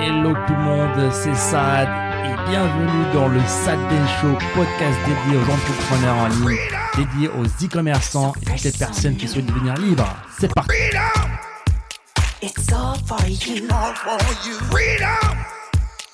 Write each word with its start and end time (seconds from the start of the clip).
Hello 0.00 0.32
tout 0.46 0.52
le 0.54 0.62
monde, 0.62 1.12
c'est 1.12 1.34
Sad 1.34 1.88
et 2.24 2.50
bienvenue 2.50 3.12
dans 3.12 3.28
le 3.28 3.40
Sad 3.40 3.78
Show, 4.20 4.32
podcast 4.54 4.98
dédié 5.06 5.38
aux 5.38 5.50
entrepreneurs 5.50 6.16
en 6.16 6.28
ligne, 6.28 6.58
dédié 6.96 7.28
aux 7.28 7.44
e-commerçants 7.44 8.32
et 8.42 8.44
toutes 8.44 8.62
les 8.64 8.72
personnes 8.72 9.16
qui 9.16 9.26
souhaitent 9.28 9.46
devenir 9.46 9.74
libres. 9.74 10.06
C'est 10.38 10.52
parti. 10.54 10.70
It's 12.42 12.72
all 12.72 12.94
for 13.06 13.18
you. 13.26 13.64
all 13.70 13.94
for 13.94 14.18
you. 14.46 14.54
Freedom, 14.70 15.36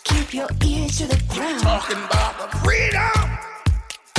Keep 0.05 0.35
your 0.35 0.48
ears 0.64 0.98
to 0.98 1.05
the 1.07 1.19
ground. 1.29 1.61
talking 1.62 1.98
about 1.98 2.51
the 2.51 2.57
freedom. 2.59 3.30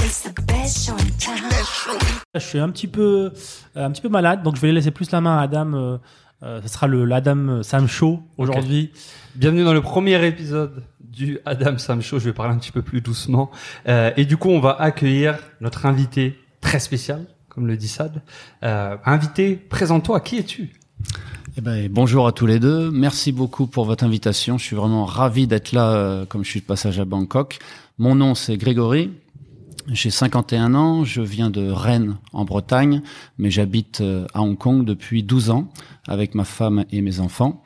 It's 0.04 0.22
the 0.22 0.34
best 0.46 0.86
show 0.86 0.94
in 0.94 1.10
town. 1.20 1.38
Show 1.66 1.98
Je 2.36 2.40
suis 2.40 2.60
un 2.60 2.70
petit 2.70 2.88
peu, 2.88 3.32
euh, 3.78 3.86
un 3.86 3.92
petit 3.92 4.02
peu 4.02 4.10
malade, 4.10 4.44
donc 4.44 4.56
je 4.58 4.62
vais 4.62 4.72
laisser 4.72 4.92
plus 4.92 5.10
la 5.12 5.22
main 5.22 5.38
à 5.40 5.44
Adam. 5.44 5.74
euh, 5.74 5.98
euh, 6.46 6.62
ce 6.62 6.68
sera 6.68 6.88
le 6.88 7.06
l'Adam 7.06 7.64
Sam 7.64 7.88
Show 7.88 8.22
aujourd'hui. 8.38 8.92
Bienvenue 9.36 9.64
dans 9.64 9.74
le 9.74 9.82
premier 9.82 10.26
épisode 10.26 10.84
du 11.00 11.40
Adam 11.46 11.78
Sam 11.78 12.02
Show. 12.02 12.20
Je 12.20 12.26
vais 12.26 12.34
parler 12.34 12.54
un 12.54 12.58
petit 12.58 12.72
peu 12.72 12.82
plus 12.82 13.02
doucement. 13.02 13.50
Euh, 13.88 14.12
et 14.18 14.26
du 14.26 14.38
coup, 14.38 14.50
on 14.50 14.60
va 14.60 14.72
accueillir 14.80 15.38
notre 15.62 15.86
invité 15.86 16.38
très 16.62 16.80
spécial, 16.80 17.26
comme 17.50 17.68
le 17.68 17.78
dit 17.78 17.88
Sad. 17.88 18.22
Euh, 18.64 18.98
invité, 19.06 19.56
présente-toi. 19.56 20.20
Qui 20.20 20.38
es-tu? 20.38 20.74
Eh 21.58 21.62
ben, 21.62 21.90
bonjour 21.90 22.28
à 22.28 22.34
tous 22.34 22.46
les 22.46 22.60
deux. 22.60 22.92
Merci 22.92 23.32
beaucoup 23.32 23.66
pour 23.66 23.86
votre 23.86 24.04
invitation. 24.04 24.58
Je 24.58 24.66
suis 24.66 24.76
vraiment 24.76 25.06
ravi 25.06 25.48
d'être 25.48 25.72
là, 25.72 25.92
euh, 25.92 26.26
comme 26.26 26.44
je 26.44 26.50
suis 26.50 26.60
de 26.60 26.66
passage 26.66 27.00
à 27.00 27.06
Bangkok. 27.06 27.60
Mon 27.98 28.16
nom, 28.16 28.36
c'est 28.36 28.58
Grégory. 28.58 29.12
J'ai 29.88 30.10
51 30.10 30.74
ans. 30.76 31.04
Je 31.04 31.22
viens 31.22 31.50
de 31.50 31.70
Rennes, 31.70 32.16
en 32.34 32.44
Bretagne, 32.46 33.02
mais 33.38 33.52
j'habite 33.52 34.02
euh, 34.02 34.26
à 34.34 34.42
Hong 34.42 34.58
Kong 34.58 34.84
depuis 34.86 35.24
12 35.24 35.50
ans 35.52 35.68
avec 36.08 36.34
ma 36.36 36.44
femme 36.44 36.86
et 36.92 37.02
mes 37.02 37.20
enfants. 37.20 37.64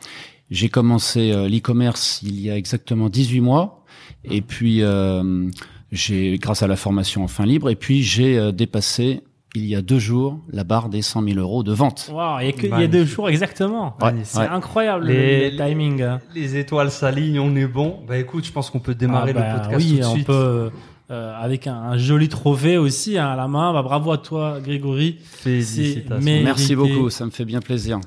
J'ai 0.52 0.70
commencé 0.70 1.32
euh, 1.32 1.48
l'e-commerce 1.48 2.22
il 2.24 2.40
y 2.42 2.50
a 2.50 2.58
exactement 2.58 3.10
18 3.10 3.40
mois. 3.42 3.86
Et 4.26 4.42
puis, 4.42 4.82
euh, 4.82 5.48
j'ai, 5.92 6.38
grâce 6.40 6.62
à 6.64 6.68
la 6.68 6.76
formation 6.76 7.24
en 7.24 7.28
fin 7.28 7.46
libre, 7.46 7.70
et 7.70 7.76
puis 7.76 8.04
j'ai 8.04 8.38
euh, 8.38 8.52
dépassé 8.52 9.22
il 9.56 9.66
y 9.66 9.76
a 9.76 9.82
deux 9.82 9.98
jours 9.98 10.40
la 10.52 10.64
barre 10.64 10.90
des 10.90 11.02
100 11.02 11.24
000 11.24 11.40
euros 11.40 11.64
de 11.64 11.74
vente. 11.74 12.12
Waouh, 12.14 12.40
il 12.42 12.46
y 12.46 12.50
a 12.50 12.52
que- 12.52 12.58
il 12.60 12.64
y 12.66 12.68
a 12.68 12.70
Magnifique. 12.72 12.92
deux 12.92 13.06
jours 13.06 13.30
exactement. 13.30 13.96
Ouais, 14.02 14.14
c'est 14.24 14.40
ouais. 14.40 14.48
incroyable 14.48 15.06
Les- 15.08 15.50
le, 15.52 15.58
le 15.58 15.70
timing. 15.70 16.02
hein. 16.04 16.20
Les 16.36 16.58
étoiles 16.58 16.92
s'alignent, 16.92 17.40
on 17.40 17.56
est 17.56 17.66
bon. 17.66 18.00
Bah 18.08 18.18
écoute, 18.18 18.46
je 18.46 18.52
pense 18.52 18.70
qu'on 18.70 18.80
peut 18.80 18.94
démarrer 18.94 19.32
Ah 19.36 19.40
bah 19.40 19.54
le 19.54 19.60
podcast 19.62 19.78
oui, 19.78 19.94
tout 19.96 20.02
de 20.02 20.06
on 20.06 20.14
suite. 20.14 20.28
peut 20.28 20.70
euh, 21.12 21.34
avec 21.40 21.68
un, 21.68 21.74
un 21.76 21.98
joli 21.98 22.30
trophée 22.30 22.78
aussi 22.78 23.18
hein, 23.18 23.28
à 23.28 23.36
la 23.36 23.48
main. 23.48 23.74
Bah, 23.74 23.82
bravo 23.82 24.12
à 24.12 24.18
toi, 24.18 24.60
Grégory. 24.64 25.18
Félicitations. 25.24 26.20
Merci 26.44 26.76
beaucoup, 26.76 27.10
ça 27.10 27.26
me 27.26 27.32
fait 27.32 27.46
bien 27.46 27.60
plaisir. 27.62 28.00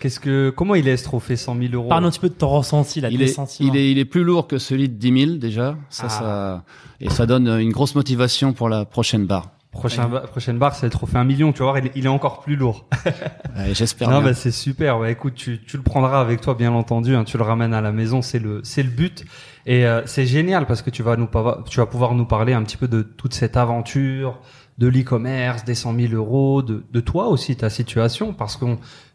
Qu'est-ce 0.00 0.18
que, 0.18 0.50
comment 0.50 0.74
il 0.74 0.88
est 0.88 0.96
ce 0.96 1.04
trophée 1.04 1.36
100 1.36 1.56
000 1.58 1.74
euros 1.74 1.88
Parle 1.88 2.04
un 2.06 2.10
petit 2.10 2.18
peu 2.18 2.28
de 2.28 2.34
ton 2.34 2.48
ressenti, 2.48 3.00
là, 3.00 3.08
Il 3.10 3.22
est, 3.22 3.36
il 3.60 3.76
est, 3.76 3.92
il 3.92 3.98
est 3.98 4.04
plus 4.04 4.24
lourd 4.24 4.48
que 4.48 4.58
celui 4.58 4.88
de 4.88 4.94
10 4.94 5.24
000 5.26 5.36
déjà. 5.36 5.76
Ça, 5.90 6.04
Ah. 6.06 6.08
ça, 6.08 6.64
et 7.00 7.10
ça 7.10 7.26
donne 7.26 7.46
une 7.60 7.70
grosse 7.70 7.94
motivation 7.94 8.52
pour 8.52 8.68
la 8.68 8.84
prochaine 8.84 9.26
barre. 9.26 9.50
Prochain 9.72 10.06
ba- 10.08 10.20
prochaine 10.20 10.58
barre, 10.58 10.74
c'est 10.74 10.86
le 10.86 10.90
trophée 10.90 11.16
1 11.16 11.24
million. 11.24 11.52
Tu 11.52 11.60
vas 11.60 11.64
voir, 11.64 11.78
il 11.78 11.86
est, 11.86 11.92
il 11.96 12.04
est 12.04 12.08
encore 12.08 12.40
plus 12.40 12.56
lourd. 12.56 12.86
Ouais, 13.56 13.74
J'espère 13.74 14.08
Non, 14.10 14.18
bien. 14.20 14.28
bah, 14.28 14.34
c'est 14.34 14.50
super. 14.50 14.98
Bah, 14.98 15.10
écoute, 15.10 15.34
tu, 15.34 15.60
tu 15.62 15.76
le 15.76 15.82
prendras 15.82 16.20
avec 16.20 16.40
toi, 16.40 16.54
bien 16.54 16.72
entendu. 16.72 17.14
Hein, 17.14 17.24
tu 17.24 17.36
le 17.38 17.42
ramènes 17.42 17.74
à 17.74 17.80
la 17.80 17.92
maison, 17.92 18.22
c'est 18.22 18.38
le, 18.38 18.60
c'est 18.64 18.82
le 18.82 18.88
but. 18.90 19.24
Et 19.66 19.84
euh, 19.86 20.02
c'est 20.06 20.24
génial 20.26 20.66
parce 20.66 20.80
que 20.82 20.90
tu 20.90 21.02
vas 21.02 21.16
nous, 21.16 21.28
tu 21.68 21.78
vas 21.80 21.86
pouvoir 21.86 22.14
nous 22.14 22.24
parler 22.24 22.52
un 22.54 22.62
petit 22.62 22.76
peu 22.76 22.88
de 22.88 23.02
toute 23.02 23.34
cette 23.34 23.56
aventure, 23.56 24.38
de 24.78 24.88
l'e-commerce, 24.88 25.64
des 25.64 25.74
100 25.74 25.94
000 25.94 26.14
euros, 26.14 26.62
de, 26.62 26.82
de 26.90 27.00
toi 27.00 27.28
aussi, 27.28 27.54
ta 27.56 27.68
situation. 27.70 28.32
Parce 28.32 28.56
que 28.56 28.64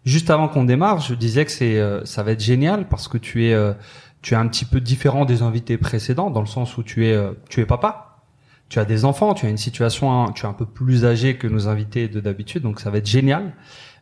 juste 0.06 0.30
avant 0.30 0.48
qu'on 0.48 0.64
démarre, 0.64 1.00
je 1.02 1.14
disais 1.16 1.46
que 1.46 1.52
c'est, 1.52 1.80
euh, 1.80 2.06
ça 2.06 2.22
va 2.24 2.32
être 2.32 2.44
génial 2.44 2.88
parce 2.88 3.08
que 3.08 3.18
tu 3.18 3.48
es, 3.48 3.54
euh, 3.54 3.74
tu 4.22 4.34
es 4.36 4.38
un 4.38 4.48
petit 4.48 4.66
peu 4.66 4.80
différent 4.82 5.26
des 5.26 5.42
invités 5.42 5.78
précédents 5.78 6.30
dans 6.30 6.42
le 6.42 6.48
sens 6.48 6.78
où 6.78 6.84
tu 6.84 7.08
es, 7.08 7.14
euh, 7.14 7.32
tu 7.50 7.62
es 7.62 7.66
papa. 7.66 8.07
Tu 8.70 8.80
as 8.80 8.86
des 8.86 9.06
enfants, 9.06 9.34
tu 9.34 9.46
as 9.46 9.50
une 9.50 9.58
situation, 9.58 10.12
hein, 10.12 10.32
tu 10.36 10.46
es 10.46 10.50
un 10.50 10.54
peu 10.54 10.66
plus 10.66 11.06
âgé 11.06 11.38
que 11.38 11.48
nos 11.48 11.68
invités 11.68 12.08
de 12.10 12.20
d'habitude, 12.20 12.64
donc 12.64 12.80
ça 12.80 12.90
va 12.90 12.98
être 12.98 13.08
génial. 13.08 13.54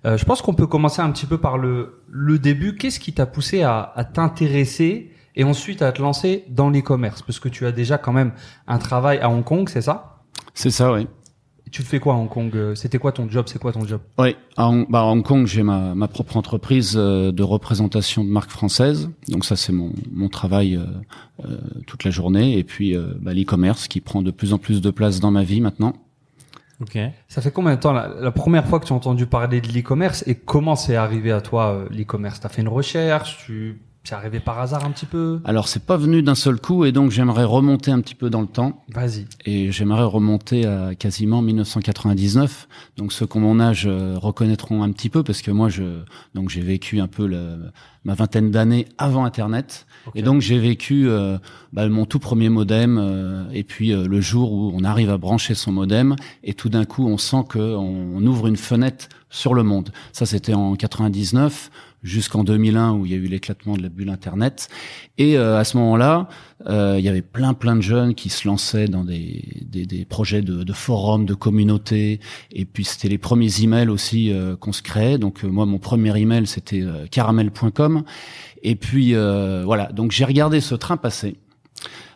Euh, 0.06 0.18
je 0.18 0.26
pense 0.26 0.42
qu'on 0.42 0.54
peut 0.54 0.68
commencer 0.68 1.02
un 1.02 1.12
petit 1.12 1.26
peu 1.26 1.38
par 1.38 1.58
le, 1.58 2.02
le 2.10 2.40
début. 2.40 2.76
Qu'est-ce 2.76 3.00
qui 3.00 3.14
t'a 3.14 3.26
poussé 3.26 3.64
à, 3.64 3.92
à 3.96 4.04
t'intéresser 4.04 5.12
et 5.36 5.44
ensuite 5.44 5.82
à 5.82 5.92
te 5.92 6.02
lancer 6.02 6.46
dans 6.50 6.70
l'e-commerce? 6.70 7.22
Parce 7.22 7.40
que 7.40 7.50
tu 7.50 7.66
as 7.66 7.72
déjà 7.72 7.98
quand 7.98 8.14
même 8.14 8.32
un 8.68 8.78
travail 8.78 9.20
à 9.20 9.30
Hong 9.30 9.44
Kong, 9.44 9.70
c'est 9.70 9.82
ça? 9.82 10.24
C'est 10.54 10.72
ça, 10.72 10.94
oui. 10.94 11.08
Tu 11.72 11.82
fais 11.82 12.00
quoi 12.00 12.14
à 12.14 12.18
Hong 12.18 12.30
Kong 12.30 12.52
Euh, 12.56 12.76
C'était 12.76 13.00
quoi 13.00 13.12
ton 13.12 13.30
job 13.30 13.46
C'est 13.48 13.60
quoi 13.60 13.72
ton 13.74 13.86
job? 13.86 14.00
Oui, 14.18 14.36
à 14.56 14.70
Hong, 14.70 14.86
bah, 14.90 15.02
à 15.02 15.04
Hong 15.06 15.24
Kong, 15.24 15.46
j'ai 15.48 15.64
ma, 15.64 15.96
ma 15.96 16.08
propre 16.08 16.38
entreprise 16.38 16.94
euh, 16.96 17.32
de 17.32 17.44
représentation 17.44 18.24
de 18.24 18.30
marques 18.30 18.52
françaises. 18.52 19.10
Donc 19.30 19.44
ça, 19.46 19.56
c'est 19.56 19.74
mon, 19.74 19.92
mon 20.12 20.30
travail 20.30 20.76
euh, 20.76 20.86
euh, 21.46 21.58
toute 21.88 22.04
la 22.04 22.12
journée. 22.12 22.58
Et 22.58 22.64
puis 22.64 22.96
euh, 22.96 23.14
bah, 23.20 23.34
l'e-commerce 23.34 23.88
qui 23.88 24.00
prend 24.00 24.22
de 24.22 24.32
plus 24.32 24.54
en 24.54 24.58
plus 24.58 24.80
de 24.82 24.90
place 24.92 25.20
dans 25.20 25.32
ma 25.32 25.44
vie 25.44 25.60
maintenant. 25.60 25.94
Ok. 26.82 26.98
Ça 27.30 27.42
fait 27.42 27.52
combien 27.52 27.76
de 27.76 27.80
temps 27.80 27.94
la, 27.94 28.10
la 28.20 28.32
première 28.32 28.68
fois 28.68 28.80
que 28.80 28.86
tu 28.86 28.94
as 28.94 28.96
entendu 28.96 29.26
parler 29.26 29.62
de 29.62 29.68
l'e-commerce 29.70 30.24
et 30.28 30.36
comment 30.36 30.76
c'est 30.76 30.96
arrivé 30.98 31.32
à 31.32 31.42
toi 31.42 31.72
euh, 31.74 31.88
l'e-commerce? 31.90 32.40
T'as 32.42 32.50
fait 32.50 32.62
une 32.62 32.68
recherche 32.68 33.44
Tu 33.46 33.82
c'est 34.06 34.16
arrivé 34.16 34.40
par 34.40 34.60
hasard 34.60 34.86
un 34.86 34.92
petit 34.92 35.06
peu 35.06 35.40
Alors 35.46 35.68
c'est 35.68 35.84
pas 35.86 35.98
venu 35.98 36.22
d'un 36.22 36.36
seul 36.36 36.60
coup 36.62 36.86
et 36.86 36.92
donc 36.92 37.12
j'aimerais 37.12 37.44
remonter 37.44 37.92
un 37.92 38.00
petit 38.02 38.16
peu 38.16 38.30
dans 38.30 38.42
le 38.42 38.48
temps. 38.48 38.84
Vas-y. 38.94 39.26
et 39.46 39.72
j'aimerais 39.72 40.04
remonter 40.04 40.66
à 40.66 40.96
quasiment 40.96 41.42
1999. 41.42 42.68
Donc 42.98 43.12
ceux 43.14 43.26
qui 43.28 43.38
ont 43.38 43.42
mon 43.42 43.60
âge 43.60 43.86
euh, 43.88 44.16
reconnaîtront 44.18 44.84
un 44.84 44.92
petit 44.92 45.10
peu 45.10 45.24
parce 45.24 45.42
que 45.42 45.52
moi 45.52 45.70
je 45.70 45.84
donc 46.34 46.50
j'ai 46.50 46.62
vécu 46.62 47.00
un 47.00 47.08
peu 47.08 47.28
le- 47.28 47.72
ma 48.04 48.14
vingtaine 48.14 48.52
d'années 48.52 48.86
avant 49.00 49.26
Internet 49.26 49.88
et 50.14 50.22
donc 50.22 50.42
j'ai 50.42 50.60
vécu 50.60 51.10
euh, 51.10 51.40
bah, 51.74 51.88
mon 51.90 52.06
tout 52.06 52.20
premier 52.20 52.50
modem 52.50 53.00
euh, 53.02 53.46
et 53.52 53.64
puis 53.64 53.92
euh, 53.94 54.08
le 54.08 54.22
jour 54.22 54.52
où 54.54 54.72
on 54.76 54.84
arrive 54.84 55.10
à 55.10 55.18
brancher 55.18 55.56
son 55.56 55.72
modem 55.72 56.16
et 56.44 56.54
tout 56.54 56.70
d'un 56.70 56.86
coup 56.86 57.08
on 57.08 57.18
sent 57.18 57.44
que 57.50 57.58
on, 57.58 58.16
on 58.16 58.26
ouvre 58.28 58.46
une 58.48 58.58
fenêtre 58.58 59.08
sur 59.32 59.54
le 59.56 59.64
monde. 59.64 59.90
Ça 60.14 60.26
c'était 60.28 60.54
en 60.54 60.76
99 60.76 61.72
jusqu'en 62.06 62.44
2001 62.44 62.94
où 62.94 63.06
il 63.06 63.12
y 63.12 63.16
a 63.16 63.18
eu 63.18 63.26
l'éclatement 63.26 63.76
de 63.76 63.82
la 63.82 63.90
bulle 63.90 64.10
Internet. 64.10 64.70
Et 65.18 65.38
euh, 65.38 65.58
à 65.58 65.64
ce 65.64 65.76
moment-là, 65.78 66.30
euh, 66.68 66.96
il 66.98 67.04
y 67.04 67.10
avait 67.10 67.24
plein 67.24 67.54
plein 67.54 67.76
de 67.76 67.82
jeunes 67.82 68.16
qui 68.16 68.30
se 68.30 68.48
lançaient 68.48 68.88
dans 68.88 69.04
des, 69.04 69.44
des, 69.66 69.86
des 69.86 70.06
projets 70.06 70.42
de, 70.42 70.64
de 70.64 70.74
forums, 70.74 71.26
de 71.26 71.34
communautés. 71.34 72.20
Et 72.52 72.66
puis 72.66 72.86
c'était 72.86 73.10
les 73.10 73.18
premiers 73.18 73.62
emails 73.62 73.90
aussi 73.90 74.32
euh, 74.32 74.56
qu'on 74.56 74.72
se 74.72 74.84
créait. 74.84 75.18
Donc 75.18 75.44
euh, 75.44 75.48
moi, 75.48 75.66
mon 75.66 75.80
premier 75.80 76.18
email 76.18 76.46
c'était 76.48 76.82
euh, 76.82 77.08
caramel.com. 77.08 78.04
Et 78.64 78.76
puis 78.76 79.16
euh, 79.16 79.64
voilà. 79.66 79.92
Donc 79.92 80.12
j'ai 80.12 80.26
regardé 80.26 80.62
ce 80.62 80.76
train 80.76 80.98
passer. 80.98 81.36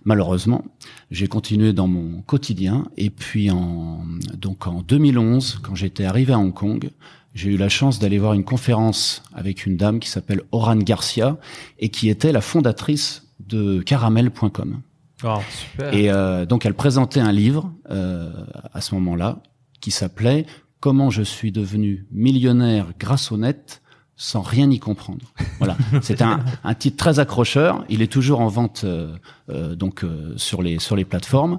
Malheureusement, 0.06 0.64
j'ai 1.12 1.28
continué 1.28 1.74
dans 1.74 1.88
mon 1.88 2.22
quotidien. 2.22 2.88
Et 2.98 3.10
puis 3.10 3.52
en 3.52 4.04
donc 4.38 4.68
en 4.68 4.82
2011, 4.82 5.60
quand 5.64 5.76
j'étais 5.76 6.06
arrivé 6.06 6.34
à 6.34 6.40
Hong 6.40 6.54
Kong, 6.54 6.90
j'ai 7.34 7.52
eu 7.52 7.58
la 7.58 7.70
chance 7.70 8.00
d'aller 8.00 8.18
voir 8.18 8.34
une 8.34 8.44
conférence 8.44 9.24
avec 9.34 9.66
une 9.66 9.78
dame 9.78 10.00
qui 10.00 10.10
s'appelle 10.10 10.42
Oran 10.52 10.78
Garcia 10.78 11.38
et 11.80 11.90
qui 11.90 12.10
était 12.10 12.32
la 12.32 12.42
fondatrice 12.42 13.28
de 13.40 13.82
caramel.com. 13.82 14.82
Oh, 15.24 15.38
Super. 15.50 15.94
Et 15.94 16.10
euh, 16.10 16.46
donc 16.46 16.66
elle 16.66 16.74
présentait 16.74 17.20
un 17.20 17.32
livre 17.32 17.72
euh, 17.90 18.32
à 18.74 18.82
ce 18.82 18.96
moment-là 18.96 19.42
qui 19.82 19.92
s'appelait 19.92 20.46
Comment 20.80 21.10
je 21.10 21.24
suis 21.24 21.52
devenu 21.52 22.08
millionnaire 22.10 22.94
grâce 22.98 23.34
au 23.34 23.38
net 23.38 23.82
sans 24.22 24.42
rien 24.42 24.70
y 24.70 24.80
comprendre. 24.80 25.26
Voilà, 25.60 25.78
c'est 26.02 26.22
un, 26.22 26.42
un 26.66 26.74
titre 26.74 26.98
très 26.98 27.20
accrocheur. 27.20 27.86
Il 27.88 28.02
est 28.02 28.12
toujours 28.12 28.42
en 28.42 28.50
vente 28.50 28.82
euh, 28.84 29.16
euh, 29.50 29.76
donc 29.76 30.04
euh, 30.04 30.34
sur 30.36 30.62
les 30.62 30.78
sur 30.78 30.98
les 30.98 31.06
plateformes. 31.06 31.58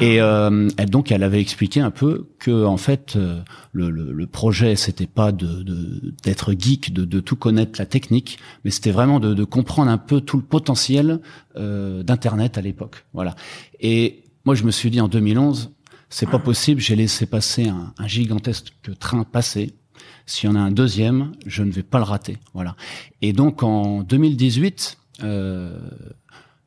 Et 0.00 0.20
euh, 0.20 0.68
elle, 0.76 0.88
donc 0.88 1.10
elle 1.10 1.24
avait 1.24 1.40
expliqué 1.40 1.80
un 1.80 1.90
peu 1.90 2.28
que 2.38 2.64
en 2.64 2.76
fait 2.76 3.16
euh, 3.16 3.40
le, 3.72 3.90
le, 3.90 4.12
le 4.12 4.26
projet 4.28 4.76
c'était 4.76 5.08
pas 5.08 5.32
de 5.32 5.64
de- 5.64 6.14
d'être 6.22 6.52
geek, 6.56 6.92
de, 6.94 7.04
de 7.04 7.18
tout 7.18 7.34
connaître 7.34 7.76
la 7.80 7.86
technique, 7.86 8.38
mais 8.64 8.70
c'était 8.70 8.92
vraiment 8.92 9.18
de, 9.18 9.34
de 9.34 9.44
comprendre 9.44 9.90
un 9.90 9.98
peu 9.98 10.20
tout 10.20 10.36
le 10.36 10.44
potentiel 10.44 11.20
euh, 11.56 12.04
d'internet 12.04 12.56
à 12.56 12.60
l'époque. 12.60 13.04
Voilà. 13.14 13.34
Et 13.80 14.22
moi 14.44 14.54
je 14.54 14.62
me 14.62 14.70
suis 14.70 14.90
dit 14.90 15.00
en 15.00 15.08
2011 15.08 15.72
c'est 16.08 16.30
pas 16.30 16.38
possible, 16.38 16.80
j'ai 16.80 16.94
laissé 16.94 17.26
passer 17.26 17.66
un, 17.66 17.92
un 17.98 18.06
gigantesque 18.06 18.72
train 19.00 19.24
passer. 19.24 19.74
S'il 20.26 20.50
y 20.50 20.52
en 20.52 20.56
a 20.56 20.60
un 20.60 20.72
deuxième, 20.72 21.32
je 21.46 21.62
ne 21.62 21.70
vais 21.70 21.84
pas 21.84 21.98
le 21.98 22.04
rater. 22.04 22.38
Voilà. 22.52 22.76
Et 23.22 23.32
donc 23.32 23.62
en 23.62 24.02
2018, 24.02 24.98
euh, 25.22 25.78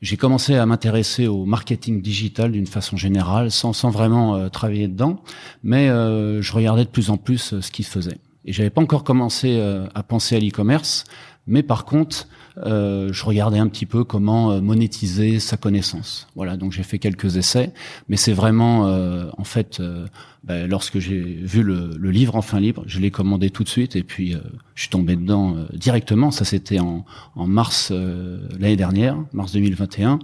j'ai 0.01 0.17
commencé 0.17 0.55
à 0.55 0.65
m'intéresser 0.65 1.27
au 1.27 1.45
marketing 1.45 2.01
digital 2.01 2.51
d'une 2.53 2.67
façon 2.67 2.95
générale, 2.95 3.51
sans, 3.51 3.73
sans 3.73 3.89
vraiment 3.89 4.35
euh, 4.35 4.49
travailler 4.49 4.87
dedans, 4.87 5.21
mais 5.63 5.89
euh, 5.89 6.41
je 6.41 6.53
regardais 6.53 6.85
de 6.85 6.89
plus 6.89 7.09
en 7.09 7.17
plus 7.17 7.53
euh, 7.53 7.61
ce 7.61 7.71
qui 7.71 7.83
se 7.83 7.91
faisait. 7.91 8.17
et 8.45 8.53
j'avais 8.53 8.69
pas 8.69 8.81
encore 8.81 9.03
commencé 9.03 9.57
euh, 9.59 9.87
à 9.93 10.03
penser 10.03 10.37
à 10.37 10.39
l'e-commerce, 10.39 11.03
mais 11.47 11.63
par 11.63 11.83
contre, 11.83 12.27
euh, 12.65 13.11
je 13.13 13.23
regardais 13.25 13.59
un 13.59 13.67
petit 13.67 13.85
peu 13.85 14.03
comment 14.03 14.51
euh, 14.51 14.61
monétiser 14.61 15.39
sa 15.39 15.57
connaissance. 15.57 16.27
Voilà, 16.35 16.57
donc 16.57 16.71
j'ai 16.71 16.83
fait 16.83 16.99
quelques 16.99 17.37
essais, 17.37 17.71
mais 18.09 18.17
c'est 18.17 18.33
vraiment, 18.33 18.87
euh, 18.87 19.29
en 19.37 19.43
fait, 19.43 19.79
euh, 19.79 20.05
ben, 20.43 20.69
lorsque 20.69 20.99
j'ai 20.99 21.19
vu 21.19 21.63
le, 21.63 21.91
le 21.97 22.11
livre 22.11 22.35
enfin 22.35 22.59
libre, 22.59 22.83
je 22.85 22.99
l'ai 22.99 23.11
commandé 23.11 23.49
tout 23.49 23.63
de 23.63 23.69
suite 23.69 23.95
et 23.95 24.03
puis 24.03 24.33
euh, 24.35 24.39
je 24.75 24.81
suis 24.83 24.89
tombé 24.89 25.15
dedans 25.15 25.55
euh, 25.57 25.65
directement. 25.73 26.31
Ça, 26.31 26.45
c'était 26.45 26.79
en, 26.79 27.05
en 27.35 27.47
mars 27.47 27.89
euh, 27.91 28.39
l'année 28.59 28.75
dernière, 28.77 29.17
mars 29.33 29.51
2021. 29.53 30.19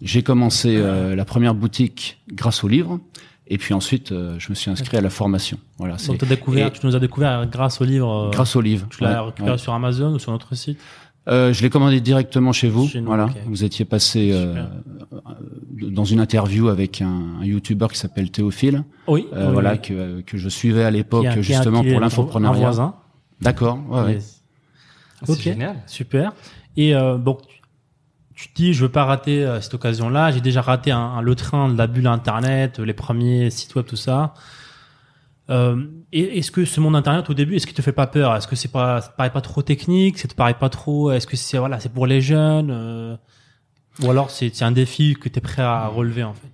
J'ai 0.00 0.22
commencé 0.22 0.76
euh, 0.76 1.16
la 1.16 1.24
première 1.24 1.54
boutique 1.54 2.18
grâce 2.32 2.62
au 2.64 2.68
livre. 2.68 3.00
Et 3.50 3.56
puis 3.56 3.72
ensuite, 3.72 4.12
euh, 4.12 4.34
je 4.38 4.50
me 4.50 4.54
suis 4.54 4.70
inscrit 4.70 4.98
à 4.98 5.00
la 5.00 5.08
formation. 5.08 5.56
Voilà, 5.78 5.96
Donc, 6.06 6.22
découvert, 6.26 6.66
et- 6.66 6.70
tu 6.72 6.84
nous 6.86 6.94
as 6.94 7.00
découvert 7.00 7.46
grâce 7.48 7.80
au 7.80 7.84
livre. 7.84 8.26
euh, 8.26 8.30
grâce 8.30 8.54
au 8.56 8.60
livre. 8.60 8.86
Tu 8.90 9.02
l'as 9.02 9.22
Ouais, 9.22 9.26
récupéré 9.28 9.52
ouais. 9.52 9.58
sur 9.58 9.72
Amazon 9.72 10.12
ou 10.12 10.18
sur 10.18 10.32
notre 10.32 10.54
site? 10.54 10.78
Euh, 11.28 11.52
je 11.52 11.62
l'ai 11.62 11.70
commandé 11.70 12.00
directement 12.00 12.52
chez 12.52 12.68
vous. 12.68 12.86
Chez 12.88 13.00
nous, 13.00 13.06
voilà, 13.06 13.28
vous 13.46 13.62
étiez 13.64 13.84
passé 13.84 14.30
euh, 14.32 14.64
dans 15.90 16.04
une 16.04 16.20
interview 16.20 16.68
avec 16.68 17.02
un, 17.02 17.22
un 17.40 17.44
youtubeur 17.44 17.92
qui 17.92 17.98
s'appelle 17.98 18.30
Théophile. 18.30 18.84
Oui. 19.06 19.26
euh, 19.32 19.46
oui, 19.48 19.52
voilà 19.52 19.72
oui. 19.72 19.80
que 19.80 20.20
que 20.22 20.38
je 20.38 20.48
suivais 20.48 20.84
à 20.84 20.90
l'époque 20.90 21.26
justement 21.40 21.82
qui 21.82 21.90
est 21.90 22.14
pour 22.14 22.40
voisin. 22.52 22.94
D'accord. 23.40 23.78
Ouais, 23.88 24.02
ouais. 24.02 24.12
Yes. 24.14 24.42
C'est 25.24 25.32
Ok. 25.32 25.38
génial. 25.40 25.76
Super. 25.86 26.32
Et 26.76 26.94
euh, 26.94 27.18
donc, 27.18 27.40
tu- 27.46 27.60
tu 28.34 28.48
te 28.48 28.54
dis, 28.54 28.72
je 28.72 28.82
veux 28.84 28.88
pas 28.88 29.04
rater 29.04 29.44
euh, 29.44 29.60
cette 29.60 29.74
occasion-là. 29.74 30.30
J'ai 30.30 30.40
déjà 30.40 30.60
raté 30.62 30.92
un, 30.92 30.98
un- 30.98 31.22
le 31.22 31.34
train 31.34 31.68
de 31.68 31.76
la 31.76 31.86
bulle 31.88 32.06
Internet, 32.06 32.78
les 32.78 32.92
premiers 32.94 33.50
sites 33.50 33.74
web, 33.74 33.84
tout 33.86 33.96
ça. 33.96 34.34
Euh, 35.50 35.86
est-ce 36.12 36.50
que 36.50 36.64
ce 36.64 36.80
monde 36.80 36.96
Internet 36.96 37.28
au 37.30 37.34
début, 37.34 37.56
est-ce 37.56 37.66
qu'il 37.66 37.76
te 37.76 37.82
fait 37.82 37.92
pas 37.92 38.06
peur? 38.06 38.34
Est-ce 38.36 38.46
que 38.46 38.56
c'est 38.56 38.70
pas, 38.70 39.00
ça 39.00 39.08
te 39.08 39.16
paraît 39.16 39.32
pas 39.32 39.40
trop 39.40 39.62
technique? 39.62 40.18
Ça 40.18 40.28
te 40.28 40.34
paraît 40.34 40.58
pas 40.58 40.68
trop 40.68 41.10
Est-ce 41.10 41.26
que 41.26 41.36
c'est 41.36 41.58
voilà, 41.58 41.80
c'est 41.80 41.92
pour 41.92 42.06
les 42.06 42.20
jeunes 42.20 42.70
euh, 42.70 43.16
Ou 44.02 44.10
alors 44.10 44.30
c'est 44.30 44.54
c'est 44.54 44.64
un 44.64 44.72
défi 44.72 45.14
que 45.14 45.28
tu 45.28 45.38
es 45.38 45.40
prêt 45.40 45.62
à 45.62 45.86
relever 45.88 46.24
en 46.24 46.34
fait? 46.34 46.48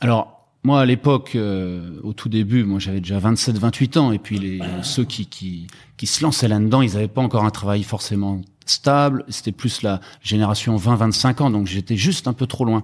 Alors, 0.00 0.40
moi, 0.62 0.80
à 0.80 0.84
l'époque, 0.84 1.32
euh, 1.36 2.00
au 2.02 2.12
tout 2.12 2.28
début, 2.28 2.64
moi, 2.64 2.78
j'avais 2.78 3.00
déjà 3.00 3.18
27, 3.18 3.56
28 3.56 3.96
ans, 3.96 4.12
et 4.12 4.18
puis 4.18 4.38
les, 4.38 4.60
ceux 4.82 5.04
qui, 5.04 5.26
qui, 5.26 5.66
qui 5.96 6.06
se 6.06 6.22
lançaient 6.22 6.48
là-dedans, 6.48 6.82
ils 6.82 6.92
n'avaient 6.92 7.08
pas 7.08 7.22
encore 7.22 7.44
un 7.44 7.50
travail 7.50 7.82
forcément 7.82 8.42
stable. 8.66 9.24
C'était 9.28 9.52
plus 9.52 9.82
la 9.82 10.00
génération 10.22 10.76
20, 10.76 10.96
25 10.96 11.40
ans, 11.40 11.50
donc 11.50 11.66
j'étais 11.66 11.96
juste 11.96 12.28
un 12.28 12.34
peu 12.34 12.46
trop 12.46 12.66
loin. 12.66 12.82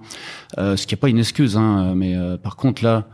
Euh, 0.57 0.75
ce 0.75 0.87
qui 0.87 0.95
n'est 0.95 0.99
pas 0.99 1.09
une 1.09 1.19
excuse, 1.19 1.55
hein, 1.55 1.93
mais 1.95 2.15
euh, 2.15 2.37
par 2.37 2.55
contre, 2.55 2.83
là, 2.83 3.07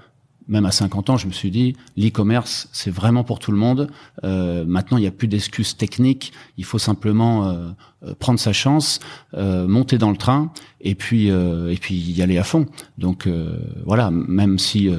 même 0.47 0.65
à 0.65 0.71
50 0.71 1.09
ans, 1.09 1.17
je 1.17 1.27
me 1.27 1.31
suis 1.31 1.51
dit, 1.51 1.75
l'e-commerce, 1.97 2.69
c'est 2.71 2.91
vraiment 2.91 3.23
pour 3.23 3.39
tout 3.39 3.51
le 3.51 3.57
monde. 3.57 3.89
Euh, 4.23 4.65
maintenant, 4.65 4.97
il 4.97 5.01
n'y 5.01 5.07
a 5.07 5.11
plus 5.11 5.27
d'excuses 5.27 5.77
techniques. 5.77 6.33
Il 6.57 6.65
faut 6.65 6.79
simplement 6.79 7.47
euh, 7.47 7.69
euh, 8.05 8.13
prendre 8.17 8.39
sa 8.39 8.53
chance, 8.53 8.99
euh, 9.33 9.67
monter 9.67 9.97
dans 9.97 10.11
le 10.11 10.17
train, 10.17 10.51
et 10.81 10.95
puis 10.95 11.31
euh, 11.31 11.71
et 11.71 11.77
puis 11.77 11.95
y 11.95 12.21
aller 12.21 12.37
à 12.37 12.43
fond. 12.43 12.67
Donc 12.97 13.27
euh, 13.27 13.57
voilà, 13.85 14.11
même 14.11 14.59
si 14.59 14.89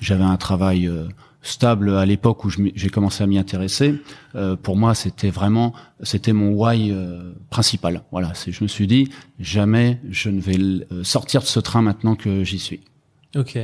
j'avais 0.00 0.24
un 0.24 0.36
travail 0.36 0.90
stable 1.44 1.90
à 1.90 2.06
l'époque 2.06 2.44
où 2.44 2.50
j'ai 2.50 2.88
commencé 2.88 3.22
à 3.22 3.26
m'y 3.26 3.38
intéresser, 3.38 3.94
euh, 4.34 4.56
pour 4.56 4.76
moi, 4.76 4.94
c'était 4.94 5.30
vraiment 5.30 5.72
c'était 6.02 6.32
mon 6.32 6.52
why 6.52 6.90
euh, 6.90 7.32
principal. 7.50 8.02
Voilà, 8.10 8.32
je 8.46 8.64
me 8.64 8.68
suis 8.68 8.86
dit 8.86 9.10
jamais 9.38 10.00
je 10.10 10.30
ne 10.30 10.40
vais 10.40 11.04
sortir 11.04 11.42
de 11.42 11.46
ce 11.46 11.60
train 11.60 11.82
maintenant 11.82 12.16
que 12.16 12.42
j'y 12.42 12.58
suis. 12.58 12.80
Ok. 13.36 13.58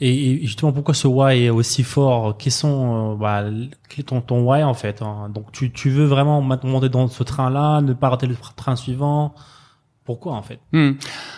Et, 0.00 0.40
justement, 0.46 0.72
pourquoi 0.72 0.94
ce 0.94 1.06
why 1.06 1.44
est 1.44 1.50
aussi 1.50 1.82
fort? 1.84 2.36
Quels 2.36 2.52
sont, 2.52 3.12
euh, 3.14 3.16
bah, 3.16 3.44
quel 3.88 4.00
est 4.00 4.22
ton, 4.26 4.42
why 4.42 4.62
en 4.64 4.74
fait 4.74 5.02
hein? 5.02 5.28
Donc, 5.30 5.52
tu, 5.52 5.72
tu 5.72 5.90
veux 5.90 6.04
vraiment 6.04 6.42
monter 6.42 6.88
dans 6.88 7.08
ce 7.08 7.22
train-là, 7.22 7.80
ne 7.80 7.92
pas 7.92 8.08
rater 8.08 8.26
le 8.26 8.34
tr- 8.34 8.54
train 8.54 8.76
suivant? 8.76 9.34
Pourquoi 10.04 10.34
en 10.34 10.42
fait? 10.42 10.58
Hmm. 10.72 10.92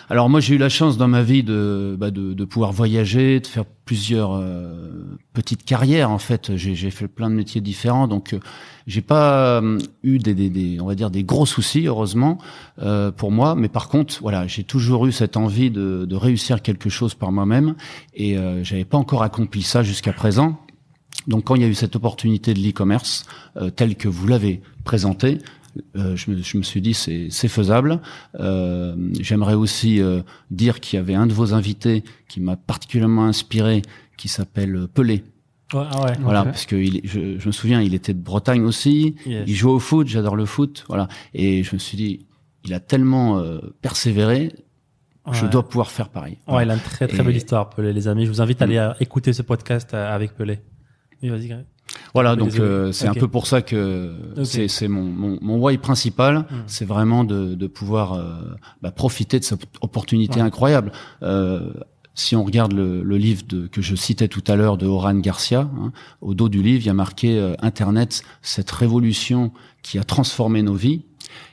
Alors 0.09 0.29
moi 0.29 0.41
j'ai 0.41 0.55
eu 0.55 0.57
la 0.57 0.67
chance 0.67 0.97
dans 0.97 1.07
ma 1.07 1.23
vie 1.23 1.41
de, 1.41 1.95
bah, 1.97 2.11
de, 2.11 2.33
de 2.33 2.45
pouvoir 2.45 2.73
voyager, 2.73 3.39
de 3.39 3.47
faire 3.47 3.63
plusieurs 3.85 4.33
euh, 4.33 5.17
petites 5.33 5.63
carrières 5.63 6.11
en 6.11 6.17
fait. 6.17 6.57
J'ai 6.57 6.91
fait 6.91 7.07
plein 7.07 7.29
de 7.29 7.35
métiers 7.35 7.61
différents, 7.61 8.09
donc 8.09 8.33
euh, 8.33 8.39
j'ai 8.85 9.01
pas 9.01 9.61
euh, 9.61 9.79
eu 10.03 10.17
des, 10.17 10.33
des, 10.33 10.49
des, 10.49 10.81
on 10.81 10.85
va 10.85 10.95
dire 10.95 11.09
des 11.11 11.23
gros 11.23 11.45
soucis 11.45 11.87
heureusement 11.87 12.39
euh, 12.81 13.09
pour 13.09 13.31
moi. 13.31 13.55
Mais 13.55 13.69
par 13.69 13.87
contre 13.87 14.17
voilà 14.21 14.47
j'ai 14.47 14.65
toujours 14.65 15.05
eu 15.05 15.13
cette 15.13 15.37
envie 15.37 15.71
de, 15.71 16.03
de 16.03 16.15
réussir 16.17 16.61
quelque 16.61 16.89
chose 16.89 17.15
par 17.15 17.31
moi-même 17.31 17.75
et 18.15 18.37
euh, 18.37 18.65
j'avais 18.65 18.85
pas 18.85 18.97
encore 18.97 19.23
accompli 19.23 19.61
ça 19.61 19.81
jusqu'à 19.81 20.11
présent. 20.11 20.59
Donc 21.27 21.45
quand 21.45 21.55
il 21.55 21.61
y 21.61 21.65
a 21.65 21.69
eu 21.69 21.73
cette 21.73 21.95
opportunité 21.95 22.53
de 22.53 22.59
l'e-commerce 22.59 23.25
telle 23.75 23.95
que 23.95 24.07
vous 24.09 24.27
l'avez 24.27 24.61
présentée, 24.83 25.39
euh, 25.95 26.15
je, 26.15 26.31
me, 26.31 26.41
je 26.41 26.57
me 26.57 26.63
suis 26.63 26.81
dit 26.81 26.93
c'est 26.93 27.27
c'est 27.29 27.47
faisable. 27.47 27.99
Euh, 28.39 28.95
J'aimerais 29.19 29.53
aussi 29.55 30.01
euh, 30.01 30.21
dire 30.51 30.79
qu'il 30.79 30.97
y 30.97 30.99
avait 30.99 31.15
un 31.15 31.27
de 31.27 31.33
vos 31.33 31.53
invités 31.53 32.03
qui 32.27 32.39
m'a 32.41 32.55
particulièrement 32.55 33.25
inspiré, 33.25 33.81
qui 34.17 34.27
s'appelle 34.27 34.87
Pelé. 34.93 35.23
ouais, 35.73 35.83
ah 35.91 36.05
ouais. 36.05 36.13
Voilà, 36.21 36.43
parce 36.45 36.65
que 36.65 36.75
il, 36.75 37.01
je, 37.03 37.37
je 37.39 37.47
me 37.47 37.51
souviens, 37.51 37.81
il 37.81 37.93
était 37.93 38.13
de 38.13 38.21
Bretagne 38.21 38.63
aussi. 38.63 39.15
Yes. 39.25 39.43
Il 39.47 39.55
jouait 39.55 39.71
au 39.71 39.79
foot, 39.79 40.07
j'adore 40.07 40.35
le 40.35 40.45
foot. 40.45 40.85
Voilà, 40.87 41.07
et 41.33 41.63
je 41.63 41.73
me 41.75 41.79
suis 41.79 41.97
dit, 41.97 42.25
il 42.65 42.73
a 42.73 42.79
tellement 42.79 43.39
euh, 43.39 43.59
persévéré, 43.81 44.53
je 45.33 45.45
dois 45.45 45.67
pouvoir 45.67 45.91
faire 45.91 46.07
pareil. 46.09 46.37
Ouais, 46.47 46.63
il 46.63 46.69
a 46.69 46.73
une 46.73 46.79
très 46.79 47.05
très 47.07 47.19
Et- 47.19 47.23
belle 47.23 47.35
histoire, 47.35 47.69
Pelé, 47.69 47.91
les 47.91 48.07
amis. 48.07 48.25
Je 48.25 48.31
vous 48.31 48.41
invite 48.41 48.61
à 48.61 48.65
aller 48.65 48.77
euh, 48.77 48.93
écouter 49.01 49.33
ce 49.33 49.41
podcast 49.41 49.93
avec 49.93 50.33
Pelé. 50.35 50.59
Oui, 51.21 51.29
vas-y, 51.29 51.47
Greg. 51.47 51.65
Voilà, 52.13 52.35
donc 52.35 52.57
euh, 52.59 52.91
c'est 52.91 53.07
un 53.07 53.13
peu 53.13 53.27
pour 53.27 53.47
ça 53.47 53.61
que 53.61 54.13
c'est 54.43 54.87
mon, 54.87 55.03
mon, 55.03 55.37
mon 55.41 55.57
why 55.57 55.77
principal, 55.77 56.45
c'est 56.67 56.85
vraiment 56.85 57.23
de, 57.23 57.55
de 57.55 57.67
pouvoir 57.67 58.13
euh, 58.13 58.35
bah, 58.81 58.91
profiter 58.91 59.39
de 59.39 59.43
cette 59.43 59.61
opportunité 59.81 60.39
Ouais. 60.39 60.41
incroyable. 60.41 60.91
Euh, 61.23 61.71
si 62.13 62.35
on 62.35 62.43
regarde 62.43 62.73
le, 62.73 63.03
le 63.03 63.17
livre 63.17 63.43
de, 63.47 63.67
que 63.67 63.81
je 63.81 63.95
citais 63.95 64.27
tout 64.27 64.43
à 64.47 64.55
l'heure 64.55 64.77
de 64.77 64.87
Oran 64.87 65.15
Garcia, 65.15 65.69
hein, 65.79 65.91
au 66.21 66.33
dos 66.33 66.49
du 66.49 66.61
livre, 66.63 66.81
il 66.83 66.87
y 66.87 66.89
a 66.89 66.93
marqué 66.93 67.37
euh, 67.37 67.53
Internet, 67.61 68.23
cette 68.41 68.71
révolution 68.71 69.51
qui 69.83 69.99
a 69.99 70.03
transformé 70.03 70.63
nos 70.63 70.73
vies. 70.73 71.03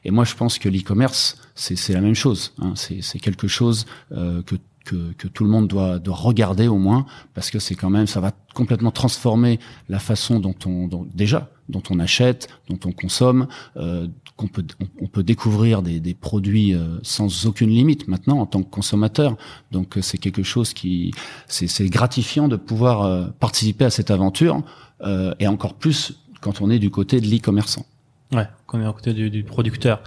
Et 0.04 0.10
moi, 0.10 0.24
je 0.24 0.34
pense 0.34 0.58
que 0.58 0.68
l'e-commerce, 0.68 1.36
c'est 1.54 1.92
la 1.92 2.00
même 2.00 2.14
chose. 2.14 2.52
Hein. 2.62 2.72
C'est 2.76 3.02
c'est 3.02 3.18
quelque 3.18 3.48
chose 3.48 3.84
euh, 4.12 4.42
que, 4.42 4.54
que 4.84 5.12
que 5.14 5.28
tout 5.28 5.44
le 5.44 5.50
monde 5.50 5.68
doit 5.68 5.98
doit 5.98 6.16
regarder 6.16 6.68
au 6.68 6.78
moins, 6.78 7.06
parce 7.34 7.50
que 7.50 7.58
c'est 7.58 7.74
quand 7.74 7.90
même, 7.90 8.06
ça 8.06 8.20
va 8.20 8.32
complètement 8.54 8.90
transformer 8.90 9.58
la 9.88 9.98
façon 9.98 10.40
dont 10.40 10.54
on 10.66 10.86
dont- 10.88 11.06
déjà 11.14 11.50
dont 11.70 11.82
on 11.90 11.98
achète, 11.98 12.48
dont 12.68 12.78
on 12.84 12.92
consomme, 12.92 13.46
euh, 13.78 14.06
qu'on 14.36 14.48
peut 14.48 14.64
on, 15.00 15.06
peut 15.06 15.22
découvrir 15.22 15.80
des, 15.80 15.98
des 15.98 16.12
produits 16.12 16.74
euh, 16.74 16.98
sans 17.02 17.46
aucune 17.46 17.70
limite 17.70 18.06
maintenant 18.06 18.38
en 18.40 18.46
tant 18.46 18.62
que 18.62 18.68
consommateur. 18.68 19.36
Donc 19.72 19.96
euh, 19.96 20.02
c'est 20.02 20.18
quelque 20.18 20.42
chose 20.42 20.74
qui 20.74 21.12
c'est 21.48 21.88
gratifiant 21.88 22.48
de 22.48 22.56
pouvoir 22.56 23.02
euh, 23.02 23.26
participer 23.40 23.86
à 23.86 23.90
cette 23.90 24.10
aventure 24.10 24.62
et 25.38 25.46
encore 25.48 25.74
plus 25.74 26.14
quand 26.40 26.62
on 26.62 26.70
est 26.70 26.78
du 26.78 26.90
côté 26.90 27.20
de 27.20 27.26
l'e-commerçant. 27.26 27.84
Ouais, 28.34 28.48
qu'on 28.66 28.80
est 28.80 28.86
à 28.86 28.92
côté 28.92 29.12
du, 29.12 29.30
du 29.30 29.44
producteur. 29.44 30.02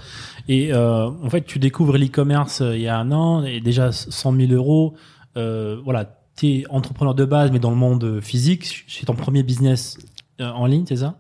Et 0.50 0.74
euh, 0.74 1.08
en 1.24 1.30
fait, 1.30 1.44
tu 1.46 1.60
découvres 1.60 1.98
l'e-commerce 1.98 2.62
euh, 2.62 2.76
il 2.76 2.82
y 2.82 2.88
a 2.88 2.98
un 3.00 3.12
an, 3.12 3.44
et 3.44 3.62
déjà 3.62 3.92
100 3.92 4.36
000 4.36 4.52
euros. 4.52 4.96
Euh, 5.38 5.80
voilà, 5.84 6.18
tu 6.36 6.48
es 6.48 6.66
entrepreneur 6.70 7.16
de 7.16 7.26
base, 7.26 7.52
mais 7.52 7.60
dans 7.60 7.70
le 7.72 7.76
monde 7.78 8.20
physique. 8.22 8.84
C'est 8.88 9.06
ton 9.06 9.16
premier 9.16 9.44
business 9.44 9.98
euh, 10.42 10.50
en 10.52 10.66
ligne, 10.66 10.86
c'est 10.88 10.98
ça? 10.98 11.20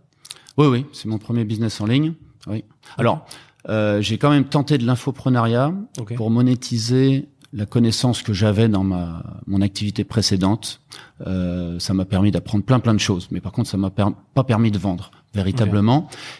Oui, 0.57 0.67
oui, 0.67 0.85
c'est 0.91 1.07
mon 1.07 1.17
premier 1.17 1.45
business 1.45 1.79
en 1.81 1.85
ligne. 1.85 2.13
Oui. 2.47 2.63
Alors, 2.97 3.25
euh, 3.69 4.01
j'ai 4.01 4.17
quand 4.17 4.29
même 4.31 4.45
tenté 4.45 4.77
de 4.77 4.85
l'infoprenariat 4.85 5.73
pour 6.15 6.29
monétiser 6.31 7.27
la 7.53 7.65
connaissance 7.65 8.21
que 8.21 8.33
j'avais 8.33 8.67
dans 8.67 8.83
ma 8.83 9.23
mon 9.45 9.61
activité 9.61 10.03
précédente. 10.03 10.81
Euh, 11.25 11.79
ça 11.79 11.93
m'a 11.93 12.05
permis 12.05 12.31
d'apprendre 12.31 12.63
plein 12.65 12.79
plein 12.79 12.93
de 12.93 12.99
choses, 12.99 13.27
mais 13.31 13.39
par 13.39 13.51
contre, 13.51 13.69
ça 13.69 13.77
m'a 13.77 13.89
per- 13.89 14.05
pas 14.33 14.43
permis 14.43 14.71
de 14.71 14.77
vendre 14.77 15.11
véritablement. 15.41 15.99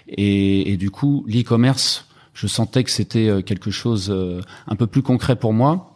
Et, 0.09 0.71
et 0.71 0.77
du 0.77 0.89
coup, 0.91 1.23
l'e-commerce, 1.27 2.05
je 2.33 2.47
sentais 2.47 2.83
que 2.83 2.91
c'était 2.91 3.27
euh, 3.29 3.41
quelque 3.41 3.71
chose 3.71 4.09
euh, 4.09 4.41
un 4.67 4.75
peu 4.75 4.87
plus 4.87 5.01
concret 5.01 5.35
pour 5.35 5.53
moi. 5.53 5.93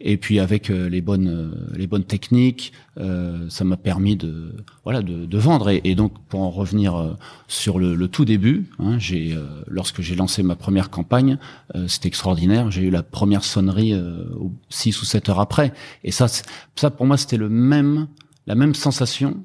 Et 0.00 0.16
puis 0.18 0.40
avec 0.40 0.70
euh, 0.70 0.88
les 0.94 1.00
bonnes 1.00 1.28
euh, 1.28 1.76
les 1.76 1.86
bonnes 1.86 2.04
techniques, 2.04 2.72
euh, 2.98 3.46
ça 3.48 3.62
m'a 3.64 3.76
permis 3.76 4.16
de 4.16 4.52
voilà 4.82 5.00
de, 5.02 5.24
de 5.24 5.38
vendre. 5.38 5.70
Et, 5.70 5.80
et 5.84 5.94
donc 5.94 6.12
pour 6.28 6.40
en 6.40 6.50
revenir 6.50 6.96
euh, 6.96 7.14
sur 7.46 7.78
le, 7.78 7.94
le 7.94 8.08
tout 8.08 8.24
début, 8.24 8.66
hein, 8.80 8.98
j'ai 8.98 9.32
euh, 9.34 9.46
lorsque 9.68 10.02
j'ai 10.02 10.16
lancé 10.16 10.42
ma 10.42 10.56
première 10.56 10.90
campagne, 10.90 11.38
euh, 11.76 11.86
c'était 11.88 12.08
extraordinaire. 12.08 12.70
J'ai 12.72 12.82
eu 12.82 12.90
la 12.90 13.04
première 13.04 13.44
sonnerie 13.44 13.94
euh, 13.94 14.24
au- 14.38 14.52
six 14.68 15.00
ou 15.00 15.04
sept 15.04 15.28
heures 15.28 15.40
après. 15.40 15.72
Et 16.02 16.10
ça 16.10 16.26
ça 16.74 16.90
pour 16.90 17.06
moi 17.06 17.16
c'était 17.16 17.38
le 17.38 17.48
même 17.48 18.08
la 18.46 18.56
même 18.56 18.74
sensation 18.74 19.42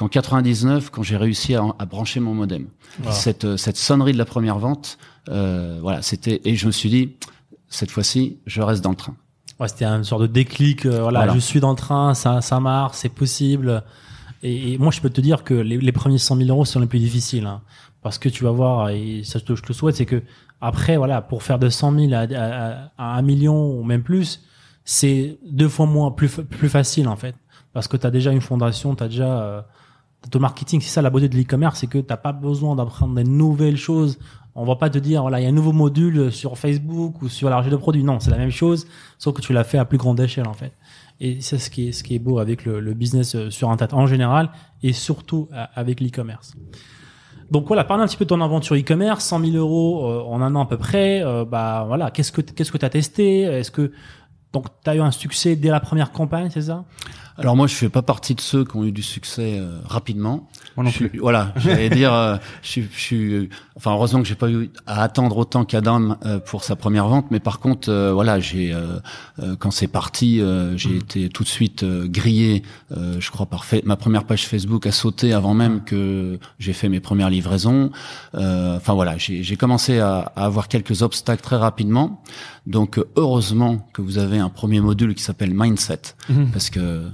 qu'en 0.00 0.08
99 0.08 0.90
quand 0.90 1.02
j'ai 1.02 1.16
réussi 1.16 1.54
à, 1.54 1.62
à 1.78 1.84
brancher 1.86 2.20
mon 2.20 2.34
modem. 2.34 2.66
Wow. 3.04 3.12
Cette 3.12 3.44
euh, 3.44 3.56
cette 3.56 3.76
sonnerie 3.76 4.12
de 4.12 4.18
la 4.18 4.24
première 4.24 4.58
vente, 4.58 4.98
euh, 5.28 5.78
voilà 5.82 6.00
c'était 6.02 6.40
et 6.44 6.56
je 6.56 6.66
me 6.66 6.72
suis 6.72 6.88
dit 6.90 7.16
cette 7.68 7.90
fois-ci 7.90 8.38
je 8.46 8.62
reste 8.62 8.82
dans 8.82 8.90
le 8.90 8.96
train. 8.96 9.14
Ouais, 9.60 9.68
c'était 9.68 9.84
une 9.84 10.04
sorte 10.04 10.22
de 10.22 10.26
déclic. 10.26 10.86
euh, 10.86 11.02
voilà, 11.02 11.20
Voilà. 11.20 11.34
je 11.34 11.38
suis 11.38 11.60
dans 11.60 11.70
le 11.70 11.76
train, 11.76 12.14
ça, 12.14 12.40
ça 12.40 12.60
marche, 12.60 12.96
c'est 12.96 13.10
possible. 13.10 13.84
Et, 14.42 14.72
et 14.72 14.78
moi, 14.78 14.90
je 14.90 15.02
peux 15.02 15.10
te 15.10 15.20
dire 15.20 15.44
que 15.44 15.52
les, 15.52 15.76
les 15.76 15.92
premiers 15.92 16.16
100 16.16 16.36
000 16.36 16.48
euros 16.48 16.64
sont 16.64 16.80
les 16.80 16.86
plus 16.86 16.98
difficiles, 16.98 17.44
hein. 17.44 17.60
parce 18.00 18.16
que 18.16 18.30
tu 18.30 18.42
vas 18.44 18.52
voir, 18.52 18.88
et 18.88 19.20
ça 19.22 19.38
je 19.38 19.44
te, 19.44 19.54
je 19.54 19.62
te 19.62 19.74
souhaite, 19.74 19.96
c'est 19.96 20.06
que 20.06 20.22
après, 20.62 20.96
voilà, 20.96 21.20
pour 21.20 21.42
faire 21.42 21.58
de 21.58 21.68
100 21.68 21.92
000 22.08 22.12
à, 22.14 22.20
à, 22.20 22.90
à 22.96 23.18
1 23.18 23.22
million 23.22 23.70
ou 23.78 23.84
même 23.84 24.02
plus, 24.02 24.40
c'est 24.86 25.38
deux 25.46 25.68
fois 25.68 25.84
moins 25.84 26.10
plus 26.10 26.28
plus 26.30 26.70
facile 26.70 27.06
en 27.06 27.16
fait, 27.16 27.34
parce 27.74 27.86
que 27.86 27.98
tu 27.98 28.06
as 28.06 28.10
déjà 28.10 28.32
une 28.32 28.40
fondation, 28.40 28.94
tu 28.96 29.04
as 29.04 29.08
déjà 29.08 29.42
euh, 29.42 29.60
ton 30.28 30.40
marketing. 30.40 30.80
C'est 30.80 30.90
ça 30.90 31.02
la 31.02 31.10
beauté 31.10 31.28
de 31.28 31.36
l'e-commerce, 31.36 31.80
c'est 31.80 31.86
que 31.86 31.98
t'as 31.98 32.16
pas 32.16 32.32
besoin 32.32 32.76
d'apprendre 32.76 33.14
des 33.14 33.24
nouvelles 33.24 33.76
choses. 33.76 34.18
On 34.54 34.64
va 34.64 34.76
pas 34.76 34.90
te 34.90 34.98
dire 34.98 35.22
voilà, 35.22 35.40
il 35.40 35.44
y 35.44 35.46
a 35.46 35.48
un 35.48 35.52
nouveau 35.52 35.72
module 35.72 36.32
sur 36.32 36.58
Facebook 36.58 37.22
ou 37.22 37.28
sur 37.28 37.48
la 37.48 37.56
recherche 37.56 37.72
de 37.72 37.76
produits. 37.76 38.02
Non, 38.02 38.20
c'est 38.20 38.30
la 38.30 38.36
même 38.36 38.50
chose, 38.50 38.86
sauf 39.18 39.34
que 39.34 39.40
tu 39.40 39.52
l'as 39.52 39.64
fait 39.64 39.78
à 39.78 39.84
plus 39.84 39.98
grande 39.98 40.18
échelle 40.20 40.48
en 40.48 40.54
fait. 40.54 40.72
Et 41.20 41.40
c'est 41.40 41.58
ce 41.58 41.70
qui 41.70 42.14
est 42.14 42.18
beau 42.18 42.38
avec 42.38 42.64
le, 42.64 42.94
business 42.94 43.34
euh, 43.34 43.50
sur 43.50 43.70
internet 43.70 43.94
en 43.94 44.06
général 44.06 44.50
et 44.82 44.94
surtout 44.94 45.48
euh, 45.52 45.64
avec 45.74 46.00
l'e-commerce. 46.00 46.54
Donc 47.50 47.66
voilà, 47.66 47.84
parle 47.84 48.00
un 48.00 48.06
petit 48.06 48.16
peu 48.16 48.24
de 48.24 48.30
ton 48.30 48.40
aventure 48.40 48.76
e-commerce, 48.76 49.24
100 49.24 49.40
000 49.40 49.56
euros 49.56 50.06
euh, 50.06 50.22
en 50.22 50.40
un 50.40 50.54
an 50.54 50.62
à 50.62 50.66
peu 50.66 50.78
près. 50.78 51.22
bah 51.46 51.84
voilà, 51.86 52.10
qu'est-ce 52.10 52.32
que 52.32 52.40
qu'est-ce 52.40 52.72
que 52.72 52.78
t'as 52.78 52.88
testé? 52.88 53.42
Est-ce 53.42 53.70
que 53.70 53.92
donc 54.52 54.66
t'as 54.82 54.96
eu 54.96 55.00
un 55.00 55.10
succès 55.10 55.56
dès 55.56 55.68
la 55.68 55.80
première 55.80 56.10
campagne, 56.10 56.48
c'est 56.50 56.62
ça? 56.62 56.84
Alors 57.40 57.56
moi, 57.56 57.66
je 57.66 57.74
fais 57.74 57.88
pas 57.88 58.02
partie 58.02 58.34
de 58.34 58.40
ceux 58.40 58.64
qui 58.64 58.76
ont 58.76 58.84
eu 58.84 58.92
du 58.92 59.02
succès 59.02 59.56
euh, 59.58 59.78
rapidement. 59.86 60.48
Moi 60.76 60.84
non 60.84 60.90
Je 60.90 60.94
suis- 60.96 61.08
plus. 61.08 61.18
Voilà, 61.18 61.52
j'allais 61.56 61.88
dire, 61.90 62.12
euh, 62.12 62.36
je, 62.62 62.68
suis- 62.68 62.88
je 62.94 63.00
suis, 63.00 63.48
enfin 63.76 63.92
heureusement 63.92 64.20
que 64.22 64.28
j'ai 64.28 64.34
pas 64.34 64.50
eu 64.50 64.70
à 64.86 65.02
attendre 65.02 65.36
autant 65.38 65.64
qu'Adam 65.64 66.16
euh, 66.26 66.38
pour 66.38 66.62
sa 66.64 66.76
première 66.76 67.08
vente, 67.08 67.26
mais 67.30 67.40
par 67.40 67.58
contre, 67.58 67.88
euh, 67.90 68.12
voilà, 68.12 68.38
j'ai 68.40 68.72
euh, 68.72 68.98
euh, 69.42 69.56
quand 69.58 69.70
c'est 69.70 69.88
parti, 69.88 70.40
euh, 70.40 70.76
j'ai 70.76 70.96
été 70.96 71.28
tout 71.30 71.42
de 71.42 71.48
suite 71.48 71.82
euh, 71.82 72.06
grillé. 72.06 72.62
euh, 72.96 73.16
je 73.20 73.30
crois 73.30 73.46
par 73.46 73.64
ma 73.84 73.96
première 73.96 74.24
page 74.24 74.46
Facebook 74.46 74.86
a 74.86 74.92
sauté 74.92 75.32
avant 75.32 75.54
même 75.54 75.82
que 75.82 76.38
j'ai 76.58 76.72
fait 76.74 76.88
mes 76.88 77.00
premières 77.00 77.30
livraisons. 77.30 77.90
Euh, 78.34 78.76
Enfin 78.76 78.94
voilà, 78.94 79.16
j'ai 79.18 79.56
commencé 79.56 79.98
à, 79.98 80.32
à 80.36 80.44
avoir 80.44 80.68
quelques 80.68 81.02
obstacles 81.02 81.42
très 81.42 81.56
rapidement. 81.56 82.22
Donc 82.66 83.00
heureusement 83.16 83.88
que 83.92 84.02
vous 84.02 84.18
avez 84.18 84.38
un 84.38 84.48
premier 84.50 84.80
module 84.80 85.14
qui 85.14 85.22
s'appelle 85.22 85.52
Mindset, 85.54 86.00
parce 86.52 86.68
que 86.70 87.04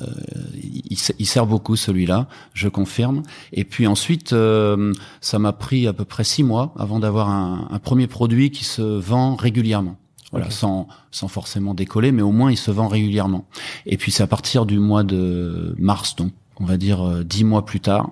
euh, 0.00 0.06
il, 0.54 0.98
il 1.18 1.26
sert 1.26 1.46
beaucoup 1.46 1.76
celui-là, 1.76 2.28
je 2.54 2.68
confirme. 2.68 3.22
Et 3.52 3.64
puis 3.64 3.86
ensuite, 3.86 4.32
euh, 4.32 4.92
ça 5.20 5.38
m'a 5.38 5.52
pris 5.52 5.86
à 5.86 5.92
peu 5.92 6.04
près 6.04 6.24
six 6.24 6.42
mois 6.42 6.74
avant 6.78 7.00
d'avoir 7.00 7.28
un, 7.28 7.68
un 7.70 7.78
premier 7.78 8.06
produit 8.06 8.50
qui 8.50 8.64
se 8.64 8.82
vend 8.82 9.36
régulièrement. 9.36 9.96
Voilà, 10.32 10.50
sans, 10.50 10.88
sans 11.12 11.28
forcément 11.28 11.72
décoller, 11.72 12.10
mais 12.10 12.20
au 12.20 12.32
moins 12.32 12.50
il 12.50 12.56
se 12.56 12.72
vend 12.72 12.88
régulièrement. 12.88 13.46
Et 13.86 13.96
puis 13.96 14.10
c'est 14.10 14.24
à 14.24 14.26
partir 14.26 14.66
du 14.66 14.80
mois 14.80 15.04
de 15.04 15.74
mars, 15.78 16.16
donc 16.16 16.32
on 16.58 16.64
va 16.64 16.76
dire 16.76 17.00
euh, 17.06 17.22
dix 17.22 17.44
mois 17.44 17.64
plus 17.64 17.80
tard, 17.80 18.10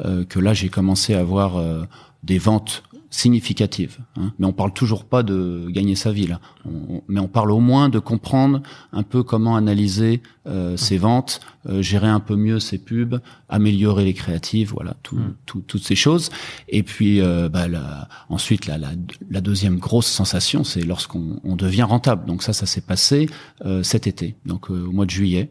euh, 0.00 0.24
que 0.26 0.38
là 0.38 0.52
j'ai 0.52 0.68
commencé 0.68 1.14
à 1.14 1.20
avoir 1.20 1.56
euh, 1.56 1.84
des 2.22 2.38
ventes 2.38 2.82
significatives. 3.14 3.98
hein. 4.16 4.32
Mais 4.38 4.46
on 4.46 4.52
parle 4.52 4.72
toujours 4.72 5.04
pas 5.04 5.22
de 5.22 5.66
gagner 5.70 5.94
sa 5.94 6.10
vie 6.12 6.26
là. 6.26 6.40
On- 6.66 6.96
on- 6.96 7.02
mais 7.08 7.20
on 7.20 7.28
parle 7.28 7.50
au 7.52 7.60
moins 7.60 7.88
de 7.88 7.98
comprendre 8.00 8.60
un 8.92 9.02
peu 9.04 9.22
comment 9.22 9.54
analyser 9.56 10.20
euh, 10.46 10.76
ses 10.76 10.98
ventes, 10.98 11.40
euh, 11.68 11.80
gérer 11.80 12.08
un 12.08 12.20
peu 12.20 12.36
mieux 12.36 12.58
ses 12.60 12.76
pubs, 12.78 13.20
améliorer 13.48 14.04
les 14.04 14.14
créatives, 14.14 14.72
voilà, 14.74 14.94
tout, 15.02 15.18
tout- 15.46 15.62
toutes 15.66 15.84
ces 15.84 15.94
choses. 15.94 16.28
Et 16.68 16.82
puis 16.82 17.20
euh, 17.20 17.48
bah, 17.48 17.68
la- 17.68 18.08
ensuite 18.28 18.66
la, 18.66 18.76
la, 18.78 18.90
la 19.30 19.40
deuxième 19.40 19.78
grosse 19.78 20.06
sensation, 20.08 20.64
c'est 20.64 20.82
lorsqu'on 20.82 21.40
on 21.44 21.56
devient 21.56 21.82
rentable. 21.84 22.26
Donc 22.26 22.42
ça, 22.42 22.52
ça 22.52 22.66
s'est 22.66 22.80
passé 22.82 23.28
euh, 23.64 23.82
cet 23.82 24.06
été, 24.06 24.34
donc 24.44 24.70
euh, 24.70 24.86
au 24.88 24.92
mois 24.92 25.06
de 25.06 25.10
juillet 25.10 25.50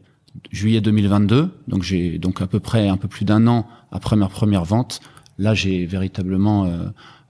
juillet 0.52 0.80
2022. 0.80 1.48
Donc 1.68 1.82
j'ai 1.82 2.18
donc 2.18 2.42
à 2.42 2.46
peu 2.46 2.60
près 2.60 2.88
un 2.88 2.96
peu 2.96 3.08
plus 3.08 3.24
d'un 3.24 3.46
an 3.46 3.66
après 3.90 4.16
ma 4.16 4.28
première 4.28 4.64
vente. 4.64 5.00
Là, 5.38 5.52
j'ai 5.54 5.84
véritablement 5.86 6.64
euh, 6.66 6.86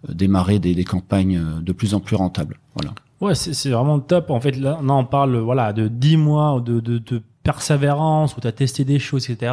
démarré 0.08 0.58
des, 0.58 0.74
des 0.74 0.84
campagnes 0.84 1.38
euh, 1.38 1.60
de 1.60 1.72
plus 1.72 1.94
en 1.94 2.00
plus 2.00 2.16
rentables. 2.16 2.58
Voilà. 2.74 2.94
Ouais, 3.20 3.34
c'est 3.34 3.70
vraiment 3.70 4.00
top. 4.00 4.30
En 4.30 4.40
fait, 4.40 4.56
là, 4.56 4.78
on 4.82 5.04
parle 5.04 5.36
voilà 5.38 5.72
de 5.72 5.88
10 5.88 6.16
mois 6.16 6.60
de, 6.60 6.80
de, 6.80 6.98
de 6.98 7.22
persévérance 7.42 8.36
où 8.36 8.40
tu 8.40 8.46
as 8.46 8.52
testé 8.52 8.84
des 8.84 8.98
choses, 8.98 9.30
etc. 9.30 9.52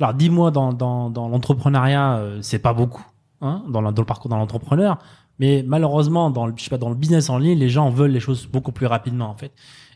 Alors 0.00 0.14
10 0.14 0.30
mois 0.30 0.50
dans, 0.50 0.72
dans, 0.72 1.10
dans 1.10 1.28
l'entrepreneuriat, 1.28 2.16
euh, 2.16 2.38
c'est 2.42 2.58
pas 2.58 2.72
beaucoup 2.72 3.04
hein, 3.40 3.62
dans, 3.68 3.80
le, 3.80 3.92
dans 3.92 4.02
le 4.02 4.06
parcours 4.06 4.28
dans 4.28 4.36
l'entrepreneur. 4.36 4.98
Mais 5.38 5.64
malheureusement, 5.66 6.30
dans 6.30 6.46
le, 6.46 6.52
je 6.56 6.64
sais 6.64 6.70
pas, 6.70 6.78
dans 6.78 6.88
le 6.88 6.94
business 6.94 7.30
en 7.30 7.38
ligne, 7.38 7.58
les 7.58 7.68
gens 7.68 7.90
veulent 7.90 8.12
les 8.12 8.20
choses 8.20 8.46
beaucoup 8.46 8.72
plus 8.72 8.86
rapidement 8.86 9.28
en 9.28 9.34
fait. 9.34 9.52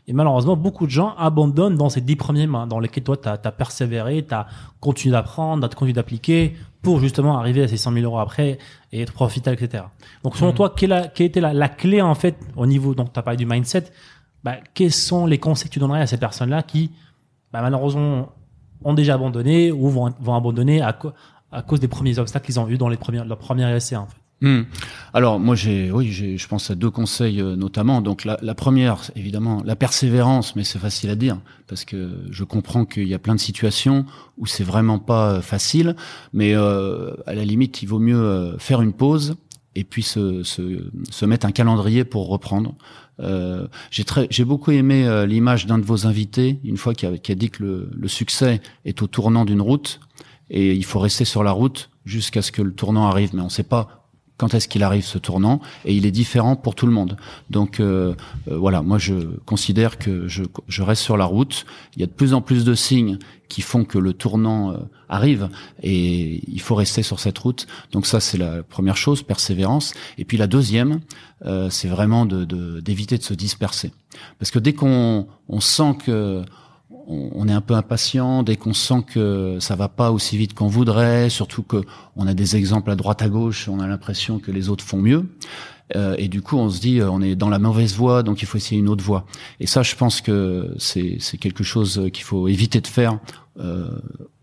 Et 0.09 0.13
malheureusement, 0.13 0.55
beaucoup 0.55 0.87
de 0.87 0.91
gens 0.91 1.13
abandonnent 1.19 1.75
dans 1.75 1.89
ces 1.89 2.01
10 2.01 2.15
premiers 2.15 2.47
mois 2.47 2.65
dans 2.65 2.79
lesquels 2.79 3.03
toi, 3.03 3.15
tu 3.15 3.29
as, 3.29 3.37
persévéré, 3.37 4.25
tu 4.27 4.33
as 4.33 4.47
continué 4.79 5.11
d'apprendre, 5.11 5.61
tu 5.61 5.71
as 5.71 5.75
continué 5.75 5.93
d'appliquer 5.93 6.55
pour 6.81 6.99
justement 6.99 7.37
arriver 7.37 7.61
à 7.61 7.67
ces 7.67 7.77
100 7.77 7.93
000 7.93 8.05
euros 8.05 8.17
après 8.17 8.57
et 8.91 9.01
être 9.03 9.13
profitable, 9.13 9.55
etc. 9.61 9.83
Donc 10.23 10.35
selon 10.35 10.51
toi, 10.51 10.73
quelle, 10.75 10.93
a- 10.93 11.07
quelle 11.09 11.27
était 11.27 11.41
la, 11.41 11.53
la 11.53 11.69
clé 11.69 12.01
en 12.01 12.15
fait 12.15 12.35
au 12.55 12.65
niveau, 12.65 12.95
donc 12.95 13.13
tu 13.13 13.19
as 13.19 13.21
parlé 13.21 13.37
du 13.37 13.45
mindset, 13.45 13.83
bah, 14.43 14.55
quels 14.73 14.91
sont 14.91 15.27
les 15.27 15.37
conseils 15.37 15.67
que 15.69 15.73
tu 15.73 15.79
donnerais 15.79 16.01
à 16.01 16.07
ces 16.07 16.17
personnes-là 16.17 16.63
qui 16.63 16.89
bah, 17.53 17.61
malheureusement 17.61 18.29
ont 18.83 18.95
déjà 18.95 19.13
abandonné 19.13 19.71
ou 19.71 19.89
vont, 19.89 20.11
vont 20.19 20.33
abandonner 20.33 20.81
à, 20.81 20.97
cause 21.67 21.79
des 21.79 21.87
premiers 21.87 22.17
obstacles 22.17 22.47
qu'ils 22.47 22.59
ont 22.59 22.67
eu 22.67 22.79
dans 22.79 22.89
les 22.89 22.97
premiers, 22.97 23.23
leur 23.25 23.37
premier 23.37 23.69
essai 23.75 23.95
en 23.95 24.07
fait? 24.07 24.17
Hmm. 24.41 24.61
Alors 25.13 25.37
moi 25.37 25.53
j'ai 25.53 25.91
oui 25.91 26.13
j'ai 26.13 26.37
je 26.37 26.47
pense 26.47 26.71
à 26.71 26.75
deux 26.75 26.89
conseils 26.89 27.41
euh, 27.41 27.57
notamment. 27.57 28.01
Donc 28.01 28.23
la, 28.23 28.39
la 28.41 28.55
première 28.55 29.01
évidemment 29.17 29.61
la 29.65 29.75
persévérance 29.75 30.55
mais 30.55 30.63
c'est 30.63 30.79
facile 30.79 31.09
à 31.09 31.15
dire 31.15 31.37
parce 31.67 31.83
que 31.83 32.11
je 32.31 32.45
comprends 32.45 32.85
qu'il 32.85 33.07
y 33.07 33.13
a 33.13 33.19
plein 33.19 33.35
de 33.35 33.39
situations 33.41 34.05
où 34.37 34.45
c'est 34.45 34.63
vraiment 34.63 34.97
pas 34.97 35.31
euh, 35.33 35.41
facile. 35.41 35.95
Mais 36.31 36.53
euh, 36.55 37.15
à 37.25 37.33
la 37.33 37.43
limite 37.43 37.81
il 37.81 37.87
vaut 37.87 37.99
mieux 37.99 38.15
euh, 38.21 38.57
faire 38.59 38.81
une 38.81 38.93
pause 38.93 39.35
et 39.75 39.83
puis 39.83 40.03
se, 40.03 40.43
se, 40.43 40.89
se 41.09 41.25
mettre 41.25 41.45
un 41.45 41.51
calendrier 41.51 42.05
pour 42.05 42.29
reprendre. 42.29 42.75
Euh, 43.19 43.67
j'ai 43.91 44.05
très 44.05 44.25
j'ai 44.29 44.45
beaucoup 44.45 44.71
aimé 44.71 45.05
euh, 45.05 45.25
l'image 45.25 45.65
d'un 45.65 45.79
de 45.79 45.85
vos 45.85 46.07
invités 46.07 46.61
une 46.63 46.77
fois 46.77 46.93
qui 46.93 47.05
a, 47.05 47.09
a 47.09 47.35
dit 47.35 47.49
que 47.49 47.61
le, 47.61 47.89
le 47.93 48.07
succès 48.07 48.61
est 48.85 49.01
au 49.01 49.07
tournant 49.07 49.43
d'une 49.43 49.61
route 49.61 49.99
et 50.49 50.73
il 50.73 50.85
faut 50.85 50.99
rester 50.99 51.25
sur 51.25 51.43
la 51.43 51.51
route 51.51 51.89
jusqu'à 52.05 52.41
ce 52.41 52.53
que 52.53 52.61
le 52.61 52.73
tournant 52.73 53.07
arrive. 53.07 53.35
Mais 53.35 53.41
on 53.41 53.49
sait 53.49 53.63
pas 53.63 53.98
quand 54.39 54.53
est-ce 54.55 54.67
qu'il 54.67 54.81
arrive 54.83 55.05
ce 55.05 55.19
tournant 55.19 55.59
et 55.85 55.93
il 55.93 56.05
est 56.07 56.11
différent 56.11 56.55
pour 56.55 56.73
tout 56.73 56.87
le 56.87 56.93
monde. 56.93 57.17
Donc 57.51 57.79
euh, 57.79 58.15
euh, 58.49 58.57
voilà, 58.57 58.81
moi 58.81 58.97
je 58.97 59.13
considère 59.45 59.97
que 59.99 60.27
je, 60.27 60.43
je 60.67 60.81
reste 60.81 61.03
sur 61.03 61.17
la 61.17 61.25
route. 61.25 61.65
Il 61.95 61.99
y 61.99 62.03
a 62.03 62.07
de 62.07 62.11
plus 62.11 62.33
en 62.33 62.41
plus 62.41 62.63
de 62.65 62.73
signes 62.73 63.19
qui 63.49 63.61
font 63.61 63.83
que 63.83 63.97
le 63.99 64.13
tournant 64.13 64.71
euh, 64.71 64.77
arrive 65.09 65.49
et 65.83 66.41
il 66.51 66.61
faut 66.61 66.75
rester 66.75 67.03
sur 67.03 67.19
cette 67.19 67.37
route. 67.37 67.67
Donc 67.91 68.05
ça 68.07 68.19
c'est 68.19 68.37
la 68.37 68.63
première 68.63 68.97
chose, 68.97 69.21
persévérance. 69.23 69.93
Et 70.17 70.25
puis 70.25 70.37
la 70.37 70.47
deuxième, 70.47 71.01
euh, 71.45 71.69
c'est 71.69 71.87
vraiment 71.89 72.25
de- 72.25 72.45
de- 72.45 72.79
d'éviter 72.79 73.17
de, 73.17 73.23
se 73.23 73.33
disperser, 73.33 73.91
parce 74.39 74.51
que 74.51 74.59
dès 74.59 74.73
qu'on 74.73 75.27
on 75.47 75.59
sent 75.59 75.97
que 76.05 76.43
on 77.09 77.47
est 77.47 77.53
un 77.53 77.61
peu 77.61 77.73
impatient 77.73 78.43
dès 78.43 78.55
qu'on 78.55 78.73
sent 78.73 79.03
que 79.07 79.57
ça 79.59 79.75
va 79.75 79.89
pas 79.89 80.11
aussi 80.11 80.37
vite 80.37 80.53
qu'on 80.53 80.67
voudrait, 80.67 81.29
surtout 81.29 81.63
que 81.63 81.83
on 82.15 82.27
a 82.27 82.35
des 82.35 82.55
exemples 82.55 82.91
à 82.91 82.95
droite 82.95 83.21
à 83.23 83.29
gauche, 83.29 83.67
on 83.67 83.79
a 83.79 83.87
l'impression 83.87 84.37
que 84.37 84.51
les 84.51 84.69
autres 84.69 84.85
font 84.85 85.01
mieux. 85.01 85.25
Euh, 85.95 86.15
et 86.19 86.27
du 86.27 86.43
coup, 86.43 86.57
on 86.57 86.69
se 86.69 86.79
dit, 86.79 86.99
euh, 86.99 87.09
on 87.09 87.19
est 87.21 87.35
dans 87.35 87.49
la 87.49 87.57
mauvaise 87.57 87.95
voie, 87.95 88.21
donc 88.21 88.43
il 88.43 88.45
faut 88.45 88.57
essayer 88.57 88.79
une 88.79 88.89
autre 88.89 89.03
voie. 89.03 89.25
Et 89.59 89.65
ça, 89.65 89.81
je 89.81 89.95
pense 89.95 90.21
que 90.21 90.75
c'est 90.77 91.17
c'est 91.19 91.37
quelque 91.37 91.63
chose 91.63 92.09
qu'il 92.13 92.23
faut 92.23 92.47
éviter 92.47 92.79
de 92.79 92.87
faire 92.87 93.17
euh, 93.59 93.89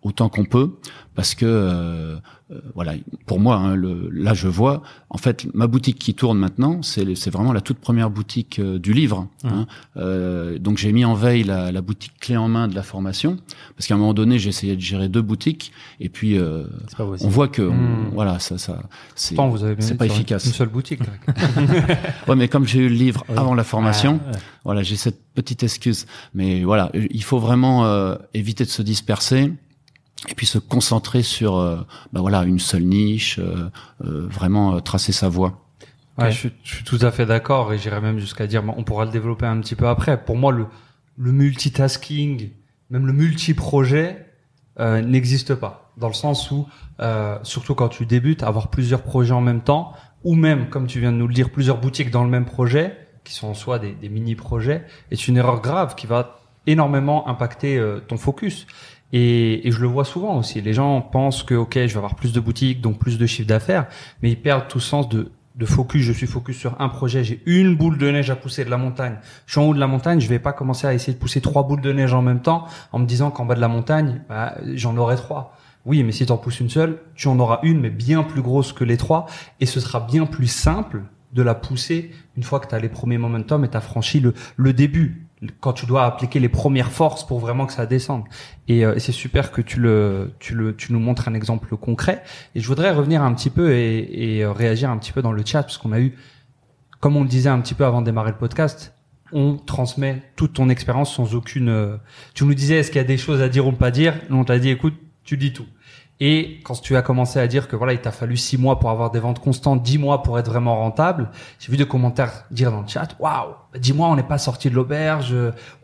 autant 0.07 0.29
qu'on 0.29 0.45
peut, 0.45 0.71
parce 1.15 1.35
que 1.35 1.45
euh, 1.47 2.17
euh, 2.53 2.61
voilà, 2.77 2.93
pour 3.27 3.41
moi, 3.41 3.57
hein, 3.57 3.75
le, 3.75 4.09
là, 4.13 4.33
je 4.35 4.47
vois, 4.47 4.83
en 5.11 5.19
fait, 5.19 5.47
ma 5.53 5.67
boutique 5.67 5.99
qui 5.99 6.15
tourne 6.15 6.39
maintenant, 6.39 6.81
c'est 6.83 7.15
c'est 7.17 7.31
vraiment 7.31 7.53
la 7.53 7.61
toute 7.61 7.79
première 7.79 8.09
boutique 8.09 8.61
euh, 8.61 8.79
du 8.79 8.93
livre. 8.93 9.27
hein. 9.45 9.67
Euh, 9.97 10.59
donc, 10.59 10.79
j'ai 10.79 10.93
mis 10.93 11.05
en 11.05 11.15
veille 11.15 11.43
la, 11.43 11.73
la 11.73 11.81
boutique 11.81 12.13
clé 12.21 12.37
en 12.37 12.47
main 12.49 12.69
de 12.69 12.75
la 12.77 12.85
formation, 12.85 13.37
parce 13.77 13.87
qu'à 13.89 13.95
un 13.95 13.99
moment 13.99 14.15
donné, 14.15 14.39
j'ai 14.39 14.51
essayé 14.51 14.77
de 14.77 14.81
gérer 14.81 15.09
deux 15.09 15.23
boutiques, 15.23 15.73
et 15.99 16.09
puis 16.09 16.39
euh, 16.39 16.65
on 17.21 17.29
voit 17.29 17.49
que 17.49 17.63
on- 17.63 17.75
Hmm. 17.75 18.11
voilà, 18.13 18.39
ça, 18.39 18.59
ça, 18.59 18.83
c'est 19.17 19.35
pas 19.97 20.05
sur 20.05 20.15
efficace. 20.17 20.47
Une 20.47 20.53
seule 20.53 20.69
boutique. 20.69 21.01
Ouais, 22.29 22.37
mais 22.37 22.49
comme 22.49 22.67
j'ai 22.67 22.81
eu 22.81 22.89
le 22.89 22.95
livre 22.95 23.25
avant 23.37 23.55
la 23.55 23.65
formation, 23.65 24.21
Ah, 24.27 24.31
ouais. 24.33 24.39
voilà, 24.65 24.83
j'ai 24.83 24.97
cette 24.97 25.21
petite 25.35 25.63
excuse. 25.63 26.07
Mais 26.35 26.65
voilà, 26.65 26.91
il 26.95 27.23
faut 27.23 27.39
vraiment 27.39 27.87
euh, 27.87 28.15
éviter 28.35 28.65
de 28.65 28.71
se 28.71 28.83
disperser 28.83 29.53
et 30.29 30.35
puis 30.35 30.47
se 30.47 30.59
concentrer 30.59 31.23
sur, 31.23 31.57
euh, 31.57 31.77
bah 32.13 32.21
voilà, 32.21 32.45
une 32.45 32.59
seule 32.59 32.85
niche, 32.85 33.39
euh, 33.39 33.71
euh, 34.05 34.27
vraiment 34.29 34.77
euh, 34.77 34.81
tracer 34.81 35.13
sa 35.13 35.29
voie. 35.29 35.63
Ouais, 36.19 36.31
je, 36.31 36.37
suis, 36.37 36.53
je 36.65 36.75
suis 36.77 36.85
tout 36.85 36.99
à 37.03 37.11
fait 37.11 37.27
d'accord 37.27 37.73
et 37.73 37.79
j'irais 37.79 38.01
même 38.01 38.19
jusqu'à 38.19 38.47
dire, 38.47 38.63
on 38.77 38.85
pourra 38.85 39.05
le 39.05 39.11
développer 39.11 39.47
un 39.47 39.61
petit 39.61 39.75
peu 39.75 39.87
après. 39.87 40.25
Pour 40.25 40.37
moi, 40.37 40.51
le, 40.51 40.67
le 41.19 41.33
multitasking, 41.33 42.51
même 42.91 43.07
le 43.07 43.13
multi-projet, 43.13 44.27
euh, 44.81 45.03
n'existe 45.03 45.55
pas. 45.55 45.93
Dans 45.97 46.09
le 46.09 46.15
sens 46.15 46.51
où, 46.51 46.67
euh, 47.01 47.39
surtout 47.43 47.75
quand 47.75 47.89
tu 47.89 48.07
débutes, 48.07 48.43
avoir 48.43 48.69
plusieurs 48.69 49.03
projets 49.03 49.33
en 49.33 49.41
même 49.41 49.63
temps, 49.63 49.93
ou 50.25 50.35
même, 50.35 50.69
comme 50.69 50.87
tu 50.87 51.01
viens 51.01 51.13
de 51.13 51.17
nous 51.17 51.29
le 51.29 51.35
dire, 51.35 51.51
plusieurs 51.51 51.79
boutiques 51.79 52.11
dans 52.11 52.25
le 52.25 52.31
même 52.31 52.47
projet, 52.47 52.97
qui 53.25 53.33
sont 53.35 53.49
en 53.49 53.55
soi 53.55 53.79
des, 53.79 53.93
des 53.93 54.09
mini-projets, 54.09 54.85
est 55.11 55.29
une 55.29 55.37
erreur 55.37 55.61
grave 55.61 55.95
qui 55.95 56.07
va 56.07 56.41
énormément 56.67 57.29
impacter 57.29 57.79
euh, 57.79 58.01
ton 58.01 58.17
focus. 58.17 58.67
Et, 59.13 59.67
et 59.67 59.71
je 59.71 59.81
le 59.81 59.87
vois 59.87 60.05
souvent 60.05 60.37
aussi. 60.37 60.61
Les 60.61 60.75
gens 60.75 61.01
pensent 61.01 61.43
que 61.43 61.55
ok, 61.55 61.75
je 61.75 61.81
vais 61.87 61.97
avoir 61.97 62.17
plus 62.17 62.33
de 62.33 62.41
boutiques, 62.41 62.81
donc 62.81 62.99
plus 62.99 63.19
de 63.19 63.27
chiffre 63.27 63.49
d'affaires, 63.49 63.87
mais 64.23 64.31
ils 64.31 64.41
perdent 64.41 64.69
tout 64.69 64.81
sens 64.81 65.09
de 65.09 65.31
de 65.57 65.65
focus. 65.65 66.03
Je 66.03 66.13
suis 66.13 66.27
focus 66.27 66.57
sur 66.57 66.81
un 66.81 66.89
projet. 66.89 67.25
J'ai 67.25 67.43
une 67.47 67.77
boule 67.77 67.99
de 67.99 68.11
neige 68.11 68.31
à 68.31 68.37
pousser 68.37 68.65
de 68.65 68.71
la 68.71 68.77
montagne. 68.77 69.17
Je 69.47 69.53
suis 69.53 69.61
en 69.61 69.65
haut 69.65 69.75
de 69.75 69.81
la 69.81 69.87
montagne. 69.87 70.21
Je 70.21 70.29
vais 70.29 70.39
pas 70.39 70.53
commencer 70.53 70.87
à 70.87 70.95
essayer 70.95 71.15
de 71.15 71.19
pousser 71.19 71.41
trois 71.41 71.67
boules 71.67 71.81
de 71.81 71.93
neige 71.93 72.13
en 72.13 72.23
même 72.23 72.43
temps 72.43 72.67
en 72.93 72.99
me 72.99 73.07
disant 73.07 73.31
qu'en 73.31 73.47
bas 73.47 73.55
de 73.55 73.61
la 73.61 73.69
montagne, 73.69 74.23
bah, 74.29 74.55
j'en 74.75 74.97
aurai 74.97 75.17
trois. 75.17 75.57
Oui, 75.85 76.03
mais 76.03 76.13
si 76.13 76.27
tu 76.27 76.33
en 76.33 76.37
pousses 76.37 76.61
une 76.61 76.69
seule, 76.69 76.99
tu 77.15 77.29
en 77.29 77.39
auras 77.39 77.61
une, 77.63 77.81
mais 77.81 77.91
bien 77.91 78.23
plus 78.23 78.43
grosse 78.43 78.73
que 78.73 78.85
les 78.85 78.97
trois, 78.97 79.27
et 79.61 79.67
ce 79.67 79.79
sera 79.79 80.01
bien 80.01 80.27
plus 80.27 80.49
simple 80.49 81.05
de 81.33 81.43
la 81.43 81.55
pousser 81.55 82.11
une 82.37 82.43
fois 82.43 82.61
que 82.61 82.67
tu 82.67 82.75
as 82.75 82.81
les 82.81 82.89
premiers 82.89 83.19
momentum 83.19 83.65
et 83.65 83.69
tu 83.69 83.77
as 83.77 83.81
franchi 83.81 84.19
le, 84.19 84.35
le 84.57 84.73
début, 84.73 85.26
quand 85.61 85.73
tu 85.75 85.87
dois 85.87 86.05
appliquer 86.05 86.41
les 86.41 86.49
premières 86.49 86.91
forces 86.91 87.27
pour 87.27 87.41
vraiment 87.41 87.67
que 87.67 87.73
ça 87.73 87.87
descende. 87.87 88.25
Et, 88.69 88.85
euh, 88.85 88.99
c'est 88.99 89.13
super 89.13 89.53
que 89.53 89.61
tu 89.61 89.81
le, 89.81 90.33
tu 90.39 90.55
le, 90.55 90.75
tu 90.75 90.93
nous 90.93 91.01
montres 91.01 91.29
un 91.29 91.35
exemple 91.35 91.77
concret. 91.77 92.23
Et 92.55 92.61
je 92.61 92.67
voudrais 92.67 92.91
revenir 92.91 93.23
un 93.23 93.35
petit 93.35 93.51
peu 93.51 93.73
et, 93.75 94.37
et 94.39 94.45
euh, 94.45 94.53
réagir 94.53 94.91
un 94.91 94.97
petit 94.99 95.13
peu 95.13 95.23
dans 95.23 95.33
le 95.33 95.45
chat, 95.45 95.63
parce 95.63 95.79
qu'on 95.79 95.93
a 95.93 96.01
eu, 96.01 96.15
comme 97.01 97.17
on 97.17 97.23
le 97.23 97.29
disait 97.29 97.51
un 97.51 97.61
petit 97.61 97.75
peu 97.75 97.85
avant 97.85 98.01
de 98.01 98.07
démarrer 98.07 98.31
le 98.31 98.39
podcast, 98.39 98.95
on 99.33 99.57
transmet 99.57 100.23
toute 100.37 100.55
ton 100.55 100.69
expérience 100.69 101.15
sans 101.15 101.35
aucune. 101.35 101.69
euh, 101.69 101.97
Tu 102.35 102.45
nous 102.45 102.55
disais 102.55 102.77
est-ce 102.77 102.91
qu'il 102.91 103.01
y 103.01 103.05
a 103.05 103.07
des 103.07 103.19
choses 103.19 103.43
à 103.43 103.49
dire 103.49 103.67
ou 103.67 103.73
pas 103.73 103.91
dire? 103.91 104.15
On 104.31 104.45
t'a 104.45 104.59
dit 104.59 104.71
écoute, 104.71 104.95
tu 105.25 105.37
dis 105.37 105.53
tout. 105.53 105.67
Et 106.19 106.61
quand 106.65 106.81
tu 106.81 106.97
as 106.97 107.03
commencé 107.03 107.39
à 107.39 107.47
dire 107.47 107.69
que 107.69 107.77
voilà, 107.77 107.93
il 107.93 108.01
t'a 108.01 108.11
fallu 108.11 108.37
six 108.39 108.57
mois 108.57 108.79
pour 108.79 108.89
avoir 108.91 109.11
des 109.11 109.21
ventes 109.21 109.39
constantes, 109.39 109.83
dix 109.83 109.99
mois 109.99 110.23
pour 110.23 110.39
être 110.39 110.49
vraiment 110.49 110.77
rentable, 110.77 111.31
j'ai 111.59 111.71
vu 111.71 111.77
des 111.77 111.87
commentaires 111.87 112.45
dire 112.51 112.71
dans 112.71 112.81
le 112.81 112.89
chat, 112.89 113.09
waouh, 113.19 113.55
dix 113.79 113.93
mois 113.93 114.09
on 114.09 114.17
n'est 114.17 114.23
pas 114.23 114.39
sorti 114.39 114.71
de 114.71 114.75
l'auberge, 114.75 115.35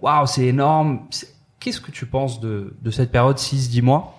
waouh, 0.00 0.26
c'est 0.26 0.46
énorme. 0.46 1.00
Qu'est-ce 1.60 1.80
que 1.80 1.90
tu 1.90 2.06
penses 2.06 2.40
de, 2.40 2.74
de 2.80 2.90
cette 2.90 3.12
période 3.12 3.38
six, 3.38 3.68
dix 3.68 3.82
mois? 3.82 4.18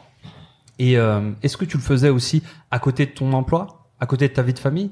Et 0.77 0.98
euh, 0.98 1.32
est-ce 1.41 1.58
que 1.58 1.65
tu 1.65 1.77
le 1.77 1.84
faisais 1.84 2.10
aussi 2.10 2.43
à 2.70 2.79
côté 2.79 3.05
de 3.05 3.12
ton 3.12 3.34
emploi, 3.34 3.89
à 4.00 4.05
côté 4.05 4.27
de 4.27 4.34
ta 4.34 4.43
vie 4.43 4.53
de 4.53 4.60
famille? 4.60 4.91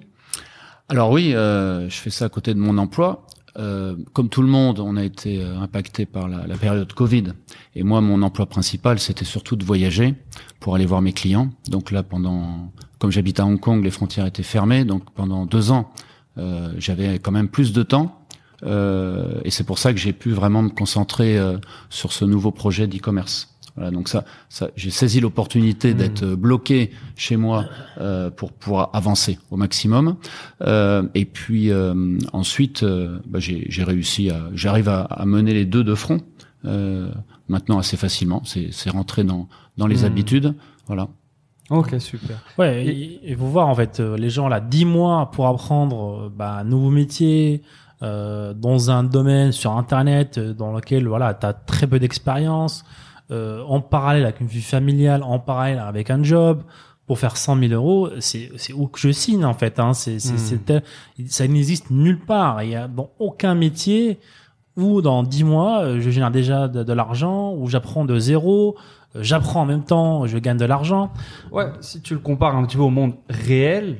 Alors 0.90 1.12
oui, 1.12 1.34
euh, 1.34 1.88
je 1.88 1.96
fais 1.96 2.10
ça 2.10 2.26
à 2.26 2.30
côté 2.30 2.54
de 2.54 2.60
mon 2.60 2.78
emploi. 2.78 3.26
Euh, 3.58 3.96
comme 4.14 4.30
tout 4.30 4.42
le 4.42 4.48
monde, 4.48 4.80
on 4.80 4.96
a 4.96 5.04
été 5.04 5.44
euh, 5.44 5.60
impacté 5.60 6.06
par 6.06 6.28
la, 6.28 6.58
période 6.58 6.92
Covid. 6.94 7.34
Et 7.76 7.84
moi, 7.84 8.02
mon 8.02 8.22
emploi 8.22 8.46
principal, 8.46 9.00
c'était 9.00 9.26
surtout 9.26 9.56
de 9.56 9.66
voyager 9.66 10.16
pour 10.60 10.76
aller 10.76 10.86
voir 10.86 11.02
mes 11.02 11.14
clients. 11.14 11.50
Donc 11.68 11.92
là, 11.92 12.04
pendant, 12.04 12.72
comme 13.00 13.12
j'habite 13.12 13.40
à 13.40 13.46
Hong 13.46 13.60
Kong, 13.60 13.84
les 13.84 13.92
frontières 13.92 14.26
étaient 14.26 14.44
fermées. 14.44 14.86
Donc 14.86 15.12
pendant 15.12 15.46
deux 15.46 15.72
ans, 15.72 15.92
euh, 16.38 16.74
j'avais 16.78 17.20
quand 17.20 17.32
même 17.32 17.50
plus 17.50 17.74
de 17.74 17.84
temps. 17.84 18.18
Et 18.64 19.50
c'est 19.50 19.64
pour 19.64 19.80
ça 19.80 19.92
que 19.92 19.98
j'ai 19.98 20.14
pu 20.14 20.30
vraiment 20.30 20.62
me 20.62 20.70
concentrer 20.70 21.36
sur 21.90 22.14
ce 22.14 22.26
nouveau 22.26 22.52
projet 22.52 22.86
d'e-commerce. 22.86 23.51
Voilà, 23.76 23.92
donc 23.92 24.10
ça, 24.10 24.26
ça 24.50 24.70
j'ai 24.76 24.90
saisi 24.92 25.20
l'opportunité 25.22 25.94
d'être 25.94 26.24
euh, 26.24 26.36
bloqué 26.36 26.92
chez 27.16 27.38
moi 27.38 27.66
euh, 28.00 28.30
pour 28.30 28.52
pouvoir 28.52 28.90
avancer 28.94 29.40
au 29.50 29.56
maximum. 29.58 30.18
Euh, 30.62 31.04
et 31.16 31.26
puis 31.26 31.72
euh, 31.72 32.18
ensuite, 32.34 32.84
euh, 32.84 33.20
bah, 33.28 33.40
j'ai 33.40 33.66
j'ai 33.70 33.84
réussi 33.84 34.30
à, 34.30 34.50
j'arrive 34.54 34.90
à, 34.90 35.02
à 35.04 35.26
mener 35.26 35.54
les 35.54 35.66
deux 35.66 35.84
de 35.84 35.96
front 35.96 36.20
euh, 36.66 37.10
maintenant 37.48 37.78
assez 37.80 37.98
facilement. 37.98 38.42
C'est 38.46 38.70
c'est 38.72 38.90
rentré 38.90 39.24
dans 39.24 39.48
dans 39.78 39.88
les 39.88 40.02
Hmm. 40.04 40.06
habitudes. 40.06 40.54
Voilà. 40.88 41.08
Ok, 41.70 41.96
super. 42.00 42.38
Ouais, 42.58 42.86
et, 42.86 43.32
et 43.32 43.36
vous 43.36 43.50
voir 43.50 43.70
en 43.70 43.76
fait 43.76 44.02
euh, 44.02 44.18
les 44.18 44.30
gens 44.30 44.50
là 44.50 44.60
10 44.60 44.84
mois 44.84 45.32
pour 45.32 45.48
apprendre 45.48 46.30
bah, 46.30 46.58
un 46.60 46.66
nouveau 46.66 46.90
métier 46.90 47.62
euh, 48.04 48.54
dans 48.54 48.92
un 48.92 49.04
domaine 49.06 49.54
sur 49.54 49.72
internet 49.78 50.38
euh, 50.38 50.54
dans 50.54 50.74
lequel 50.74 51.08
voilà, 51.08 51.34
tu 51.34 51.46
as 51.46 51.54
très 51.54 51.88
peu 51.88 51.98
d'expérience 52.00 52.84
euh, 53.32 53.64
en 53.68 53.82
parallèle 53.82 54.24
avec 54.24 54.42
une 54.42 54.48
vie 54.48 54.62
familiale, 54.62 55.24
en 55.24 55.40
parallèle 55.40 55.80
avec 55.80 56.10
un 56.10 56.22
job 56.24 56.64
pour 57.08 57.20
faire 57.20 57.36
100 57.38 57.60
000 57.60 57.74
euros, 57.74 58.10
c'est 58.20 58.50
où 58.74 58.88
que 58.88 59.00
je 59.00 59.12
signe 59.12 59.44
en 59.46 59.54
fait. 59.54 59.80
Hein. 59.80 59.94
C'est 59.94 60.18
Hmm. 60.18 60.80
ça 61.28 61.48
n'existe 61.48 61.90
nulle 61.90 62.20
part. 62.20 62.64
Il 62.64 62.70
y 62.70 62.76
a 62.76 62.88
dans 62.88 63.10
aucun 63.20 63.54
métier 63.56 64.20
où 64.78 65.02
dans 65.02 65.24
10 65.24 65.44
mois 65.44 65.82
euh, 65.84 66.00
je 66.00 66.10
génère 66.10 66.32
déjà 66.32 66.68
de, 66.68 66.84
de 66.84 66.94
l'argent, 66.94 67.54
où 67.54 67.68
j'apprends 67.68 68.06
de 68.06 68.18
zéro, 68.18 68.78
euh, 69.16 69.20
j'apprends 69.24 69.62
en 69.62 69.66
même 69.66 69.84
temps, 69.84 70.26
je 70.26 70.38
gagne 70.38 70.58
de 70.58 70.66
l'argent. 70.66 71.12
Ouais, 71.52 71.66
si 71.82 72.02
tu 72.02 72.14
le 72.14 72.20
compares 72.22 72.56
un 72.56 72.66
petit 72.66 72.78
peu 72.78 72.84
au 72.84 72.90
monde 72.90 73.16
réel, 73.30 73.98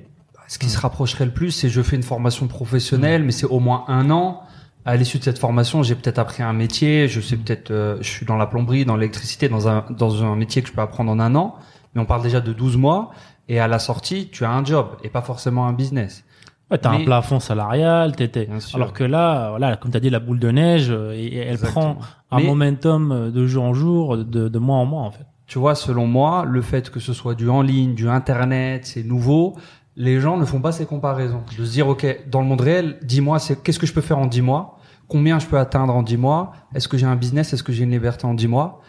ce 0.48 0.58
qui 0.60 0.70
se 0.70 0.80
rapprocherait 0.80 1.26
le 1.26 1.32
plus, 1.32 1.52
c'est 1.52 1.70
je 1.70 1.82
fais 1.82 1.96
une 1.96 2.04
formation 2.04 2.48
professionnelle, 2.48 3.24
mais 3.24 3.32
c'est 3.32 3.46
au 3.46 3.60
moins 3.60 3.84
un 3.88 4.10
an. 4.10 4.42
À 4.84 4.96
l'issue 4.96 5.20
de 5.20 5.24
cette 5.24 5.38
formation, 5.40 5.84
j'ai 5.84 5.96
peut-être 5.96 6.18
appris 6.20 6.42
un 6.42 6.54
métier, 6.54 7.08
je 7.08 7.22
sais 7.22 7.38
peut-être, 7.38 7.70
euh, 7.72 7.98
je 8.02 8.10
suis 8.10 8.26
dans 8.26 8.38
la 8.38 8.48
plomberie, 8.48 8.84
dans 8.84 8.96
l'électricité, 8.96 9.48
dans 9.48 9.68
un, 9.68 9.86
dans 9.92 10.24
un 10.24 10.36
métier 10.36 10.62
que 10.64 10.70
je 10.70 10.74
peux 10.74 10.82
apprendre 10.82 11.12
en 11.12 11.20
un 11.20 11.36
an, 11.36 11.56
mais 11.94 12.02
on 12.02 12.06
parle 12.06 12.24
déjà 12.24 12.42
de 12.42 12.52
12 12.52 12.78
mois, 12.78 13.12
et 13.48 13.60
à 13.60 13.68
la 13.68 13.78
sortie, 13.78 14.30
tu 14.32 14.44
as 14.44 14.52
un 14.52 14.66
job, 14.66 14.88
et 15.04 15.10
pas 15.10 15.22
forcément 15.22 15.68
un 15.68 15.74
business. 15.74 16.24
Ouais, 16.72 16.78
t'as 16.80 16.92
Mais- 16.92 17.02
un 17.02 17.06
plafond 17.06 17.40
salarial, 17.40 18.16
t'étais. 18.16 18.48
Alors 18.74 18.94
que 18.94 19.04
là, 19.04 19.50
voilà, 19.52 19.76
comme 19.76 19.92
t'as 19.92 20.00
dit, 20.00 20.10
la 20.10 20.20
boule 20.22 20.40
de 20.40 20.50
neige, 20.50 20.88
euh, 20.90 21.12
et, 21.14 21.36
elle 21.36 21.50
Exactement. 21.54 21.96
prend 21.96 22.06
un 22.32 22.38
Mais- 22.38 22.46
momentum 22.46 23.12
euh, 23.12 23.30
de 23.30 23.46
jour 23.46 23.64
en 23.66 23.74
jour, 23.74 24.18
de, 24.18 24.48
de 24.48 24.60
mois 24.60 24.78
en 24.78 24.86
mois, 24.86 25.04
en 25.04 25.12
fait. 25.12 25.26
Tu 25.48 25.60
vois, 25.60 25.76
selon 25.76 26.08
moi, 26.08 26.46
le 26.48 26.62
fait 26.62 26.90
que 26.90 27.02
ce 27.02 27.12
soit 27.14 27.36
du 27.36 27.50
en 27.50 27.62
ligne, 27.62 27.94
du 27.94 28.08
internet, 28.10 28.86
c'est 28.86 29.04
nouveau, 29.04 29.58
les 29.96 30.20
gens 30.20 30.38
ne 30.38 30.46
font 30.46 30.62
pas 30.62 30.72
ces 30.72 30.86
comparaisons. 30.86 31.44
De 31.58 31.66
se 31.66 31.72
dire, 31.72 31.88
OK, 31.88 32.06
dans 32.28 32.42
le 32.42 32.48
monde 32.48 32.62
réel, 32.62 32.98
dis-moi, 33.04 33.40
c'est 33.40 33.62
qu'est-ce 33.62 33.80
que 33.80 33.86
je 33.86 33.94
peux 33.94 34.02
faire 34.02 34.20
en 34.20 34.28
10 34.28 34.42
mois? 34.42 34.78
Combien 35.08 35.40
je 35.40 35.48
peux 35.48 35.58
atteindre 35.58 35.94
en 35.94 36.04
10 36.04 36.18
mois? 36.18 36.54
Est-ce 36.74 36.88
que 36.88 36.98
j'ai 36.98 37.06
un 37.06 37.16
business? 37.16 37.54
Est-ce 37.54 37.64
que 37.64 37.74
j'ai 37.74 37.84
une 37.84 37.92
liberté 37.92 38.26
en 38.26 38.34
10 38.34 38.48
mois? 38.48 38.82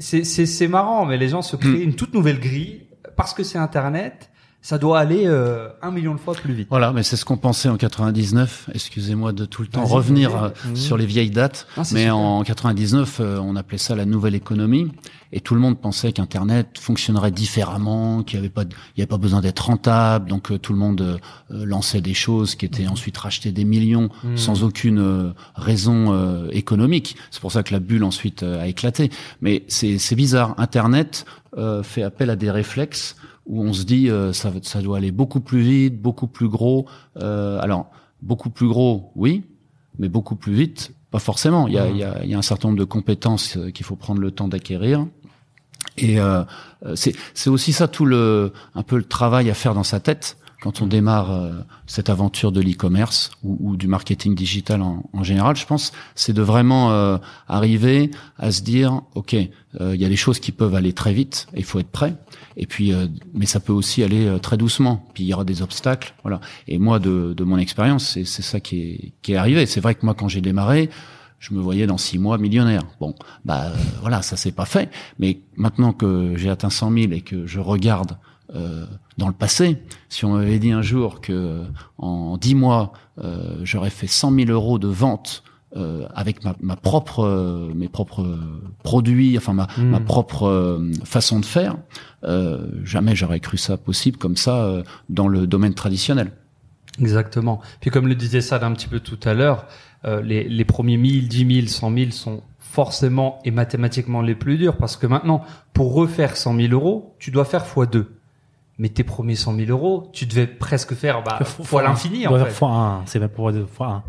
C'est, 0.00 0.68
marrant, 0.68 1.06
mais 1.06 1.16
les 1.16 1.28
gens 1.28 1.42
se 1.42 1.56
créent 1.56 1.82
une 1.82 1.94
toute 1.94 2.14
nouvelle 2.14 2.40
grille 2.40 2.86
parce 3.16 3.34
que 3.34 3.42
c'est 3.42 3.58
internet. 3.58 4.30
Ça 4.64 4.78
doit 4.78 5.00
aller 5.00 5.24
euh, 5.26 5.68
un 5.82 5.90
million 5.90 6.14
de 6.14 6.20
fois 6.20 6.34
plus 6.34 6.54
vite. 6.54 6.68
Voilà, 6.70 6.92
mais 6.92 7.02
c'est 7.02 7.16
ce 7.16 7.24
qu'on 7.24 7.36
pensait 7.36 7.68
en 7.68 7.76
99. 7.76 8.70
Excusez-moi 8.72 9.32
de 9.32 9.44
tout 9.44 9.62
le 9.62 9.68
temps 9.68 9.84
revenir 9.84 10.36
euh, 10.44 10.48
Mmh. 10.64 10.76
sur 10.76 10.96
les 10.96 11.04
vieilles 11.06 11.30
dates. 11.30 11.66
Ah, 11.76 11.80
mais 11.92 12.02
super. 12.02 12.16
en 12.16 12.44
99, 12.44 13.18
euh, 13.20 13.38
on 13.40 13.56
appelait 13.56 13.78
ça 13.78 13.96
la 13.96 14.04
nouvelle 14.04 14.36
économie, 14.36 14.92
et 15.32 15.40
tout 15.40 15.54
le 15.54 15.60
monde 15.60 15.78
pensait 15.80 16.12
qu'Internet 16.12 16.78
fonctionnerait 16.78 17.32
différemment, 17.32 18.22
qu'il 18.22 18.38
n'y 18.38 18.44
avait 18.46 18.52
pas, 18.52 18.62
il 18.62 18.98
y 18.98 19.00
avait 19.00 19.08
pas 19.08 19.16
besoin 19.18 19.40
d'être 19.40 19.66
rentable, 19.66 20.28
donc 20.30 20.52
euh, 20.52 20.58
tout 20.58 20.72
le 20.72 20.78
monde 20.78 21.00
euh, 21.00 21.18
lançait 21.50 22.00
des 22.00 22.14
choses 22.14 22.54
qui 22.54 22.64
étaient 22.66 22.86
ensuite 22.86 23.16
rachetées 23.18 23.50
des 23.50 23.64
millions 23.64 24.10
Mmh. 24.22 24.36
sans 24.36 24.62
aucune 24.62 25.32
raison 25.56 26.48
économique. 26.50 27.16
C'est 27.30 27.40
pour 27.40 27.50
ça 27.52 27.62
que 27.62 27.72
la 27.72 27.80
bulle 27.80 28.04
ensuite 28.04 28.42
a 28.42 28.66
éclaté. 28.66 29.10
Mais 29.40 29.64
c'est 29.68 29.98
c'est 29.98 30.14
bizarre. 30.14 30.54
Internet 30.58 31.24
euh, 31.58 31.82
fait 31.82 32.02
appel 32.02 32.30
à 32.30 32.36
des 32.36 32.50
réflexes 32.50 33.16
où 33.46 33.62
on 33.62 33.72
se 33.72 33.84
dit 33.84 34.08
euh, 34.08 34.32
ça, 34.32 34.50
doit 34.82 34.98
aller 34.98 35.10
beaucoup 35.10 35.40
plus 35.40 35.60
vite, 35.60 36.00
beaucoup 36.00 36.26
plus 36.26 36.48
gros. 36.48 36.86
Euh, 37.16 37.60
alors 37.60 37.90
beaucoup 38.20 38.50
plus 38.50 38.68
gros, 38.68 39.10
oui, 39.16 39.42
mais 39.98 40.08
beaucoup 40.08 40.36
plus 40.36 40.52
vite, 40.52 40.92
pas 41.10 41.18
forcément. 41.18 41.66
Il 41.66 41.74
y 41.74 41.78
a, 41.78 41.88
il 41.88 41.96
y 41.96 42.04
a, 42.04 42.24
il 42.24 42.30
y 42.30 42.34
a 42.34 42.38
un 42.38 42.42
certain 42.42 42.68
nombre 42.68 42.78
de 42.78 42.84
compétences 42.84 43.56
euh, 43.56 43.70
qu'il 43.70 43.84
faut 43.84 43.96
prendre 43.96 44.20
le 44.20 44.30
temps 44.30 44.48
d'acquérir. 44.48 45.06
Et 45.98 46.20
euh, 46.20 46.44
c'est 46.94 47.14
c'est 47.34 47.50
aussi 47.50 47.72
ça 47.72 47.86
tout 47.86 48.06
le 48.06 48.52
un 48.74 48.82
peu 48.82 48.96
le 48.96 49.04
travail 49.04 49.50
à 49.50 49.54
faire 49.54 49.74
dans 49.74 49.82
sa 49.82 50.00
tête 50.00 50.38
quand 50.62 50.80
on 50.80 50.86
démarre 50.86 51.32
euh, 51.32 51.50
cette 51.88 52.08
aventure 52.08 52.52
de 52.52 52.60
l'e-commerce 52.60 53.32
ou, 53.42 53.58
ou 53.60 53.76
du 53.76 53.88
marketing 53.88 54.36
digital 54.36 54.80
en, 54.80 55.02
en 55.12 55.24
général, 55.24 55.56
je 55.56 55.66
pense, 55.66 55.92
c'est 56.14 56.32
de 56.32 56.40
vraiment 56.40 56.92
euh, 56.92 57.18
arriver 57.48 58.12
à 58.38 58.52
se 58.52 58.62
dire, 58.62 59.02
ok, 59.16 59.34
euh, 59.34 59.94
il 59.94 60.00
y 60.00 60.04
a 60.04 60.08
des 60.08 60.16
choses 60.16 60.38
qui 60.38 60.52
peuvent 60.52 60.76
aller 60.76 60.92
très 60.92 61.12
vite, 61.12 61.48
il 61.56 61.64
faut 61.64 61.80
être 61.80 61.90
prêt. 61.90 62.14
Et 62.56 62.66
puis, 62.66 62.92
euh, 62.92 63.08
mais 63.34 63.46
ça 63.46 63.58
peut 63.58 63.72
aussi 63.72 64.04
aller 64.04 64.26
euh, 64.26 64.38
très 64.38 64.56
doucement. 64.56 65.04
Puis 65.14 65.24
il 65.24 65.26
y 65.26 65.34
aura 65.34 65.44
des 65.44 65.62
obstacles, 65.62 66.14
voilà. 66.22 66.40
Et 66.68 66.78
moi, 66.78 67.00
de, 67.00 67.34
de 67.36 67.44
mon 67.44 67.58
expérience, 67.58 68.12
c'est 68.12 68.42
ça 68.42 68.60
qui 68.60 68.80
est 68.82 69.12
qui 69.22 69.32
est 69.32 69.36
arrivé. 69.36 69.66
C'est 69.66 69.80
vrai 69.80 69.96
que 69.96 70.04
moi, 70.04 70.14
quand 70.14 70.28
j'ai 70.28 70.42
démarré, 70.42 70.90
je 71.40 71.54
me 71.54 71.60
voyais 71.60 71.88
dans 71.88 71.98
six 71.98 72.20
mois 72.20 72.38
millionnaire. 72.38 72.82
Bon, 73.00 73.16
bah 73.44 73.72
voilà, 74.00 74.22
ça 74.22 74.36
s'est 74.36 74.52
pas 74.52 74.66
fait. 74.66 74.90
Mais 75.18 75.40
maintenant 75.56 75.92
que 75.92 76.34
j'ai 76.36 76.50
atteint 76.50 76.70
100 76.70 76.92
000 76.92 77.12
et 77.12 77.20
que 77.20 77.46
je 77.46 77.58
regarde 77.58 78.16
euh, 78.54 78.86
dans 79.18 79.28
le 79.28 79.34
passé, 79.34 79.82
si 80.08 80.24
on 80.24 80.34
m'avait 80.34 80.58
dit 80.58 80.72
un 80.72 80.82
jour 80.82 81.20
que 81.20 81.62
en 81.98 82.36
dix 82.36 82.54
mois 82.54 82.92
euh, 83.18 83.60
j'aurais 83.62 83.90
fait 83.90 84.06
100 84.06 84.32
000 84.34 84.50
euros 84.50 84.78
de 84.78 84.88
vente 84.88 85.42
euh, 85.76 86.06
avec 86.14 86.44
ma, 86.44 86.54
ma 86.60 86.76
propre, 86.76 87.24
euh, 87.24 87.72
mes 87.74 87.88
propres 87.88 88.38
produits, 88.82 89.36
enfin 89.38 89.54
ma, 89.54 89.68
ma 89.78 90.00
propre 90.00 90.46
euh, 90.46 90.92
façon 91.04 91.40
de 91.40 91.46
faire, 91.46 91.76
euh, 92.24 92.68
jamais 92.84 93.16
j'aurais 93.16 93.40
cru 93.40 93.56
ça 93.56 93.76
possible 93.76 94.18
comme 94.18 94.36
ça 94.36 94.64
euh, 94.64 94.82
dans 95.08 95.28
le 95.28 95.46
domaine 95.46 95.74
traditionnel. 95.74 96.32
Exactement. 97.00 97.60
Puis 97.80 97.90
comme 97.90 98.06
le 98.06 98.14
disait 98.14 98.42
Sad 98.42 98.64
un 98.64 98.72
petit 98.72 98.88
peu 98.88 99.00
tout 99.00 99.18
à 99.24 99.32
l'heure, 99.32 99.66
euh, 100.04 100.20
les, 100.20 100.44
les 100.44 100.64
premiers 100.64 100.98
1000, 100.98 101.28
10 101.28 101.54
000, 101.54 101.66
100 101.68 101.94
000 101.96 102.10
sont 102.10 102.42
forcément 102.58 103.38
et 103.44 103.50
mathématiquement 103.50 104.20
les 104.20 104.34
plus 104.34 104.58
durs 104.58 104.76
parce 104.76 104.96
que 104.96 105.06
maintenant, 105.06 105.42
pour 105.72 105.94
refaire 105.94 106.36
100 106.36 106.56
000 106.56 106.72
euros, 106.72 107.14
tu 107.18 107.30
dois 107.30 107.44
faire 107.44 107.66
fois 107.66 107.86
2. 107.86 108.10
Mais 108.78 108.88
tes 108.88 109.04
premiers 109.04 109.34
100 109.36 109.54
000 109.56 109.70
euros, 109.70 110.08
tu 110.12 110.26
devais 110.26 110.46
presque 110.46 110.94
faire 110.94 111.22
bah, 111.22 111.38
fois 111.44 111.82
l'infini 111.82 112.26
en 112.26 112.32
Ouais, 112.32 112.44
fait. 112.44 112.50
Fois 112.50 112.70
un, 112.70 113.02
c'est 113.06 113.18
même 113.18 113.28
pour 113.28 113.50
fois 113.68 113.86
un. 113.88 114.02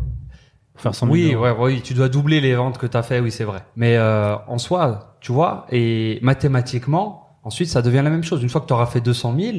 pour 0.72 0.80
faire 0.82 0.94
100 0.94 1.06
000 1.06 1.12
Oui, 1.12 1.32
euros. 1.34 1.44
ouais, 1.44 1.54
oui, 1.74 1.82
tu 1.82 1.94
dois 1.94 2.08
doubler 2.08 2.40
les 2.40 2.54
ventes 2.54 2.78
que 2.78 2.86
tu 2.86 2.96
as 2.96 3.02
fait, 3.02 3.20
oui, 3.20 3.30
c'est 3.30 3.44
vrai. 3.44 3.60
Mais 3.76 3.96
euh, 3.96 4.36
en 4.48 4.58
soi, 4.58 5.16
tu 5.20 5.32
vois, 5.32 5.66
et 5.70 6.18
mathématiquement, 6.22 7.38
ensuite, 7.44 7.68
ça 7.68 7.82
devient 7.82 8.00
la 8.02 8.10
même 8.10 8.24
chose. 8.24 8.42
Une 8.42 8.48
fois 8.48 8.60
que 8.60 8.66
tu 8.66 8.72
auras 8.72 8.86
fait 8.86 9.00
200 9.00 9.34
000, 9.38 9.56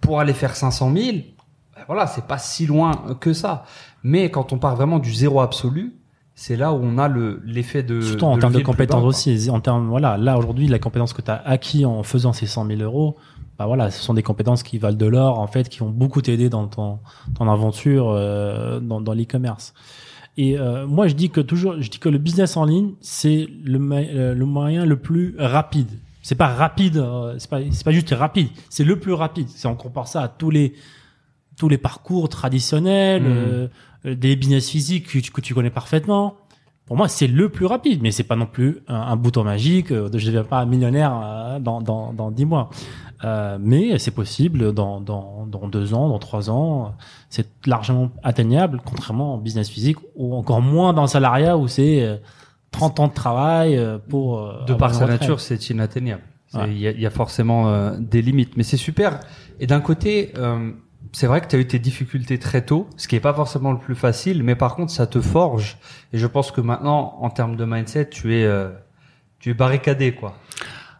pour 0.00 0.20
aller 0.20 0.32
faire 0.32 0.56
500 0.56 0.92
000, 0.94 1.16
ben 1.74 1.82
voilà, 1.86 2.06
c'est 2.06 2.26
pas 2.26 2.38
si 2.38 2.66
loin 2.66 2.92
que 3.20 3.32
ça. 3.32 3.64
Mais 4.02 4.30
quand 4.30 4.52
on 4.52 4.58
part 4.58 4.76
vraiment 4.76 4.98
du 4.98 5.12
zéro 5.12 5.40
absolu, 5.40 5.96
c'est 6.34 6.56
là 6.56 6.72
où 6.72 6.80
on 6.82 6.98
a 6.98 7.08
le 7.08 7.40
l'effet 7.44 7.82
de 7.82 8.00
Surtout 8.00 8.26
en 8.26 8.38
termes 8.38 8.52
de 8.52 8.58
bas, 8.58 8.64
compétences 8.64 9.02
aussi. 9.04 9.48
En 9.50 9.60
termes, 9.60 9.88
voilà, 9.88 10.16
là 10.18 10.36
aujourd'hui, 10.36 10.68
la 10.68 10.78
compétence 10.78 11.12
que 11.12 11.22
tu 11.22 11.30
as 11.30 11.42
acquis 11.46 11.84
en 11.86 12.02
faisant 12.02 12.32
ces 12.34 12.46
100 12.46 12.66
000 12.66 12.80
euros, 12.82 13.16
bah 13.58 13.66
voilà, 13.66 13.90
ce 13.90 14.02
sont 14.02 14.14
des 14.14 14.22
compétences 14.22 14.62
qui 14.62 14.78
valent 14.78 14.96
de 14.96 15.06
l'or 15.06 15.38
en 15.38 15.46
fait, 15.46 15.68
qui 15.68 15.78
vont 15.78 15.90
beaucoup 15.90 16.20
t'aider 16.20 16.48
dans 16.50 16.66
ton, 16.66 16.98
ton 17.38 17.48
aventure 17.50 18.10
euh, 18.10 18.80
dans, 18.80 19.00
dans 19.00 19.14
l'e-commerce. 19.14 19.72
Et 20.38 20.58
euh, 20.58 20.86
moi, 20.86 21.08
je 21.08 21.14
dis 21.14 21.30
que 21.30 21.40
toujours, 21.40 21.76
je 21.80 21.88
dis 21.90 21.98
que 21.98 22.10
le 22.10 22.18
business 22.18 22.58
en 22.58 22.66
ligne, 22.66 22.92
c'est 23.00 23.48
le, 23.64 23.78
euh, 23.92 24.34
le 24.34 24.44
moyen 24.44 24.84
le 24.84 24.96
plus 24.96 25.34
rapide. 25.38 25.88
C'est 26.22 26.34
pas 26.34 26.48
rapide, 26.48 26.98
euh, 26.98 27.34
c'est 27.38 27.48
pas, 27.48 27.60
c'est 27.70 27.84
pas 27.84 27.92
juste 27.92 28.10
rapide, 28.14 28.48
c'est 28.68 28.84
le 28.84 28.98
plus 28.98 29.12
rapide. 29.14 29.48
Si 29.48 29.66
on 29.66 29.74
compare 29.76 30.08
ça 30.08 30.22
à 30.22 30.28
tous 30.28 30.50
les 30.50 30.74
tous 31.56 31.70
les 31.70 31.78
parcours 31.78 32.28
traditionnels, 32.28 33.22
Mhm. 33.22 33.28
euh, 34.04 34.14
des 34.14 34.36
business 34.36 34.68
physiques 34.68 35.06
que 35.06 35.18
tu, 35.18 35.30
que 35.32 35.40
tu 35.40 35.54
connais 35.54 35.70
parfaitement. 35.70 36.34
Pour 36.84 36.96
moi, 36.96 37.08
c'est 37.08 37.26
le 37.26 37.48
plus 37.48 37.64
rapide, 37.66 38.00
mais 38.02 38.10
c'est 38.12 38.22
pas 38.22 38.36
non 38.36 38.46
plus 38.46 38.80
un, 38.88 38.94
un 38.94 39.16
bouton 39.16 39.42
magique. 39.42 39.90
euh, 39.90 40.08
Je 40.12 40.18
ne 40.18 40.26
deviens 40.26 40.44
pas 40.44 40.64
millionnaire 40.66 41.12
euh, 41.24 41.58
dans 41.58 41.80
dans 41.80 42.12
dans 42.12 42.30
dix 42.30 42.44
mois. 42.44 42.68
Euh, 43.24 43.56
mais 43.60 43.98
c'est 43.98 44.10
possible 44.10 44.72
dans, 44.74 45.00
dans, 45.00 45.46
dans 45.46 45.68
deux 45.68 45.94
ans, 45.94 46.08
dans 46.08 46.18
trois 46.18 46.50
ans. 46.50 46.94
C'est 47.30 47.48
largement 47.66 48.10
atteignable, 48.22 48.80
contrairement 48.84 49.34
au 49.36 49.38
business 49.38 49.68
physique, 49.70 49.96
ou 50.16 50.34
encore 50.34 50.60
moins 50.60 50.92
dans 50.92 51.02
le 51.02 51.08
salariat 51.08 51.56
où 51.56 51.66
c'est 51.68 52.02
euh, 52.02 52.16
30 52.72 53.00
ans 53.00 53.08
de 53.08 53.14
travail 53.14 53.76
euh, 53.78 53.98
pour... 53.98 54.38
euh, 54.38 54.64
de 54.66 54.74
par 54.74 54.90
sa 54.94 55.06
nature, 55.20 55.40
c'est 55.40 55.70
inatteignable. 55.70 56.22
C'est- 56.48 56.58
Ouais. 56.58 56.68
Il 56.70 56.78
y, 56.78 56.86
a, 56.86 56.90
il 56.92 57.00
y 57.00 57.06
a 57.06 57.10
forcément 57.10 57.68
euh, 57.68 57.96
des 57.98 58.22
limites, 58.22 58.56
mais 58.56 58.62
c'est 58.62 58.76
super. 58.76 59.20
Et 59.60 59.66
d'un 59.66 59.80
côté, 59.80 60.32
euh, 60.38 60.70
c'est 61.12 61.26
vrai 61.26 61.40
que 61.40 61.46
tu 61.48 61.56
as 61.56 61.58
eu 61.58 61.66
tes 61.66 61.78
difficultés 61.78 62.38
très 62.38 62.62
tôt, 62.64 62.86
ce 62.96 63.08
qui 63.08 63.16
est 63.16 63.20
pas 63.20 63.34
forcément 63.34 63.72
le 63.72 63.78
plus 63.78 63.94
facile, 63.96 64.42
mais 64.42 64.54
par 64.54 64.76
contre, 64.76 64.92
ça 64.92 65.06
te 65.06 65.20
forge. 65.20 65.78
Et 66.12 66.18
je 66.18 66.26
pense 66.26 66.50
que 66.52 66.60
maintenant, 66.60 67.16
en 67.20 67.30
termes 67.30 67.56
de 67.56 67.64
mindset, 67.64 68.10
tu 68.10 68.36
es, 68.36 68.44
euh, 68.44 68.68
tu 69.40 69.50
es 69.50 69.54
barricadé, 69.54 70.12
quoi. 70.12 70.34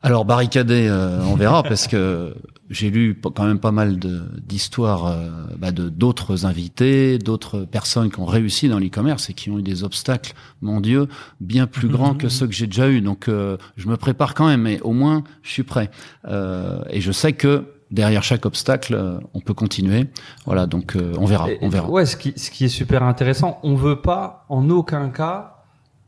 Alors 0.02 0.24
barricadé, 0.24 0.86
euh, 0.88 1.20
on 1.24 1.34
verra 1.34 1.62
parce 1.62 1.88
que 1.88 2.34
j'ai 2.70 2.90
lu 2.90 3.20
quand 3.34 3.44
même 3.44 3.58
pas 3.58 3.72
mal 3.72 3.98
de- 3.98 4.22
d'histoires 4.46 5.06
euh, 5.06 5.28
bah, 5.58 5.70
de 5.72 5.88
d'autres 5.88 6.46
invités, 6.46 7.18
d'autres 7.18 7.60
personnes 7.60 8.10
qui 8.10 8.20
ont 8.20 8.24
réussi 8.26 8.68
dans 8.68 8.78
l'e-commerce 8.78 9.30
et 9.30 9.34
qui 9.34 9.50
ont 9.50 9.58
eu 9.58 9.62
des 9.62 9.84
obstacles, 9.84 10.34
mon 10.62 10.80
Dieu, 10.80 11.08
bien 11.40 11.66
plus 11.66 11.88
grands 11.88 12.14
que 12.14 12.28
ceux 12.28 12.46
que 12.46 12.52
j'ai 12.52 12.66
déjà 12.66 12.88
eu. 12.88 13.00
Donc 13.00 13.28
euh, 13.28 13.56
je 13.76 13.88
me 13.88 13.96
prépare 13.96 14.34
quand 14.34 14.46
même, 14.46 14.62
mais 14.62 14.80
au 14.82 14.92
moins 14.92 15.24
je 15.42 15.50
suis 15.50 15.62
prêt. 15.64 15.90
Euh, 16.28 16.80
et 16.90 17.00
je 17.00 17.10
sais 17.12 17.32
que 17.32 17.64
derrière 17.90 18.22
chaque 18.22 18.46
obstacle, 18.46 19.20
on 19.32 19.40
peut 19.40 19.54
continuer. 19.54 20.08
Voilà, 20.44 20.66
donc 20.66 20.96
euh, 20.96 21.14
on 21.18 21.24
verra, 21.24 21.46
on 21.62 21.68
verra. 21.68 21.88
Ouais, 21.90 22.04
ce 22.06 22.16
qui, 22.16 22.32
ce 22.36 22.50
qui 22.50 22.64
est 22.64 22.68
super 22.68 23.02
intéressant, 23.04 23.58
on 23.62 23.74
veut 23.76 24.00
pas 24.02 24.44
en 24.48 24.68
aucun 24.70 25.08
cas 25.08 25.54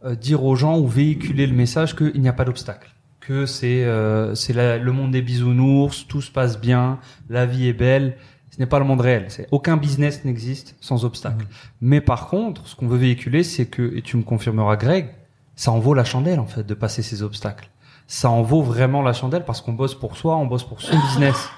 euh, 0.05 0.14
dire 0.16 0.44
aux 0.44 0.57
gens 0.57 0.79
ou 0.79 0.87
véhiculer 0.88 1.46
le 1.46 1.55
message 1.55 1.94
qu'il 1.96 2.20
n'y 2.20 2.29
a 2.29 2.33
pas 2.33 2.44
d'obstacle, 2.44 2.90
que 3.28 3.44
c'est 3.44 3.84
euh, 3.84 4.34
c'est 4.34 4.54
le 4.54 4.92
monde 4.92 5.10
des 5.10 5.20
bisounours, 5.20 6.06
tout 6.08 6.22
se 6.22 6.30
passe 6.30 6.58
bien, 6.58 6.98
la 7.28 7.44
vie 7.44 7.68
est 7.68 7.74
belle. 7.74 8.16
Ce 8.50 8.58
n'est 8.58 8.66
pas 8.66 8.78
le 8.78 8.86
monde 8.86 9.02
réel. 9.02 9.26
C'est 9.28 9.46
aucun 9.50 9.76
business 9.76 10.24
n'existe 10.24 10.74
sans 10.80 11.04
obstacle. 11.04 11.46
Mais 11.82 12.00
par 12.00 12.28
contre, 12.28 12.66
ce 12.66 12.74
qu'on 12.74 12.88
veut 12.88 12.96
véhiculer, 12.96 13.44
c'est 13.44 13.66
que 13.66 13.94
et 13.94 14.00
tu 14.00 14.16
me 14.16 14.22
confirmeras, 14.22 14.76
Greg, 14.76 15.10
ça 15.56 15.70
en 15.72 15.78
vaut 15.78 15.92
la 15.92 16.04
chandelle 16.04 16.40
en 16.40 16.46
fait 16.46 16.64
de 16.64 16.72
passer 16.72 17.02
ces 17.02 17.22
obstacles. 17.22 17.68
Ça 18.06 18.30
en 18.30 18.40
vaut 18.40 18.62
vraiment 18.62 19.02
la 19.02 19.12
chandelle 19.12 19.44
parce 19.44 19.60
qu'on 19.60 19.74
bosse 19.74 19.94
pour 19.94 20.16
soi, 20.16 20.34
on 20.38 20.46
bosse 20.46 20.64
pour 20.64 20.80
son 20.80 20.98
business 20.98 21.50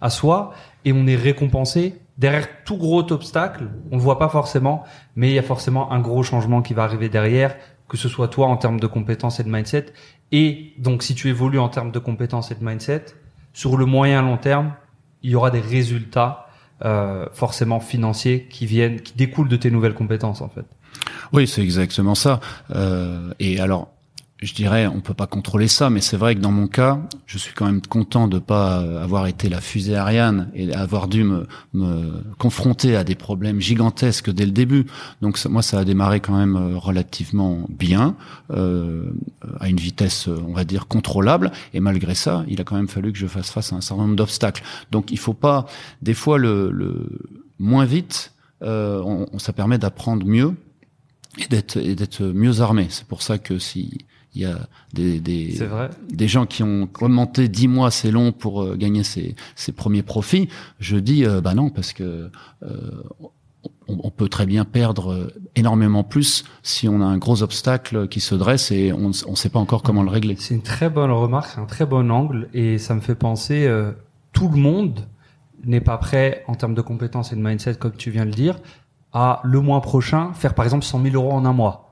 à 0.00 0.08
soi 0.08 0.54
et 0.86 0.94
on 0.94 1.06
est 1.06 1.16
récompensé 1.16 2.00
derrière 2.16 2.48
tout 2.64 2.78
gros 2.78 3.12
obstacle. 3.12 3.68
On 3.92 3.96
le 3.96 4.02
voit 4.02 4.18
pas 4.18 4.30
forcément, 4.30 4.82
mais 5.14 5.28
il 5.28 5.34
y 5.34 5.38
a 5.38 5.42
forcément 5.42 5.92
un 5.92 6.00
gros 6.00 6.22
changement 6.22 6.62
qui 6.62 6.72
va 6.72 6.84
arriver 6.84 7.10
derrière, 7.10 7.54
que 7.86 7.98
ce 7.98 8.08
soit 8.08 8.28
toi 8.28 8.46
en 8.46 8.56
termes 8.56 8.80
de 8.80 8.86
compétences 8.86 9.40
et 9.40 9.44
de 9.44 9.50
mindset. 9.50 9.92
Et 10.32 10.74
donc, 10.78 11.02
si 11.02 11.14
tu 11.14 11.28
évolues 11.28 11.58
en 11.58 11.68
termes 11.68 11.90
de 11.90 11.98
compétences 11.98 12.50
et 12.50 12.54
de 12.54 12.64
mindset, 12.64 13.06
sur 13.52 13.76
le 13.76 13.86
moyen 13.86 14.22
long 14.22 14.36
terme, 14.36 14.72
il 15.22 15.30
y 15.30 15.34
aura 15.34 15.50
des 15.50 15.60
résultats 15.60 16.48
euh, 16.84 17.26
forcément 17.32 17.80
financiers 17.80 18.46
qui 18.48 18.66
viennent, 18.66 19.00
qui 19.00 19.14
découlent 19.14 19.48
de 19.48 19.56
tes 19.56 19.70
nouvelles 19.70 19.94
compétences 19.94 20.40
en 20.40 20.48
fait. 20.48 20.64
Oui, 21.32 21.46
c'est 21.46 21.62
exactement 21.62 22.14
ça. 22.14 22.40
Euh, 22.74 23.32
et 23.40 23.60
alors, 23.60 23.88
je 24.40 24.54
dirais, 24.54 24.86
on 24.86 25.00
peut 25.00 25.14
pas 25.14 25.26
contrôler 25.26 25.66
ça, 25.66 25.90
mais 25.90 26.00
c'est 26.00 26.16
vrai 26.16 26.36
que 26.36 26.40
dans 26.40 26.52
mon 26.52 26.68
cas, 26.68 27.00
je 27.26 27.38
suis 27.38 27.52
quand 27.54 27.66
même 27.66 27.82
content 27.82 28.28
de 28.28 28.38
pas 28.38 28.76
avoir 29.02 29.26
été 29.26 29.48
la 29.48 29.60
fusée 29.60 29.96
Ariane 29.96 30.48
et 30.54 30.72
avoir 30.72 31.08
dû 31.08 31.24
me, 31.24 31.48
me 31.72 32.22
confronter 32.38 32.94
à 32.94 33.02
des 33.02 33.16
problèmes 33.16 33.60
gigantesques 33.60 34.30
dès 34.30 34.46
le 34.46 34.52
début. 34.52 34.86
Donc 35.22 35.44
moi, 35.46 35.62
ça 35.62 35.80
a 35.80 35.84
démarré 35.84 36.20
quand 36.20 36.36
même 36.36 36.54
euh, 36.56 36.78
relativement 36.78 37.66
bien, 37.68 38.14
euh, 38.52 39.10
à 39.58 39.68
une 39.68 39.78
vitesse, 39.78 40.28
on 40.28 40.52
va 40.52 40.64
dire, 40.64 40.86
contrôlable. 40.86 41.50
Et 41.74 41.80
malgré 41.80 42.14
ça, 42.14 42.44
il 42.46 42.60
a 42.60 42.64
quand 42.64 42.76
même 42.76 42.88
fallu 42.88 43.12
que 43.12 43.18
je 43.18 43.26
fasse 43.26 43.50
face 43.50 43.72
à 43.72 43.76
un 43.76 43.80
certain 43.80 44.04
nombre 44.04 44.16
d'obstacles. 44.16 44.62
Donc 44.92 45.10
il 45.10 45.18
faut 45.18 45.34
pas, 45.34 45.66
des 46.00 46.14
fois, 46.14 46.38
le, 46.38 46.70
le 46.70 47.08
moins 47.58 47.86
vite, 47.86 48.32
euh, 48.62 49.02
on, 49.04 49.38
ça 49.40 49.52
permet 49.52 49.78
d'apprendre 49.78 50.24
mieux 50.24 50.54
et 51.38 51.48
d'être 51.94 52.22
mieux 52.22 52.60
armé. 52.60 52.86
C'est 52.90 53.06
pour 53.06 53.22
ça 53.22 53.38
que 53.38 53.58
si 53.58 53.98
il 54.34 54.42
y 54.42 54.44
a 54.44 54.58
des 54.92 55.20
des, 55.20 55.54
vrai. 55.66 55.90
des 56.10 56.28
gens 56.28 56.46
qui 56.46 56.62
ont 56.62 56.86
commenté 56.86 57.48
dix 57.48 57.68
mois 57.68 57.90
c'est 57.90 58.10
long 58.10 58.32
pour 58.32 58.62
euh, 58.62 58.76
gagner 58.76 59.02
ses, 59.02 59.34
ses 59.56 59.72
premiers 59.72 60.02
profits, 60.02 60.48
je 60.78 60.96
dis 60.96 61.24
euh, 61.24 61.40
bah 61.40 61.54
non 61.54 61.70
parce 61.70 61.92
que 61.92 62.30
euh, 62.62 63.02
on, 63.88 63.98
on 64.04 64.10
peut 64.10 64.28
très 64.28 64.46
bien 64.46 64.64
perdre 64.64 65.12
euh, 65.12 65.32
énormément 65.56 66.04
plus 66.04 66.44
si 66.62 66.88
on 66.88 67.00
a 67.00 67.04
un 67.04 67.18
gros 67.18 67.42
obstacle 67.42 68.08
qui 68.08 68.20
se 68.20 68.34
dresse 68.34 68.70
et 68.70 68.92
on 68.92 69.08
ne 69.08 69.12
sait 69.36 69.48
pas 69.48 69.58
encore 69.58 69.82
comment 69.82 70.02
le 70.02 70.10
régler. 70.10 70.36
C'est 70.38 70.54
une 70.54 70.62
très 70.62 70.90
bonne 70.90 71.10
remarque, 71.10 71.58
un 71.58 71.64
très 71.64 71.86
bon 71.86 72.10
angle 72.10 72.48
et 72.54 72.78
ça 72.78 72.94
me 72.94 73.00
fait 73.00 73.14
penser 73.14 73.66
euh, 73.66 73.92
tout 74.32 74.48
le 74.48 74.58
monde 74.58 75.00
n'est 75.64 75.80
pas 75.80 75.98
prêt 75.98 76.44
en 76.46 76.54
termes 76.54 76.74
de 76.74 76.82
compétences 76.82 77.32
et 77.32 77.36
de 77.36 77.40
mindset 77.40 77.74
comme 77.74 77.92
tu 77.92 78.10
viens 78.10 78.24
de 78.24 78.30
le 78.30 78.36
dire 78.36 78.58
à 79.12 79.40
le 79.42 79.60
mois 79.60 79.80
prochain 79.80 80.32
faire 80.34 80.54
par 80.54 80.64
exemple 80.64 80.84
100 80.84 81.02
000 81.02 81.14
euros 81.14 81.32
en 81.32 81.44
un 81.44 81.52
mois. 81.52 81.87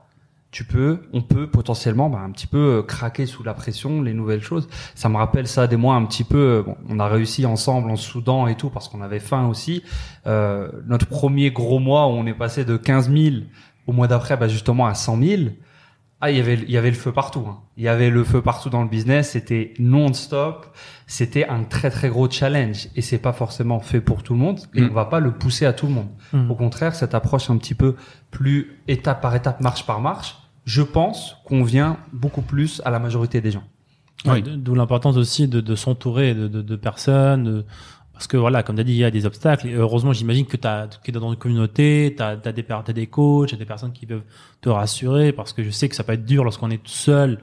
Tu 0.49 0.63
peux, 0.63 1.01
on 1.13 1.21
peut 1.21 1.47
potentiellement 1.47 2.09
bah, 2.09 2.19
un 2.19 2.31
petit 2.31 2.47
peu 2.47 2.77
euh, 2.77 2.81
craquer 2.81 3.25
sous 3.25 3.43
la 3.43 3.53
pression, 3.53 4.01
les 4.01 4.13
nouvelles 4.13 4.41
choses. 4.41 4.69
Ça 4.95 5.09
me 5.09 5.17
rappelle 5.17 5.47
ça 5.47 5.67
des 5.67 5.75
mois 5.75 5.95
un 5.95 6.05
petit 6.05 6.23
peu. 6.23 6.37
euh, 6.37 6.63
Bon, 6.63 6.77
on 6.89 6.99
a 6.99 7.07
réussi 7.07 7.45
ensemble 7.45 7.91
en 7.91 7.97
Soudan 7.97 8.47
et 8.47 8.55
tout 8.55 8.69
parce 8.69 8.87
qu'on 8.87 9.01
avait 9.01 9.19
faim 9.19 9.47
aussi. 9.47 9.83
Euh, 10.25 10.69
notre 10.87 11.05
premier 11.07 11.51
gros 11.51 11.79
mois 11.79 12.07
où 12.07 12.11
on 12.11 12.25
est 12.25 12.33
passé 12.33 12.63
de 12.63 12.77
15 12.77 13.11
000 13.11 13.35
au 13.87 13.91
mois 13.91 14.07
d'après, 14.07 14.37
bah, 14.37 14.47
justement 14.47 14.87
à 14.87 14.93
100 14.95 15.21
000. 15.21 15.41
Ah, 16.19 16.31
il 16.31 16.37
y 16.37 16.39
avait, 16.39 16.55
il 16.55 16.71
y 16.71 16.77
avait 16.77 16.89
le 16.89 16.95
feu 16.95 17.11
partout. 17.11 17.45
hein. 17.47 17.59
Il 17.77 17.83
y 17.83 17.87
avait 17.87 18.09
le 18.09 18.23
feu 18.23 18.41
partout 18.41 18.69
dans 18.71 18.81
le 18.81 18.89
business. 18.89 19.31
C'était 19.31 19.73
non-stop. 19.77 20.65
C'était 21.05 21.47
un 21.47 21.63
très 21.63 21.91
très 21.91 22.09
gros 22.09 22.29
challenge 22.29 22.87
et 22.95 23.01
c'est 23.03 23.19
pas 23.19 23.33
forcément 23.33 23.79
fait 23.79 24.01
pour 24.01 24.23
tout 24.23 24.33
le 24.33 24.39
monde 24.39 24.59
et 24.73 24.81
Mm. 24.81 24.89
on 24.89 24.93
va 24.93 25.05
pas 25.05 25.19
le 25.19 25.31
pousser 25.31 25.65
à 25.67 25.73
tout 25.73 25.85
le 25.87 25.93
monde. 25.93 26.07
Mm. 26.33 26.49
Au 26.49 26.55
contraire, 26.55 26.95
cette 26.95 27.13
approche 27.13 27.49
un 27.51 27.57
petit 27.57 27.75
peu 27.75 27.95
plus 28.31 28.79
étape 28.87 29.21
par 29.21 29.35
étape, 29.35 29.61
marche 29.61 29.85
par 29.85 30.01
marche, 30.01 30.37
je 30.65 30.81
pense 30.81 31.37
convient 31.45 31.97
beaucoup 32.13 32.41
plus 32.41 32.81
à 32.83 32.89
la 32.89 32.99
majorité 32.99 33.39
des 33.39 33.51
gens. 33.51 33.63
Oui. 34.25 34.41
D'où 34.41 34.73
l'importance 34.73 35.15
aussi 35.15 35.47
de, 35.47 35.61
de 35.61 35.75
s'entourer 35.75 36.33
de, 36.33 36.47
de, 36.47 36.61
de 36.63 36.75
personnes. 36.75 37.63
Parce 38.17 38.27
que 38.27 38.37
voilà, 38.37 38.63
comme 38.63 38.75
tu 38.75 38.81
as 38.81 38.83
dit, 38.83 38.93
il 38.93 38.97
y 38.97 39.03
a 39.03 39.11
des 39.11 39.25
obstacles. 39.25 39.69
Heureusement, 39.69 40.11
j'imagine 40.11 40.45
que 40.45 40.57
tu 40.57 40.67
es 40.67 41.11
dans 41.11 41.29
une 41.31 41.37
communauté, 41.37 42.15
tu 42.17 42.23
as, 42.23 42.35
des, 42.35 42.63
t'as 42.63 42.81
des 42.93 43.07
coachs, 43.07 43.51
t'as 43.51 43.57
des 43.57 43.65
personnes 43.65 43.93
qui 43.93 44.05
peuvent 44.05 44.23
te 44.61 44.69
rassurer. 44.69 45.31
Parce 45.31 45.53
que 45.53 45.63
je 45.63 45.69
sais 45.69 45.87
que 45.87 45.95
ça 45.95 46.03
peut 46.03 46.13
être 46.13 46.25
dur 46.25 46.43
lorsqu'on 46.43 46.71
est 46.71 46.81
tout 46.81 46.89
seul 46.89 47.39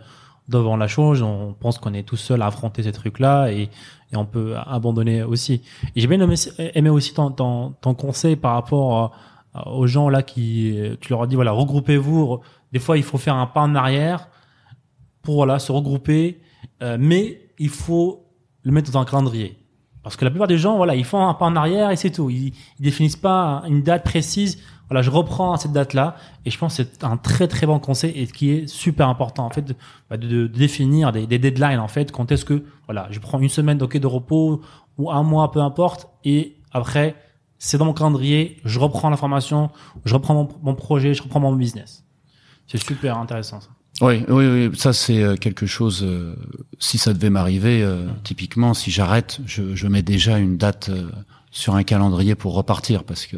devant 0.48 0.76
la 0.76 0.88
chose. 0.88 1.22
On 1.22 1.54
pense 1.54 1.78
qu'on 1.78 1.94
est 1.94 2.02
tout 2.02 2.16
seul 2.16 2.42
à 2.42 2.46
affronter 2.46 2.82
ces 2.82 2.92
trucs-là 2.92 3.52
et, 3.52 3.70
et 4.12 4.16
on 4.16 4.26
peut 4.26 4.54
abandonner 4.56 5.22
aussi. 5.22 5.62
Et 5.94 6.00
j'ai 6.00 6.08
bien 6.08 6.20
aimé, 6.20 6.90
aussi 6.90 7.14
ton, 7.14 7.30
ton, 7.30 7.70
ton 7.80 7.94
conseil 7.94 8.36
par 8.36 8.54
rapport 8.54 9.12
aux 9.66 9.86
gens 9.86 10.08
là 10.08 10.22
qui, 10.22 10.76
tu 11.00 11.10
leur 11.10 11.22
as 11.22 11.26
dit, 11.28 11.36
voilà, 11.36 11.52
regroupez-vous. 11.52 12.24
Re- 12.26 12.40
Des 12.72 12.80
fois, 12.80 12.96
il 12.96 13.04
faut 13.04 13.18
faire 13.18 13.36
un 13.36 13.46
pas 13.46 13.60
en 13.62 13.74
arrière 13.76 14.28
pour 15.22 15.36
voilà, 15.36 15.58
se 15.58 15.72
regrouper 15.72 16.40
euh, 16.82 16.96
mais 16.98 17.40
il 17.58 17.68
faut 17.68 18.26
le 18.62 18.72
mettre 18.72 18.90
dans 18.90 18.98
un 18.98 19.04
calendrier. 19.04 19.56
Parce 20.04 20.16
que 20.16 20.24
la 20.24 20.30
plupart 20.30 20.46
des 20.46 20.58
gens, 20.58 20.76
voilà, 20.76 20.94
ils 20.94 21.04
font 21.04 21.26
un 21.26 21.32
pas 21.34 21.46
en 21.46 21.56
arrière 21.56 21.90
et 21.90 21.96
c'est 21.96 22.10
tout. 22.10 22.28
Ils, 22.28 22.52
ils 22.78 22.82
définissent 22.82 23.16
pas 23.16 23.64
une 23.66 23.82
date 23.82 24.04
précise. 24.04 24.58
Voilà, 24.90 25.00
je 25.00 25.10
reprends 25.10 25.54
à 25.54 25.56
cette 25.56 25.72
date-là. 25.72 26.16
Et 26.44 26.50
je 26.50 26.58
pense 26.58 26.76
que 26.76 26.82
c'est 26.84 27.04
un 27.04 27.16
très 27.16 27.48
très 27.48 27.66
bon 27.66 27.78
conseil 27.78 28.12
et 28.14 28.26
qui 28.26 28.50
est 28.50 28.66
super 28.66 29.08
important 29.08 29.46
en 29.46 29.50
fait 29.50 29.62
de, 29.62 29.74
bah, 30.10 30.18
définir 30.18 31.10
des, 31.10 31.26
deadlines 31.26 31.80
en 31.80 31.88
fait. 31.88 32.12
Quand 32.12 32.30
est-ce 32.30 32.44
que 32.44 32.64
voilà, 32.84 33.08
je 33.10 33.18
prends 33.18 33.40
une 33.40 33.48
semaine 33.48 33.82
ok 33.82 33.96
de 33.96 34.06
repos 34.06 34.60
ou 34.98 35.10
un 35.10 35.22
mois, 35.22 35.50
peu 35.50 35.60
importe. 35.60 36.08
Et 36.24 36.56
après, 36.70 37.16
c'est 37.58 37.78
dans 37.78 37.86
mon 37.86 37.94
calendrier. 37.94 38.60
Je 38.64 38.78
reprends 38.78 39.08
l'information, 39.08 39.70
je 40.04 40.14
reprends 40.14 40.48
mon 40.62 40.74
projet, 40.74 41.14
je 41.14 41.22
reprends 41.22 41.40
mon 41.40 41.54
business. 41.54 42.04
C'est 42.66 42.82
super 42.82 43.16
intéressant. 43.16 43.60
Ça. 43.60 43.70
Oui, 44.00 44.24
oui, 44.28 44.46
oui, 44.46 44.70
ça 44.76 44.92
c'est 44.92 45.22
euh, 45.22 45.36
quelque 45.36 45.66
chose. 45.66 46.02
euh, 46.02 46.34
si 46.80 46.98
ça 46.98 47.14
devait 47.14 47.30
m'arriver, 47.30 47.82
euh, 47.82 48.06
typiquement, 48.24 48.74
si 48.74 48.90
j'arrête, 48.90 49.38
je, 49.46 49.86
mets 49.86 50.02
déjà 50.02 50.38
une 50.38 50.56
date 50.56 50.90
sur 51.52 51.76
un 51.76 51.84
calendrier 51.84 52.34
pour 52.34 52.54
repartir, 52.54 53.04
parce 53.04 53.26
que 53.26 53.36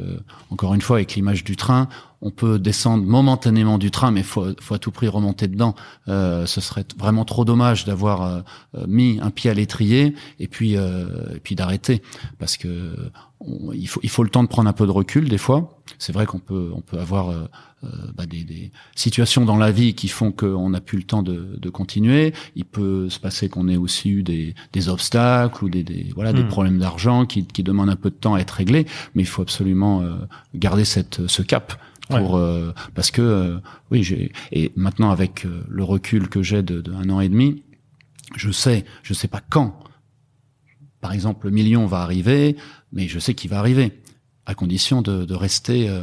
encore 0.51 0.75
une 0.75 0.81
fois, 0.81 0.97
avec 0.97 1.15
l'image 1.15 1.45
du 1.45 1.57
train, 1.57 1.89
on 2.23 2.31
peut 2.31 2.59
descendre 2.59 3.05
momentanément 3.05 3.79
du 3.79 3.91
train, 3.91 4.11
mais 4.11 4.23
faut, 4.23 4.47
faut 4.61 4.75
à 4.75 4.79
tout 4.79 4.91
prix 4.91 5.09
remonter 5.09 5.49
dedans. 5.49 5.75
Euh, 6.09 6.47
ce 6.47 6.61
serait 6.61 6.85
vraiment 6.99 7.25
trop 7.25 7.45
dommage 7.45 7.85
d'avoir 7.85 8.23
euh, 8.23 8.41
euh, 8.77 8.85
mis 8.89 9.19
un 9.23 9.31
pied 9.31 9.51
à 9.51 9.55
l'étrier 9.55 10.15
et 10.41 10.49
puis 10.49 10.77
euh, 10.77 11.07
et 11.35 11.41
puis 11.41 11.55
d'arrêter, 11.55 12.03
parce 12.39 12.57
que 12.57 12.95
on- 13.41 13.73
il 13.73 13.87
faut 13.89 14.01
il 14.03 14.09
faut 14.11 14.23
le 14.23 14.31
temps 14.31 14.43
de 14.43 14.49
prendre 14.49 14.69
un 14.69 14.73
peu 14.73 14.87
de 14.87 14.91
recul 14.93 15.29
des 15.29 15.39
fois. 15.39 15.79
C'est 15.99 16.13
vrai 16.13 16.27
qu'on 16.27 16.39
peut 16.39 16.71
on 16.75 16.81
peut 16.81 16.99
avoir 16.99 17.33
bah, 18.17 18.27
des, 18.27 18.43
des 18.43 18.73
situations 18.97 19.45
dans 19.45 19.57
la 19.59 19.71
vie 19.71 19.95
qui 19.95 20.09
font 20.09 20.33
qu'on 20.33 20.71
n'a 20.71 20.81
plus 20.81 20.99
le 20.99 21.05
temps 21.05 21.23
de, 21.23 21.57
de 21.57 21.71
continuer. 21.71 22.33
Il 22.57 22.65
peut 22.65 23.09
se 23.09 23.21
passer 23.21 23.49
qu'on 23.49 23.69
ait 23.69 23.77
aussi 23.77 24.11
eu 24.11 24.23
des, 24.25 24.55
des 24.73 24.89
obstacles 24.89 25.65
ou 25.65 25.69
des, 25.69 25.85
des 25.85 26.11
voilà 26.15 26.33
des 26.33 26.43
Hmm. 26.43 26.49
problèmes 26.49 26.79
d'argent 26.79 27.27
qui, 27.27 27.45
qui 27.47 27.63
demandent 27.63 27.91
un 27.91 27.97
peu 27.97 28.11
de 28.11 28.17
temps 28.17 28.35
à 28.35 28.41
être 28.41 28.51
réglés. 28.53 28.87
Mais 29.15 29.23
il 29.23 29.27
faut 29.27 29.43
absolument 29.43 30.03
euh, 30.03 30.17
garder 30.55 30.85
cette 30.85 31.27
ce 31.29 31.43
cap 31.43 31.81
pour 32.09 32.37
euh, 32.37 32.73
parce 32.95 33.11
que 33.11 33.23
euh, 33.23 33.59
oui 33.91 34.03
j'ai 34.03 34.33
et 34.53 34.73
maintenant 34.77 35.11
avec 35.11 35.45
euh, 35.45 35.65
le 35.69 35.83
recul 35.85 36.29
que 36.29 36.43
j'ai 36.43 36.63
de, 36.63 36.81
de 36.81 36.93
un 36.93 37.09
an 37.11 37.21
et 37.21 37.29
demi, 37.29 37.63
je 38.37 38.51
sais 38.51 38.85
je 39.03 39.15
sais 39.15 39.29
pas 39.29 39.41
quand. 39.49 39.79
Par 41.01 41.13
exemple, 41.13 41.47
le 41.47 41.53
million 41.53 41.87
va 41.87 41.99
arriver, 41.99 42.57
mais 42.93 43.07
je 43.07 43.19
sais 43.19 43.35
qu'il 43.35 43.51
va 43.51 43.59
arriver 43.59 43.93
à 44.45 44.55
condition 44.55 45.03
de, 45.03 45.25
de 45.25 45.35
rester 45.35 45.89
euh, 45.89 46.03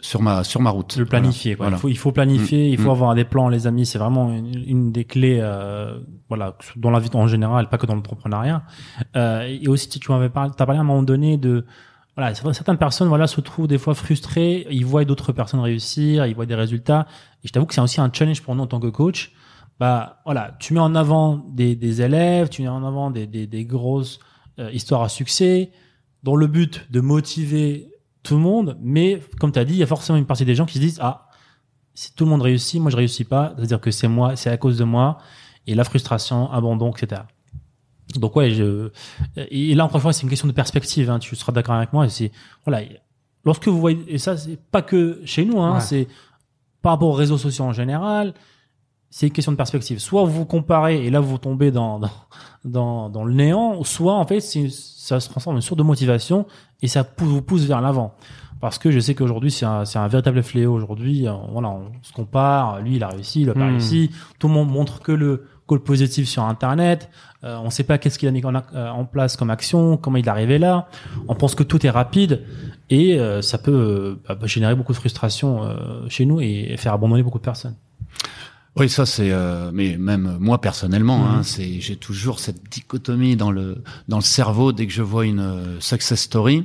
sur 0.00 0.20
ma 0.22 0.44
sur 0.44 0.60
ma 0.60 0.70
route. 0.70 0.96
Le 0.96 1.06
planifier. 1.06 1.54
Voilà. 1.54 1.78
Quoi. 1.78 1.78
Il, 1.78 1.80
faut, 1.80 1.88
il 1.88 1.98
faut 1.98 2.12
planifier, 2.12 2.68
il 2.68 2.78
faut 2.78 2.88
Mm. 2.88 2.90
avoir 2.90 3.14
des 3.14 3.24
plans, 3.24 3.48
les 3.48 3.66
amis. 3.66 3.86
C'est 3.86 3.98
vraiment 3.98 4.30
une, 4.32 4.64
une 4.66 4.92
des 4.92 5.04
clés, 5.04 5.38
euh, 5.40 5.98
voilà, 6.28 6.56
dans 6.76 6.90
la 6.90 6.98
vie 6.98 7.08
en 7.14 7.26
général, 7.28 7.68
pas 7.68 7.78
que 7.78 7.86
dans 7.86 7.94
l'entrepreneuriat. 7.94 8.64
Euh, 9.16 9.42
et 9.42 9.68
aussi, 9.68 9.88
tu 9.88 10.10
m'avais 10.10 10.28
parlé, 10.30 10.50
t'as 10.56 10.66
parlé 10.66 10.78
à 10.78 10.82
un 10.82 10.84
moment 10.84 11.02
donné 11.04 11.36
de, 11.38 11.64
voilà, 12.18 12.34
certaines 12.34 12.78
personnes, 12.78 13.06
voilà, 13.06 13.28
se 13.28 13.40
trouvent 13.40 13.68
des 13.68 13.78
fois 13.78 13.94
frustrées. 13.94 14.66
Ils 14.72 14.84
voient 14.84 15.04
d'autres 15.04 15.30
personnes 15.30 15.60
réussir, 15.60 16.26
ils 16.26 16.34
voient 16.34 16.46
des 16.46 16.56
résultats. 16.56 17.06
Et 17.44 17.46
je 17.46 17.52
t'avoue 17.52 17.66
que 17.66 17.74
c'est 17.74 17.80
aussi 17.80 18.00
un 18.00 18.10
challenge 18.12 18.42
pour 18.42 18.56
nous 18.56 18.64
en 18.64 18.66
tant 18.66 18.80
que 18.80 18.88
coach. 18.88 19.30
Bah, 19.78 20.20
voilà, 20.24 20.56
tu 20.58 20.74
mets 20.74 20.80
en 20.80 20.96
avant 20.96 21.36
des, 21.36 21.76
des 21.76 22.02
élèves, 22.02 22.48
tu 22.48 22.62
mets 22.62 22.68
en 22.68 22.84
avant 22.84 23.12
des, 23.12 23.28
des, 23.28 23.46
des 23.46 23.64
grosses 23.64 24.18
euh, 24.58 24.68
histoires 24.72 25.02
à 25.02 25.08
succès, 25.08 25.70
dans 26.24 26.34
le 26.34 26.48
but 26.48 26.90
de 26.90 27.00
motiver 27.00 27.88
tout 28.24 28.34
le 28.34 28.40
monde. 28.40 28.76
Mais 28.80 29.22
comme 29.38 29.52
tu 29.52 29.60
as 29.60 29.64
dit, 29.64 29.74
il 29.74 29.78
y 29.78 29.84
a 29.84 29.86
forcément 29.86 30.18
une 30.18 30.26
partie 30.26 30.44
des 30.44 30.56
gens 30.56 30.66
qui 30.66 30.74
se 30.74 30.80
disent 30.80 30.98
ah, 31.00 31.28
si 31.94 32.12
tout 32.16 32.24
le 32.24 32.30
monde 32.30 32.42
réussit, 32.42 32.80
moi 32.80 32.90
je 32.90 32.96
réussis 32.96 33.22
pas, 33.22 33.54
c'est-à-dire 33.56 33.80
que 33.80 33.92
c'est 33.92 34.08
moi, 34.08 34.34
c'est 34.34 34.50
à 34.50 34.56
cause 34.56 34.76
de 34.76 34.82
moi, 34.82 35.18
et 35.68 35.76
la 35.76 35.84
frustration, 35.84 36.50
abandon, 36.50 36.90
etc. 36.90 37.22
Donc 38.16 38.36
ouais, 38.36 38.50
je 38.50 38.90
et 39.36 39.74
là 39.74 39.84
encore 39.84 39.96
une 39.96 40.02
fois, 40.02 40.12
c'est 40.12 40.22
une 40.22 40.30
question 40.30 40.48
de 40.48 40.52
perspective. 40.52 41.10
Hein, 41.10 41.18
tu 41.18 41.34
seras 41.36 41.52
d'accord 41.52 41.74
avec 41.74 41.92
moi. 41.92 42.08
C'est 42.08 42.30
voilà, 42.64 42.82
lorsque 43.44 43.68
vous 43.68 43.78
voyez 43.78 43.98
et 44.08 44.18
ça, 44.18 44.36
c'est 44.36 44.58
pas 44.70 44.82
que 44.82 45.20
chez 45.24 45.44
nous, 45.44 45.60
hein, 45.60 45.74
Ouais. 45.74 45.80
c'est 45.80 46.08
par 46.80 46.92
rapport 46.92 47.08
aux 47.08 47.12
réseaux 47.12 47.38
sociaux 47.38 47.64
en 47.64 47.72
général. 47.72 48.34
C'est 49.10 49.26
une 49.26 49.32
question 49.32 49.52
de 49.52 49.56
perspective. 49.56 49.98
Soit 50.00 50.24
vous 50.24 50.44
comparez 50.44 51.04
et 51.06 51.10
là 51.10 51.20
vous 51.20 51.38
tombez 51.38 51.70
dans 51.70 51.98
dans 51.98 52.10
dans, 52.64 53.08
dans 53.10 53.24
le 53.24 53.32
néant, 53.34 53.82
soit 53.84 54.14
en 54.14 54.26
fait 54.26 54.40
c'est- 54.40 54.68
ça 54.70 55.20
se 55.20 55.28
transforme 55.30 55.56
en 55.56 55.58
une 55.58 55.62
source 55.62 55.78
de 55.78 55.82
motivation 55.82 56.46
et 56.82 56.88
ça 56.88 57.06
vous 57.18 57.40
pousse 57.42 57.62
vers 57.64 57.80
l'avant. 57.80 58.14
Parce 58.60 58.76
que 58.78 58.90
je 58.90 58.98
sais 59.00 59.14
qu'aujourd'hui 59.14 59.50
c'est 59.50 59.64
un, 59.64 59.84
c'est 59.84 59.98
un 59.98 60.08
véritable 60.08 60.42
fléau. 60.42 60.74
Aujourd'hui, 60.74 61.26
euh, 61.28 61.32
voilà, 61.52 61.68
on 61.70 61.90
se 62.02 62.12
compare. 62.12 62.80
Lui, 62.82 62.96
il 62.96 63.04
a 63.04 63.08
réussi, 63.08 63.42
il 63.42 63.50
a 63.50 63.54
pas 63.54 63.60
Hmm. 63.60 63.70
réussi. 63.70 64.10
Tout 64.38 64.48
le 64.48 64.54
monde 64.54 64.68
montre 64.70 65.00
que 65.00 65.12
le 65.12 65.44
que 65.68 65.74
le 65.74 65.80
positif 65.80 66.28
sur 66.28 66.42
Internet. 66.44 67.10
Euh, 67.44 67.56
on 67.58 67.66
ne 67.66 67.70
sait 67.70 67.84
pas 67.84 67.98
qu'est-ce 67.98 68.18
qu'il 68.18 68.28
a 68.28 68.32
mis 68.32 68.42
euh, 68.44 68.88
en 68.88 69.04
place 69.04 69.36
comme 69.36 69.50
action, 69.50 69.96
comment 69.96 70.16
il 70.16 70.26
est 70.26 70.30
arrivé 70.30 70.58
là. 70.58 70.88
On 71.28 71.34
pense 71.34 71.54
que 71.54 71.62
tout 71.62 71.86
est 71.86 71.90
rapide 71.90 72.44
et 72.90 73.18
euh, 73.18 73.42
ça 73.42 73.58
peut 73.58 74.18
euh, 74.28 74.34
bah, 74.34 74.46
générer 74.46 74.74
beaucoup 74.74 74.92
de 74.92 74.98
frustration 74.98 75.62
chez 76.08 76.24
nous 76.24 76.40
et 76.40 76.74
faire 76.78 76.94
abandonner 76.94 77.22
beaucoup 77.22 77.38
de 77.38 77.44
personnes. 77.44 77.76
Oui, 78.78 78.88
ça 78.88 79.06
c'est, 79.06 79.30
euh, 79.32 79.70
mais 79.72 79.96
même 79.98 80.36
moi 80.40 80.60
personnellement, 80.60 81.18
Mhm. 81.18 81.26
hein, 81.26 81.42
c'est, 81.42 81.80
j'ai 81.80 81.96
toujours 81.96 82.38
cette 82.38 82.62
dichotomie 82.70 83.34
dans 83.36 83.50
le 83.50 83.82
dans 84.06 84.18
le 84.18 84.22
cerveau 84.22 84.72
dès 84.72 84.86
que 84.86 84.92
je 84.92 85.02
vois 85.02 85.26
une 85.26 85.40
euh, 85.40 85.80
success 85.80 86.20
story. 86.20 86.64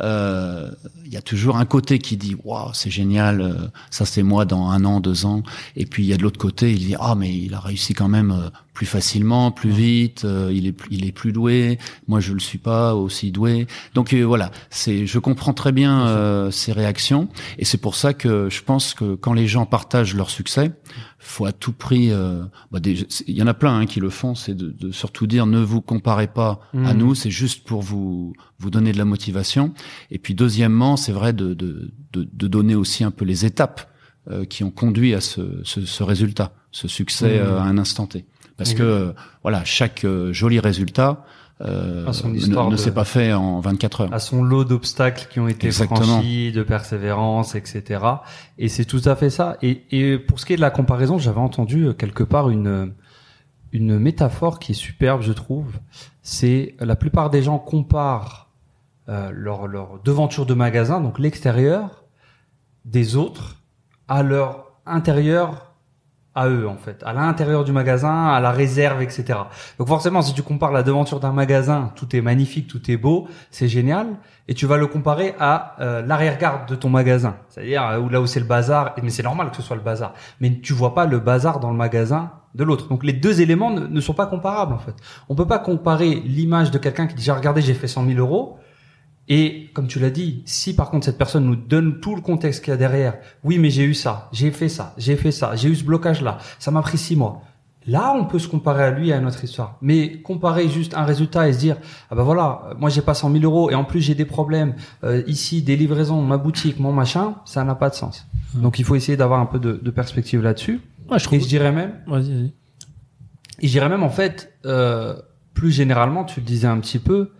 euh, 0.00 0.70
Il 1.04 1.12
y 1.12 1.16
a 1.16 1.22
toujours 1.22 1.56
un 1.56 1.64
côté 1.64 1.98
qui 1.98 2.16
dit 2.16 2.36
waouh 2.44 2.70
c'est 2.74 2.90
génial, 2.90 3.40
euh, 3.40 3.54
ça 3.90 4.04
c'est 4.04 4.22
moi 4.22 4.44
dans 4.44 4.68
un 4.70 4.84
an, 4.84 5.00
deux 5.00 5.24
ans, 5.26 5.42
et 5.74 5.86
puis 5.86 6.04
il 6.04 6.06
y 6.08 6.12
a 6.12 6.16
de 6.16 6.22
l'autre 6.22 6.38
côté 6.38 6.70
il 6.72 6.78
dit 6.78 6.94
ah 7.00 7.14
mais 7.16 7.34
il 7.36 7.54
a 7.54 7.60
réussi 7.60 7.92
quand 7.94 8.08
même 8.08 8.30
euh, 8.30 8.50
plus 8.78 8.86
facilement, 8.86 9.50
plus 9.50 9.70
vite, 9.70 10.24
euh, 10.24 10.52
il 10.54 10.68
est 10.68 10.72
plus- 10.72 10.88
il 10.92 11.04
est 11.04 11.10
plus 11.10 11.32
doué, 11.32 11.80
moi 12.06 12.20
je 12.20 12.32
le 12.32 12.38
suis 12.38 12.58
pas 12.58 12.94
aussi 12.94 13.32
doué. 13.32 13.66
Donc 13.94 14.12
euh, 14.14 14.22
voilà, 14.22 14.52
c'est 14.70 15.04
je 15.04 15.18
comprends 15.18 15.52
très 15.52 15.72
bien 15.72 16.06
euh, 16.06 16.52
ces 16.52 16.70
réactions 16.70 17.28
et 17.58 17.64
c'est 17.64 17.78
pour 17.78 17.96
ça 17.96 18.14
que 18.14 18.48
je 18.48 18.62
pense 18.62 18.94
que 18.94 19.16
quand 19.16 19.32
les 19.32 19.48
gens 19.48 19.66
partagent 19.66 20.14
leur 20.14 20.30
succès, 20.30 20.70
faut 21.18 21.44
à 21.44 21.50
tout 21.50 21.72
prix. 21.72 22.12
euh, 22.12 22.44
bah, 22.70 22.78
des- 22.78 23.04
Il 23.26 23.34
y 23.36 23.42
en 23.42 23.48
a 23.48 23.54
plein 23.54 23.80
hein, 23.80 23.86
qui 23.86 23.98
le 23.98 24.10
font, 24.10 24.36
c'est 24.36 24.54
de, 24.54 24.68
de 24.70 24.92
surtout 24.92 25.26
dire 25.26 25.46
ne 25.46 25.58
vous 25.60 25.80
comparez 25.80 26.28
pas 26.28 26.60
à 26.72 26.94
Mhm. 26.94 26.98
nous, 27.00 27.14
c'est 27.16 27.30
juste 27.32 27.64
pour 27.66 27.82
vous 27.82 28.32
vous 28.60 28.70
donner 28.70 28.92
de 28.92 28.98
la 28.98 29.04
motivation. 29.04 29.74
Et 30.12 30.18
puis 30.20 30.34
deuxièmement, 30.36 30.96
c'est 30.96 31.10
vrai 31.10 31.32
de, 31.32 31.52
de, 31.52 31.90
de, 32.12 32.28
de 32.32 32.46
donner 32.46 32.76
aussi 32.76 33.02
un 33.02 33.10
peu 33.10 33.24
les 33.24 33.44
étapes 33.44 33.90
euh, 34.30 34.44
qui 34.44 34.62
ont 34.62 34.70
conduit 34.70 35.14
à 35.14 35.20
ce, 35.20 35.40
ce, 35.64 35.84
ce 35.84 36.02
résultat, 36.04 36.52
ce 36.70 36.86
succès 36.86 37.38
Mhm. 37.40 37.46
euh, 37.46 37.58
à 37.58 37.62
un 37.64 37.76
instant 37.78 38.06
T. 38.06 38.24
Parce 38.58 38.74
que 38.74 38.82
euh, 38.82 39.12
voilà, 39.42 39.64
chaque 39.64 40.04
euh, 40.04 40.32
joli 40.32 40.60
résultat 40.60 41.24
euh, 41.60 42.06
ne, 42.24 42.76
s'est 42.76 42.92
pas 42.92 43.04
fait 43.04 43.32
en 43.32 43.58
24 43.58 44.02
heures. 44.02 44.14
à 44.14 44.20
son 44.20 44.44
lot 44.44 44.64
d'obstacles 44.64 45.26
qui 45.28 45.40
ont 45.40 45.48
été 45.48 45.66
Exactement. 45.66 46.02
franchis, 46.02 46.52
de 46.52 46.62
persévérance, 46.62 47.56
etc. 47.56 48.04
Et 48.58 48.68
c'est 48.68 48.84
tout 48.84 49.02
à 49.04 49.16
fait 49.16 49.30
ça. 49.30 49.56
Et, 49.60 49.82
et 49.90 50.18
pour 50.18 50.38
ce 50.38 50.46
qui 50.46 50.52
est 50.52 50.56
de 50.56 50.60
la 50.60 50.70
comparaison, 50.70 51.18
j'avais 51.18 51.40
entendu 51.40 51.86
euh, 51.86 51.92
quelque 51.92 52.22
part 52.22 52.50
une 52.50 52.92
une 53.70 53.98
métaphore 53.98 54.60
qui 54.60 54.72
est 54.72 54.74
superbe, 54.74 55.20
je 55.20 55.32
trouve. 55.32 55.72
C'est 56.22 56.74
la 56.80 56.96
plupart 56.96 57.28
des 57.28 57.42
gens 57.42 57.58
comparent 57.58 58.50
euh, 59.08 59.30
leur 59.32 59.66
leur 59.66 60.00
devanture 60.02 60.46
de 60.46 60.54
magasin, 60.54 61.00
donc 61.00 61.18
l'extérieur 61.18 62.04
des 62.84 63.16
autres, 63.16 63.56
à 64.06 64.22
leur 64.22 64.72
intérieur 64.86 65.67
à 66.34 66.48
eux 66.48 66.68
en 66.68 66.76
fait, 66.76 67.02
à 67.04 67.12
l'intérieur 67.12 67.64
du 67.64 67.72
magasin, 67.72 68.26
à 68.28 68.40
la 68.40 68.50
réserve, 68.50 69.02
etc. 69.02 69.24
Donc 69.78 69.88
forcément, 69.88 70.22
si 70.22 70.34
tu 70.34 70.42
compares 70.42 70.72
la 70.72 70.82
devanture 70.82 71.20
d'un 71.20 71.32
magasin, 71.32 71.92
tout 71.96 72.14
est 72.14 72.20
magnifique, 72.20 72.68
tout 72.68 72.90
est 72.90 72.96
beau, 72.96 73.28
c'est 73.50 73.68
génial, 73.68 74.06
et 74.46 74.54
tu 74.54 74.66
vas 74.66 74.76
le 74.76 74.86
comparer 74.86 75.34
à 75.40 75.76
euh, 75.80 76.02
l'arrière-garde 76.06 76.68
de 76.68 76.74
ton 76.74 76.90
magasin, 76.90 77.36
c'est-à-dire 77.48 77.82
euh, 77.88 78.10
là 78.10 78.20
où 78.20 78.26
c'est 78.26 78.40
le 78.40 78.46
bazar, 78.46 78.94
mais 79.02 79.10
c'est 79.10 79.22
normal 79.22 79.50
que 79.50 79.56
ce 79.56 79.62
soit 79.62 79.76
le 79.76 79.82
bazar, 79.82 80.14
mais 80.40 80.60
tu 80.60 80.72
vois 80.72 80.94
pas 80.94 81.06
le 81.06 81.18
bazar 81.18 81.60
dans 81.60 81.70
le 81.70 81.76
magasin 81.76 82.30
de 82.54 82.64
l'autre. 82.64 82.88
Donc 82.88 83.04
les 83.04 83.12
deux 83.12 83.40
éléments 83.40 83.70
ne, 83.70 83.86
ne 83.86 84.00
sont 84.00 84.14
pas 84.14 84.26
comparables 84.26 84.72
en 84.72 84.78
fait. 84.78 84.94
On 85.28 85.34
peut 85.34 85.46
pas 85.46 85.58
comparer 85.58 86.14
l'image 86.14 86.70
de 86.70 86.78
quelqu'un 86.78 87.06
qui 87.06 87.14
dit 87.14 87.22
j'ai 87.22 87.32
regardé, 87.32 87.60
j'ai 87.62 87.74
fait 87.74 87.88
100 87.88 88.06
000 88.06 88.18
euros, 88.18 88.58
et 89.28 89.68
comme 89.74 89.86
tu 89.88 89.98
l'as 89.98 90.10
dit, 90.10 90.42
si 90.46 90.74
par 90.74 90.90
contre 90.90 91.04
cette 91.06 91.18
personne 91.18 91.44
nous 91.44 91.56
donne 91.56 92.00
tout 92.00 92.14
le 92.16 92.22
contexte 92.22 92.64
qu'il 92.64 92.70
y 92.72 92.74
a 92.74 92.76
derrière, 92.78 93.18
oui 93.44 93.58
mais 93.58 93.70
j'ai 93.70 93.84
eu 93.84 93.94
ça, 93.94 94.28
j'ai 94.32 94.50
fait 94.50 94.68
ça, 94.68 94.94
j'ai 94.98 95.16
fait 95.16 95.32
ça, 95.32 95.54
j'ai 95.56 95.68
eu 95.68 95.76
ce 95.76 95.84
blocage 95.84 96.22
là, 96.22 96.38
ça 96.58 96.70
m'a 96.70 96.82
pris 96.82 96.98
six 96.98 97.16
mois. 97.16 97.42
Là, 97.86 98.12
on 98.14 98.26
peut 98.26 98.38
se 98.38 98.48
comparer 98.48 98.84
à 98.84 98.90
lui 98.90 99.08
et 99.08 99.12
à 99.14 99.20
notre 99.20 99.42
histoire. 99.44 99.78
Mais 99.80 100.20
comparer 100.20 100.68
juste 100.68 100.94
un 100.94 101.04
résultat 101.04 101.48
et 101.48 101.54
se 101.54 101.58
dire, 101.58 101.78
ah 102.10 102.14
ben 102.16 102.22
voilà, 102.22 102.74
moi 102.78 102.90
j'ai 102.90 103.00
pas 103.00 103.14
100 103.14 103.32
000 103.32 103.44
euros 103.44 103.70
et 103.70 103.74
en 103.74 103.84
plus 103.84 104.02
j'ai 104.02 104.14
des 104.14 104.26
problèmes 104.26 104.74
euh, 105.04 105.22
ici, 105.26 105.62
des 105.62 105.74
livraisons, 105.74 106.20
ma 106.20 106.36
boutique, 106.36 106.78
mon 106.80 106.92
machin, 106.92 107.36
ça 107.46 107.64
n'a 107.64 107.74
pas 107.74 107.88
de 107.88 107.94
sens. 107.94 108.26
Donc 108.52 108.78
il 108.78 108.84
faut 108.84 108.94
essayer 108.94 109.16
d'avoir 109.16 109.40
un 109.40 109.46
peu 109.46 109.58
de, 109.58 109.80
de 109.82 109.90
perspective 109.90 110.42
là-dessus. 110.42 110.82
Ouais, 111.10 111.18
je 111.18 111.24
Et 111.24 111.26
trouve. 111.28 111.40
je 111.40 111.46
dirais 111.46 111.72
même, 111.72 111.94
Vas-y, 112.06 112.30
vas-y. 112.34 112.52
et 113.60 113.66
je 113.66 113.72
dirais 113.72 113.88
même 113.88 114.02
en 114.02 114.10
fait, 114.10 114.52
euh, 114.66 115.16
plus 115.54 115.70
généralement, 115.70 116.24
tu 116.24 116.40
le 116.40 116.46
disais 116.46 116.66
un 116.68 116.80
petit 116.80 116.98
peu, 116.98 117.30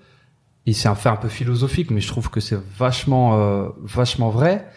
et 0.68 0.74
c'est 0.74 0.88
un 0.88 0.94
fait 0.94 1.08
un 1.08 1.16
peu 1.16 1.30
philosophique, 1.30 1.90
mais 1.90 2.02
je 2.02 2.08
trouve 2.08 2.28
que 2.28 2.40
c'est 2.40 2.58
vachement, 2.76 3.38
euh, 3.38 3.68
vachement 3.80 4.28
vrai. 4.28 4.68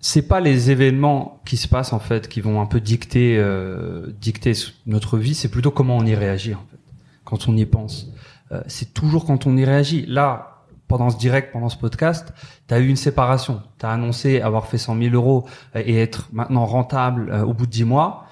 C'est 0.00 0.26
pas 0.26 0.40
les 0.40 0.72
événements 0.72 1.40
qui 1.44 1.56
se 1.56 1.68
passent 1.68 1.92
en 1.92 2.00
fait 2.00 2.26
qui 2.26 2.40
vont 2.40 2.60
un 2.60 2.66
peu 2.66 2.80
dicter, 2.80 3.36
euh, 3.38 4.08
dicter 4.20 4.52
notre 4.86 5.16
vie. 5.16 5.34
C'est 5.34 5.50
plutôt 5.50 5.70
comment 5.70 5.96
on 5.96 6.04
y 6.04 6.16
réagit 6.16 6.54
en 6.54 6.64
fait, 6.72 6.80
quand 7.24 7.48
on 7.48 7.56
y 7.56 7.66
pense. 7.66 8.08
Euh, 8.50 8.62
c'est 8.66 8.92
toujours 8.92 9.26
quand 9.26 9.46
on 9.46 9.56
y 9.56 9.64
réagit. 9.64 10.06
Là, 10.06 10.64
pendant 10.88 11.08
ce 11.08 11.18
direct, 11.18 11.52
pendant 11.52 11.68
ce 11.68 11.76
podcast, 11.76 12.34
tu 12.66 12.74
as 12.74 12.80
eu 12.80 12.88
une 12.88 12.96
séparation. 12.96 13.62
Tu 13.78 13.86
as 13.86 13.90
annoncé 13.90 14.40
avoir 14.40 14.66
fait 14.66 14.78
100 14.78 14.98
000 15.00 15.14
euros 15.14 15.46
et 15.76 16.00
être 16.00 16.28
maintenant 16.32 16.66
rentable 16.66 17.30
euh, 17.30 17.44
au 17.44 17.54
bout 17.54 17.66
de 17.66 17.70
10 17.70 17.84
mois 17.84 18.26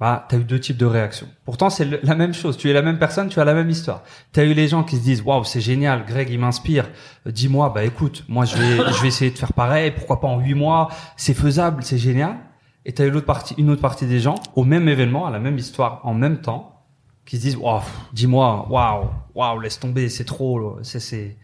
bah, 0.00 0.26
tu 0.28 0.34
as 0.34 0.38
eu 0.38 0.44
deux 0.44 0.58
types 0.60 0.76
de 0.76 0.86
réactions. 0.86 1.28
Pourtant, 1.44 1.70
c'est 1.70 2.02
la 2.02 2.14
même 2.14 2.34
chose. 2.34 2.56
Tu 2.56 2.68
es 2.68 2.72
la 2.72 2.82
même 2.82 2.98
personne, 2.98 3.28
tu 3.28 3.40
as 3.40 3.44
la 3.44 3.54
même 3.54 3.70
histoire. 3.70 4.02
Tu 4.32 4.40
as 4.40 4.44
eu 4.44 4.52
les 4.54 4.68
gens 4.68 4.82
qui 4.82 4.96
se 4.96 5.02
disent 5.02 5.22
waouh, 5.22 5.44
c'est 5.44 5.60
génial, 5.60 6.04
Greg, 6.06 6.28
il 6.30 6.38
m'inspire. 6.38 6.88
Euh, 7.26 7.30
Dis-moi, 7.30 7.70
bah 7.74 7.84
écoute, 7.84 8.24
moi 8.28 8.44
je 8.44 8.56
vais 8.56 8.76
je 8.76 9.02
vais 9.02 9.08
essayer 9.08 9.30
de 9.30 9.38
faire 9.38 9.52
pareil, 9.52 9.92
pourquoi 9.92 10.20
pas 10.20 10.28
en 10.28 10.40
huit 10.40 10.54
mois, 10.54 10.88
c'est 11.16 11.34
faisable, 11.34 11.82
c'est 11.84 11.98
génial. 11.98 12.36
et 12.84 12.92
t'as 12.92 13.04
eu 13.06 13.10
l'autre 13.10 13.26
partie, 13.26 13.54
une 13.56 13.70
autre 13.70 13.80
partie 13.80 14.06
des 14.06 14.20
gens 14.20 14.34
au 14.56 14.64
même 14.64 14.88
événement, 14.88 15.26
à 15.26 15.30
la 15.30 15.38
même 15.38 15.56
histoire, 15.58 16.00
en 16.04 16.12
même 16.14 16.40
temps, 16.40 16.82
qui 17.24 17.36
se 17.38 17.42
disent, 17.42 17.56
waouh, 17.56 17.80
dis-moi, 18.12 18.66
waouh, 18.68 19.08
waouh, 19.34 19.60
laisse 19.60 19.80
tomber, 19.80 20.08
c'est 20.10 20.24
trop, 20.24 20.78
c'est, 20.82 21.00
c'est, 21.00 21.36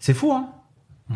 c'est 0.00 0.14
fou, 0.14 0.32
hein. 0.32 0.48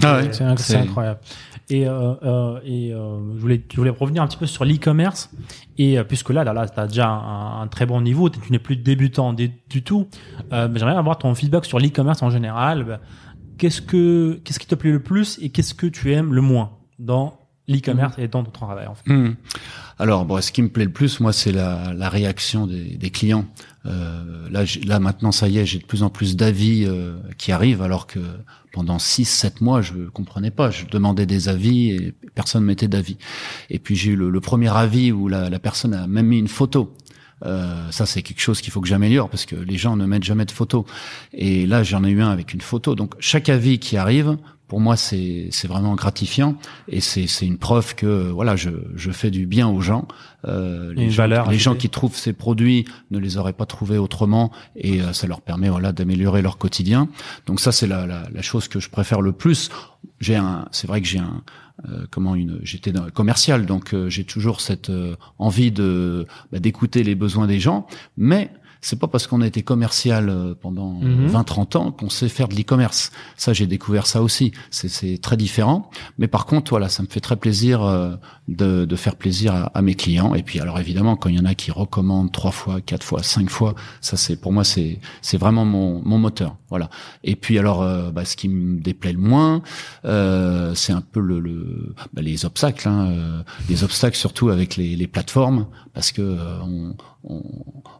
Ah 0.03 0.17
ouais, 0.19 0.33
C'est 0.33 0.45
inc- 0.45 0.57
c'est- 0.57 0.73
c'est 0.73 0.79
incroyable. 0.79 1.21
Et, 1.69 1.87
euh, 1.87 2.15
euh, 2.23 2.61
et 2.65 2.93
euh, 2.93 3.19
je, 3.37 3.41
voulais, 3.41 3.63
je 3.71 3.77
voulais 3.77 3.91
revenir 3.91 4.23
un 4.23 4.27
petit 4.27 4.37
peu 4.37 4.47
sur 4.47 4.65
l'e-commerce. 4.65 5.31
Et 5.79 5.99
euh, 5.99 6.05
puisque 6.05 6.31
là, 6.31 6.45
là, 6.45 6.53
là 6.53 6.69
tu 6.69 6.79
as 6.79 6.87
déjà 6.87 7.09
un, 7.09 7.63
un 7.63 7.67
très 7.69 7.87
bon 7.87 8.01
niveau, 8.01 8.29
tu 8.31 8.41
n'es 8.51 8.59
plus 8.59 8.77
débutant 8.77 9.33
du, 9.33 9.51
du 9.69 9.83
tout. 9.83 10.09
Euh, 10.53 10.69
J'aimerais 10.75 10.97
avoir 10.97 11.19
ton 11.19 11.35
feedback 11.35 11.65
sur 11.67 11.79
l'e-commerce 11.79 12.23
en 12.23 12.31
général. 12.31 12.85
Bah, 12.85 13.01
Qu'est-ce 13.59 13.83
que 13.83 14.41
qu'est-ce 14.45 14.59
qui 14.59 14.67
te 14.67 14.75
plaît 14.75 14.91
le 14.91 15.03
plus 15.03 15.39
et 15.41 15.51
qu'est-ce 15.51 15.75
que 15.75 15.87
tu 15.87 16.13
aimes 16.13 16.33
le 16.35 16.41
moins 16.41 16.71
dans 16.99 17.39
l'e-commerce 17.69 18.15
et 18.19 18.27
dans 18.27 18.43
ton 18.43 18.51
travail 18.51 18.87
en 18.89 18.95
fait? 18.95 19.13
Hmm. 19.13 19.35
Alors, 19.99 20.25
bon, 20.25 20.41
ce 20.41 20.51
qui 20.51 20.63
me 20.63 20.69
plaît 20.69 20.87
le 20.87 20.91
plus, 20.91 21.21
moi, 21.21 21.33
c'est 21.33 21.53
la, 21.53 21.93
la 21.95 22.09
réaction 22.09 22.67
des, 22.67 22.97
des 22.97 23.11
clients. 23.11 23.45
Euh, 23.87 24.49
là, 24.51 24.65
là, 24.85 25.01
maintenant, 25.01 25.33
ça 25.33 25.49
y 25.49 25.59
est, 25.59 25.67
j'ai 25.67 25.79
de 25.79 25.85
plus 25.85 26.03
en 26.03 26.11
plus 26.11 26.37
d'avis 26.37 26.85
euh, 26.87 27.17
qui 27.39 27.53
arrivent, 27.53 27.83
alors 27.83 28.07
que 28.07 28.21
pendant 28.73 28.99
6 28.99 29.25
sept 29.25 29.61
mois, 29.61 29.83
je 29.83 30.09
comprenais 30.13 30.51
pas. 30.51 30.71
Je 30.71 30.87
demandais 30.87 31.27
des 31.27 31.49
avis 31.49 31.91
et 31.91 32.15
personne 32.35 32.65
mettait 32.65 32.89
d'avis. 32.89 33.19
Et 33.71 33.79
puis, 33.79 33.97
j'ai 33.97 34.13
eu 34.13 34.17
le, 34.17 34.31
le 34.31 34.41
premier 34.41 34.75
avis 34.75 35.13
où 35.13 35.29
la, 35.29 35.51
la 35.51 35.59
personne 35.59 35.95
a 35.95 36.07
même 36.07 36.27
mis 36.27 36.39
une 36.39 36.49
photo. 36.49 36.95
Euh, 37.45 37.91
ça, 37.91 38.07
c'est 38.07 38.23
quelque 38.23 38.41
chose 38.41 38.61
qu'il 38.61 38.73
faut 38.73 38.81
que 38.81 38.89
j'améliore 38.89 39.29
parce 39.29 39.47
que 39.47 39.57
les 39.57 39.77
gens 39.77 39.97
ne 39.97 40.07
mettent 40.07 40.23
jamais 40.23 40.45
de 40.45 40.51
photos. 40.51 40.85
Et 41.33 41.67
là, 41.67 41.83
j'en 41.83 42.05
ai 42.05 42.11
eu 42.11 42.23
un 42.23 42.31
avec 42.31 42.55
une 42.55 42.61
photo. 42.61 42.95
Donc, 42.95 43.15
chaque 43.19 43.49
avis 43.49 43.79
qui 43.79 43.97
arrive, 43.97 44.37
pour 44.73 44.81
moi, 44.81 44.97
c'est 44.97 45.49
c'est 45.51 45.69
vraiment 45.69 45.95
gratifiant 45.97 46.57
et 46.89 47.03
c'est 47.03 47.27
c'est 47.27 47.45
une 47.45 47.59
preuve 47.59 47.95
que 47.95 48.31
voilà, 48.31 48.57
je 48.57 48.71
je 48.95 49.11
fais 49.11 49.31
du 49.31 49.45
bien 49.45 49.69
aux 49.69 49.83
gens. 49.83 50.09
Euh, 50.47 50.95
les 50.95 51.05
une 51.05 51.11
gens, 51.11 51.25
valeur 51.25 51.51
les 51.51 51.59
gens 51.59 51.75
qui 51.75 51.91
trouvent 51.91 52.17
ces 52.17 52.33
produits 52.33 52.87
ne 53.11 53.19
les 53.19 53.37
auraient 53.37 53.53
pas 53.53 53.67
trouvés 53.67 53.99
autrement 53.99 54.51
et 54.75 55.03
euh, 55.03 55.13
ça 55.13 55.27
leur 55.27 55.43
permet 55.43 55.69
voilà 55.69 55.93
d'améliorer 55.93 56.41
leur 56.41 56.57
quotidien. 56.57 57.09
Donc 57.45 57.61
ça, 57.61 57.71
c'est 57.71 57.87
la, 57.87 58.07
la 58.07 58.31
la 58.33 58.41
chose 58.41 58.67
que 58.69 58.81
je 58.81 58.89
préfère 58.89 59.21
le 59.21 59.33
plus. 59.33 59.69
J'ai 60.21 60.37
un, 60.37 60.67
c'est 60.71 60.87
vrai 60.87 61.03
que 61.03 61.07
j'ai 61.07 61.19
un 61.19 61.43
euh, 61.89 62.07
comment 62.11 62.37
une 62.37 62.61
j'étais 62.63 62.93
commercial 63.13 63.67
donc 63.67 63.93
euh, 63.93 64.09
j'ai 64.09 64.23
toujours 64.23 64.61
cette 64.61 64.91
euh, 64.91 65.17
envie 65.39 65.73
de 65.73 66.27
bah, 66.53 66.61
d'écouter 66.61 67.03
les 67.03 67.17
besoins 67.17 67.49
des 67.49 67.59
gens 67.59 67.89
mais 68.17 68.53
c'est 68.83 68.99
pas 68.99 69.07
parce 69.09 69.27
qu'on 69.27 69.41
a 69.41 69.47
été 69.47 69.63
commercial 69.63 70.29
euh, 70.29 70.55
pendant 70.61 70.93
Mhm. 70.93 71.27
20 71.29 71.45
30 71.45 71.77
ans 71.77 71.91
qu'on 71.93 72.11
sait 72.11 72.29
faire 72.29 72.49
de 72.49 72.55
l'e-commerce. 72.55 73.11
Ça 73.37 73.53
j'ai 73.55 73.67
découvert 73.67 74.07
ça 74.07 74.21
aussi. 74.23 74.53
C'est 74.71 75.19
très 75.23 75.37
différent. 75.39 75.89
Mais 76.19 76.29
par 76.29 76.45
contre 76.47 76.71
voilà 76.71 76.89
ça 76.91 77.03
me 77.03 77.09
fait 77.09 77.21
très 77.21 77.37
plaisir 77.37 77.83
euh, 77.83 78.17
de, 78.49 78.85
de 78.85 78.97
faire 78.97 79.17
plaisir 79.17 79.55
à, 79.55 79.63
à 79.79 79.81
mes 79.83 79.95
clients. 79.95 80.35
Et 80.35 80.43
puis 80.43 80.61
alors 80.61 80.79
évidemment 80.79 81.17
quand 81.17 81.31
il 81.31 81.37
y 81.37 81.41
en 81.41 81.45
a 81.47 81.55
qui 81.55 81.71
recommandent 81.71 82.33
trois 82.33 82.51
fois 82.51 82.81
quatre 82.83 83.05
fois 83.05 83.23
cinq 83.23 83.49
fois 83.49 83.75
ça 84.01 84.17
c'est 84.19 84.37
pour 84.37 84.53
moi 84.53 84.65
c'est 84.65 84.99
c'est 85.23 85.39
vraiment 85.39 85.65
mon 85.65 86.03
mon 86.05 86.19
moteur. 86.19 86.57
Voilà. 86.69 86.91
Et 87.25 87.37
puis 87.37 87.59
alors 87.59 87.83
euh, 87.83 88.11
bah, 88.11 88.25
ce 88.25 88.37
qui 88.37 88.49
me 88.49 88.81
déplaît 88.81 89.13
le 89.13 89.19
moins 89.19 89.63
euh, 90.05 90.75
c'est 90.75 90.93
un 90.93 91.01
peu 91.03 91.21
le, 91.21 91.39
le 91.41 91.95
bah, 92.13 92.23
les 92.23 92.45
obstacles, 92.45 92.89
hein, 92.89 93.09
euh, 93.11 93.43
les 93.69 93.85
obstacles 93.85 94.17
surtout 94.17 94.49
avec 94.49 94.77
les, 94.77 94.97
les 94.97 95.07
plateformes, 95.07 95.67
parce 95.95 96.11
que 96.13 96.23
euh, 96.23 96.59
on, 96.63 96.95
on, 97.25 97.43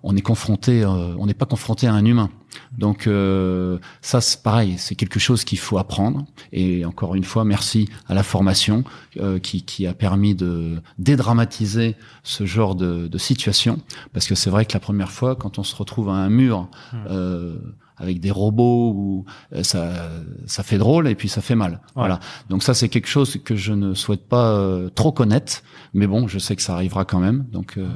on 0.03 0.17
est 0.17 0.23
confronté, 0.23 0.83
euh, 0.83 1.15
on 1.19 1.27
n'est 1.27 1.35
pas 1.35 1.47
confronté 1.47 1.87
à 1.87 1.95
un 1.95 2.05
humain. 2.05 2.31
Donc 2.77 3.07
euh, 3.07 3.79
ça 4.03 4.21
c'est 4.21 4.43
pareil, 4.43 4.77
c'est 4.79 4.95
quelque 4.95 5.19
chose 5.19 5.45
qu'il 5.45 5.59
faut 5.59 5.79
apprendre. 5.79 6.25
Et 6.53 6.85
encore 6.85 7.15
une 7.15 7.25
fois, 7.25 7.45
merci 7.45 7.89
à 8.09 8.15
la 8.15 8.23
formation 8.23 8.85
euh, 9.19 9.39
qui, 9.39 9.63
qui 9.63 9.87
a 9.87 9.95
permis 9.95 10.35
de 10.35 10.83
dédramatiser 10.99 11.97
ce 12.23 12.45
genre 12.45 12.75
de, 12.75 13.09
de 13.09 13.19
situation, 13.19 13.81
parce 14.13 14.27
que 14.27 14.35
c'est 14.35 14.51
vrai 14.51 14.65
que 14.67 14.73
la 14.75 14.81
première 14.81 15.11
fois, 15.11 15.37
quand 15.37 15.59
on 15.59 15.63
se 15.63 15.77
retrouve 15.77 16.09
à 16.09 16.15
un 16.15 16.29
mur. 16.29 16.69
Euh, 17.09 17.59
avec 17.99 18.19
des 18.21 18.31
robots 18.33 18.93
ou 18.97 19.25
euh, 19.55 19.63
ça 19.63 20.11
ça 20.47 20.63
fait 20.63 20.79
drôle 20.79 21.07
et 21.07 21.15
puis 21.15 21.29
ça 21.29 21.41
fait 21.41 21.55
mal. 21.55 21.81
Voilà. 21.95 22.19
Donc 22.49 22.63
ça 22.63 22.75
c'est 22.75 22.89
quelque 22.89 23.07
chose 23.07 23.39
que 23.45 23.55
je 23.55 23.73
ne 23.73 23.95
souhaite 23.95 24.27
pas 24.29 24.53
euh, 24.55 24.89
trop 24.89 25.13
connaître, 25.13 25.63
mais 25.95 26.07
bon, 26.07 26.27
je 26.27 26.39
sais 26.39 26.57
que 26.57 26.63
ça 26.63 26.75
arrivera 26.75 27.05
quand 27.05 27.21
même, 27.21 27.45
donc 27.53 27.77
euh, 27.77 27.89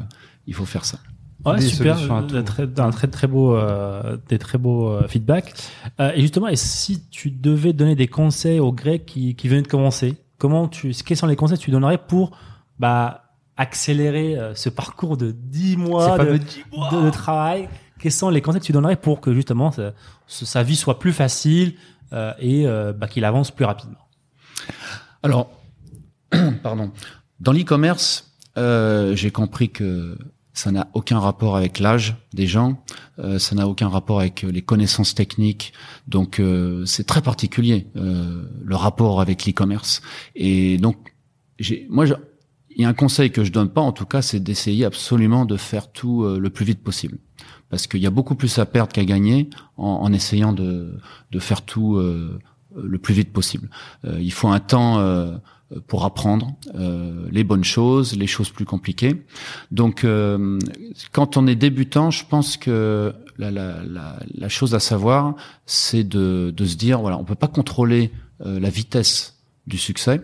il 0.47 0.55
faut 0.55 0.65
faire 0.65 0.85
ça. 0.85 0.99
Ouais, 1.47 1.59
Des 1.59 1.67
super, 1.69 1.95
solutions 1.97 2.17
à 2.17 2.23
tout. 2.23 2.43
très, 2.43 2.69
un 2.81 2.91
très 2.91 3.07
très 3.09 3.27
beau, 3.27 3.55
euh, 3.57 4.17
des 4.29 4.39
très 4.39 4.59
beaux 4.59 4.89
euh, 4.91 5.07
feedbacks. 5.09 5.55
Euh, 6.01 6.13
et 6.15 6.21
justement, 6.21 6.49
et 6.49 6.57
si 6.57 7.09
tu 7.09 7.31
devais 7.31 7.73
donner 7.73 7.95
des 7.95 8.09
conseils 8.09 8.59
aux 8.61 8.73
Grecs 8.73 9.07
qui, 9.07 9.35
qui 9.37 9.49
venaient 9.49 9.63
de 9.63 9.69
commencer, 9.69 10.17
comment 10.39 10.67
tu, 10.69 10.91
quels 11.05 11.17
sont 11.17 11.27
les 11.27 11.37
conseils 11.37 11.59
que 11.59 11.63
tu 11.63 11.71
donnerais 11.71 11.99
pour 11.99 12.37
bah, 12.79 13.25
accélérer 13.57 14.37
euh, 14.37 14.55
ce 14.55 14.69
parcours 14.69 15.17
de 15.17 15.31
10 15.31 15.77
mois 15.77 16.11
de, 16.19 16.25
fameux 16.25 16.39
10 16.39 16.65
mois. 16.73 16.91
de- 16.93 17.03
de 17.07 17.11
travail? 17.11 17.69
Quels 18.01 18.13
sont 18.13 18.29
les 18.29 18.43
conseils 18.43 18.61
que 18.61 18.67
tu 18.67 18.73
donnerais 18.73 18.97
pour 18.97 19.21
que 19.21 19.33
justement 19.33 19.71
ça- 19.73 19.93
sa 20.27 20.63
vie 20.63 20.77
soit 20.77 20.99
plus 20.99 21.13
facile 21.13 21.75
euh, 22.13 22.33
et 22.41 22.67
bah, 22.99 23.07
qu'il 23.09 23.25
avance 23.25 23.51
plus 23.51 23.65
rapidement? 23.65 23.97
Alors, 25.23 25.51
pardon. 26.63 26.91
Dans 27.41 27.53
l'e-commerce, 27.53 28.33
euh, 28.59 29.15
j'ai 29.17 29.31
compris 29.31 29.71
que 29.71 30.19
ça 30.57 30.73
n'a 30.73 30.89
aucun 30.95 31.21
rapport 31.21 31.55
avec 31.55 31.79
l'âge 31.81 32.17
des 32.33 32.47
gens, 32.47 32.83
euh, 33.19 33.39
ça 33.39 33.55
n'a 33.55 33.69
aucun 33.69 33.91
rapport 33.91 34.21
avec 34.21 34.43
euh, 34.43 34.51
les 34.51 34.63
connaissances 34.63 35.15
techniques. 35.15 35.75
Donc, 36.09 36.41
euh, 36.41 36.87
c'est 36.87 37.05
très 37.05 37.21
particulier 37.21 37.89
euh, 37.95 38.49
le 38.65 38.75
rapport 38.75 39.21
avec 39.21 39.45
l'e-commerce. 39.45 40.01
Et 40.35 40.79
donc, 40.79 40.97
j'ai, 41.59 41.87
moi, 41.91 42.07
il 42.07 42.83
y 42.83 42.87
a 42.87 42.89
un 42.89 42.95
conseil 42.95 43.31
que 43.31 43.45
je 43.45 43.53
donne 43.53 43.69
pas, 43.69 43.83
en 43.83 43.93
tout 43.93 44.07
cas, 44.07 44.23
c'est 44.23 44.41
d'essayer 44.41 44.87
absolument 44.87 45.45
de 45.45 45.59
faire 45.59 45.93
tout 45.93 46.25
euh, 46.25 46.39
le 46.39 46.49
plus 46.49 46.65
vite 46.65 46.83
possible, 46.83 47.19
parce 47.69 47.87
qu'il 47.87 48.01
y 48.01 48.07
a 48.07 48.11
beaucoup 48.11 48.35
plus 48.35 48.59
à 48.59 48.65
perdre 48.65 48.93
qu'à 48.95 49.05
gagner 49.05 49.51
en, 49.77 50.01
en 50.05 50.13
essayant 50.15 50.55
de, 50.55 50.99
de 51.33 51.39
faire 51.39 51.61
tout 51.61 51.97
euh, 51.97 52.41
le 52.75 52.99
plus 52.99 53.13
vite 53.13 53.33
possible. 53.33 53.69
Il 54.05 54.33
faut 54.33 54.49
un 54.49 54.61
temps 54.61 54.99
pour 55.87 56.05
apprendre 56.05 56.55
euh, 56.75 57.27
les 57.31 57.45
bonnes 57.45 57.65
choses, 57.65 58.17
les 58.17 58.27
choses 58.27 58.51
plus 58.51 58.65
compliquées. 58.65 59.25
Donc, 59.71 60.05
euh, 60.05 60.59
quand 61.13 61.37
on 61.37 61.47
est 61.47 61.57
débutant, 61.57 62.11
je 62.11 62.25
pense 62.25 62.57
que 62.57 63.13
la, 63.37 63.51
la, 63.51 63.83
la, 63.85 64.19
la 64.33 64.49
chose 64.49 64.75
à 64.75 64.81
savoir, 64.81 65.35
c'est 65.67 66.05
de, 66.05 66.53
de 66.57 66.65
se 66.65 66.77
dire, 66.77 67.01
voilà, 67.01 67.19
on 67.19 67.25
peut 67.25 67.35
pas 67.35 67.49
contrôler 67.49 68.13
euh, 68.45 68.61
la 68.61 68.71
vitesse 68.71 69.41
du 69.67 69.79
succès, 69.79 70.21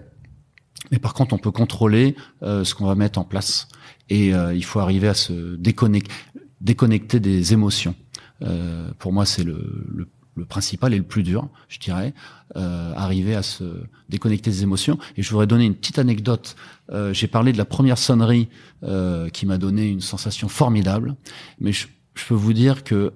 mais 0.91 0.99
par 0.99 1.15
contre, 1.15 1.35
on 1.35 1.39
peut 1.39 1.51
contrôler 1.51 2.15
euh, 2.43 2.65
ce 2.65 2.75
qu'on 2.75 2.87
va 2.87 2.95
mettre 2.95 3.19
en 3.19 3.25
place. 3.25 3.69
Et 4.09 4.35
euh, 4.35 4.55
il 4.55 4.65
faut 4.65 4.81
arriver 4.81 5.09
à 5.09 5.15
se 5.15 5.57
déconnecter, 5.57 6.13
déconnecter 6.61 7.19
des 7.19 7.53
émotions. 7.53 7.95
Euh, 8.43 8.91
pour 8.99 9.13
moi, 9.13 9.25
c'est 9.27 9.45
le, 9.45 9.87
le, 9.89 10.09
le 10.35 10.45
principal 10.45 10.95
et 10.95 10.97
le 10.97 11.03
plus 11.03 11.23
dur, 11.23 11.49
je 11.69 11.79
dirais, 11.79 12.15
euh, 12.57 12.93
arriver 12.97 13.35
à 13.35 13.43
se 13.43 13.65
déconnecter 14.09 14.51
des 14.51 14.63
émotions. 14.63 14.99
Et 15.17 15.23
je 15.23 15.31
voudrais 15.31 15.47
donner 15.47 15.65
une 15.67 15.75
petite 15.75 15.99
anecdote. 15.99 16.57
Euh, 16.91 17.13
J'ai 17.13 17.27
parlé 17.27 17.53
de 17.53 17.59
la 17.59 17.65
première 17.65 17.99
sonnerie 17.99 18.49
euh, 18.83 19.29
qui 19.29 19.47
m'a 19.47 19.59
donné 19.59 19.89
une 19.89 20.01
sensation 20.01 20.49
formidable, 20.49 21.17
mais 21.61 21.73
je, 21.73 21.87
je 22.15 22.25
peux 22.27 22.35
vous 22.35 22.53
dire 22.53 22.85
que 22.85 23.13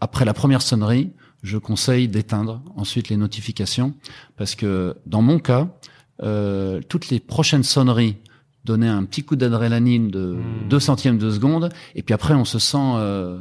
après 0.00 0.24
la 0.24 0.34
première 0.34 0.62
sonnerie, 0.62 1.10
je 1.42 1.58
conseille 1.58 2.08
d'éteindre 2.08 2.62
ensuite 2.76 3.08
les 3.08 3.16
notifications 3.16 3.94
parce 4.36 4.54
que 4.54 4.96
dans 5.06 5.22
mon 5.22 5.38
cas, 5.38 5.68
euh, 6.22 6.80
toutes 6.88 7.08
les 7.10 7.20
prochaines 7.20 7.62
sonneries 7.62 8.16
donnaient 8.64 8.88
un 8.88 9.04
petit 9.04 9.22
coup 9.22 9.36
d'adrénaline 9.36 10.10
de 10.10 10.36
Hmm. 10.36 10.68
2 10.68 10.80
centièmes 10.80 11.18
de 11.18 11.30
seconde 11.30 11.68
et 11.94 12.02
puis 12.02 12.14
après 12.14 12.34
on 12.34 12.44
se 12.44 12.58
sent 12.58 12.76
euh, 12.96 13.38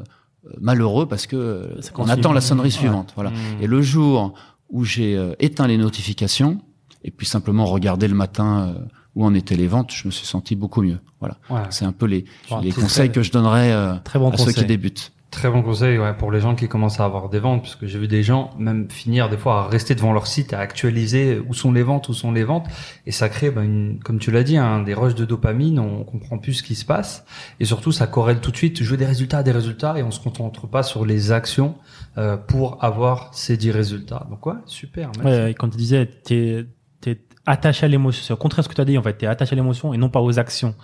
malheureux 0.60 1.08
parce 1.08 1.27
que 1.27 1.69
on 1.97 2.08
attend 2.10 2.34
la 2.34 2.41
sonnerie 2.41 2.67
Ouais. 2.67 2.71
suivante. 2.71 3.12
Voilà. 3.15 3.31
Hmm. 3.31 3.62
Et 3.62 3.67
le 3.67 3.81
jour 3.81 4.34
où 4.69 4.84
j'ai 4.84 5.15
euh, 5.15 5.34
éteint 5.39 5.67
les 5.67 5.77
notifications 5.77 6.60
et 7.03 7.12
puis 7.12 7.25
simplement 7.25 7.65
regardé 7.65 8.08
le 8.08 8.15
matin 8.15 8.73
euh, 8.75 8.86
où 9.15 9.25
en 9.25 9.34
étaient 9.34 9.55
les 9.55 9.67
ventes, 9.67 9.91
je 9.93 10.08
me 10.08 10.12
suis 10.12 10.25
senti 10.25 10.55
beaucoup 10.55 10.81
mieux. 10.81 10.99
Voilà. 11.19 11.38
Ouais. 11.49 11.62
C'est 11.69 11.86
un 11.86 11.91
peu 11.93 12.05
les, 12.05 12.25
Ouais, 12.51 12.58
les 12.62 12.71
conseils 12.71 13.12
que 13.12 13.21
je 13.23 13.31
donnerais 13.31 13.71
euh, 13.71 13.95
Très 14.03 14.19
bon 14.19 14.29
à 14.31 14.38
ceux 14.38 14.51
qui 14.51 14.65
débutent. 14.65 15.12
Très 15.36 15.50
bon 15.50 15.62
conseil 15.62 16.00
ouais, 16.00 16.13
pour 16.13 16.32
les 16.32 16.39
gens 16.39 16.56
qui 16.56 16.69
commencent 16.69 17.02
à 17.02 17.04
avoir 17.04 17.28
des 17.28 17.39
ventes, 17.39 17.63
parce 17.63 17.76
que 17.76 17.88
j'ai 17.88 18.00
vu 18.00 18.08
des 18.08 18.24
gens 18.24 18.52
même 18.58 18.89
finir 18.89 19.30
des 19.30 19.36
fois 19.36 19.65
à 19.65 19.67
rester 19.67 19.93
devant 19.93 20.13
leur 20.13 20.28
site, 20.28 20.54
à 20.54 20.60
actualiser 20.60 21.41
où 21.45 21.54
sont 21.54 21.74
les 21.74 21.84
ventes, 21.84 22.08
où 22.08 22.13
sont 22.13 22.32
les 22.32 22.45
ventes, 22.45 22.67
et 23.06 23.12
ça 23.12 23.28
crée, 23.28 23.52
ben, 23.52 23.63
une, 23.63 24.00
comme 24.00 24.17
tu 24.17 24.32
l'as 24.32 24.43
dit, 24.43 24.56
hein, 24.56 24.82
des 24.82 24.93
rushs 24.93 25.13
de 25.13 25.26
dopamine, 25.26 25.78
on 25.78 26.06
comprend 26.06 26.38
plus 26.38 26.54
ce 26.54 26.63
qui 26.63 26.74
se 26.74 26.86
passe, 26.86 27.26
et 27.60 27.65
surtout 27.65 27.91
ça 27.91 28.08
corrèle 28.08 28.39
tout 28.39 28.50
de 28.50 28.56
suite, 28.56 28.82
je 28.82 28.89
veux 28.89 28.95
des 28.95 29.06
résultats, 29.06 29.43
des 29.43 29.52
résultats, 29.52 30.00
et 30.00 30.04
on 30.04 30.12
se 30.12 30.21
concentre 30.21 30.67
pas 30.67 30.84
sur 30.84 31.06
les 31.06 31.34
actions 31.34 31.76
euh, 32.17 32.38
pour 32.38 32.82
avoir 32.82 33.34
ces 33.34 33.58
10 33.58 33.71
résultats. 33.71 34.25
Donc 34.29 34.46
ouais, 34.46 34.54
super. 34.65 35.12
merci. 35.19 35.42
Ouais, 35.42 35.54
quand 35.54 35.67
tu 35.67 35.77
disais, 35.77 36.06
t'es 36.06 36.65
es 37.06 37.17
attaché 37.46 37.86
à 37.86 37.90
l'émotion. 37.90 38.23
C'est 38.25 38.33
au 38.33 38.38
contraire 38.38 38.63
de 38.63 38.63
ce 38.63 38.69
que 38.69 38.75
tu 38.75 38.81
as 38.81 38.86
dit, 38.86 38.98
en 38.98 39.04
fait. 39.04 39.13
T'es 39.13 39.27
attaché 39.27 39.52
à 39.52 39.56
l'émotion 39.58 39.94
et 39.94 39.98
non 39.98 40.10
pas 40.10 40.21
aux 40.21 40.40
actions. 40.40 40.75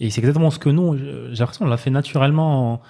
Et 0.00 0.08
c'est 0.08 0.22
exactement 0.22 0.50
ce 0.50 0.58
que 0.58 0.70
nous, 0.70 0.96
j'ai 0.96 1.38
l'impression, 1.38 1.66
on 1.66 1.68
l'a 1.68 1.76
fait 1.76 1.90
naturellement. 1.90 2.80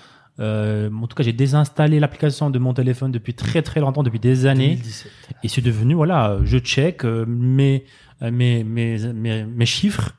Euh, 0.41 0.89
en 0.93 1.07
tout 1.07 1.17
cas, 1.17 1.23
j'ai 1.25 1.33
désinstallé 1.33 1.99
l'application 1.99 2.51
de 2.51 2.59
mon 2.59 2.73
téléphone 2.75 3.11
depuis 3.11 3.35
très 3.35 3.63
très 3.63 3.81
longtemps, 3.81 4.03
depuis 4.03 4.21
des 4.21 4.47
années. 4.47 4.77
2017. 4.77 5.13
Et 5.43 5.49
c'est 5.49 5.61
devenu, 5.63 5.95
voilà, 5.95 6.39
je 6.45 6.59
check 6.59 7.05
euh, 7.05 7.25
mes, 7.27 7.85
euh, 8.23 8.31
mes, 8.31 8.63
mes, 8.65 8.99
mes, 9.13 9.45
mes 9.45 9.67
chiffres 9.67 10.13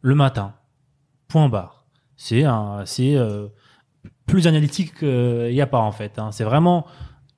le 0.00 0.14
matin. 0.14 0.54
Point 1.28 1.48
barre. 1.48 1.84
C'est 2.16 2.44
un, 2.44 2.82
c'est 2.86 3.14
euh, 3.16 3.48
plus 4.26 4.46
analytique 4.46 4.94
qu'il 4.98 5.50
n'y 5.52 5.60
a 5.60 5.66
pas 5.66 5.80
en 5.80 5.92
fait. 5.92 6.18
hein. 6.18 6.30
C'est 6.32 6.44
vraiment 6.44 6.86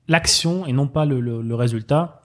l'action 0.07 0.65
et 0.65 0.73
non 0.73 0.87
pas 0.87 1.05
le, 1.05 1.19
le, 1.19 1.41
le 1.41 1.55
résultat. 1.55 2.21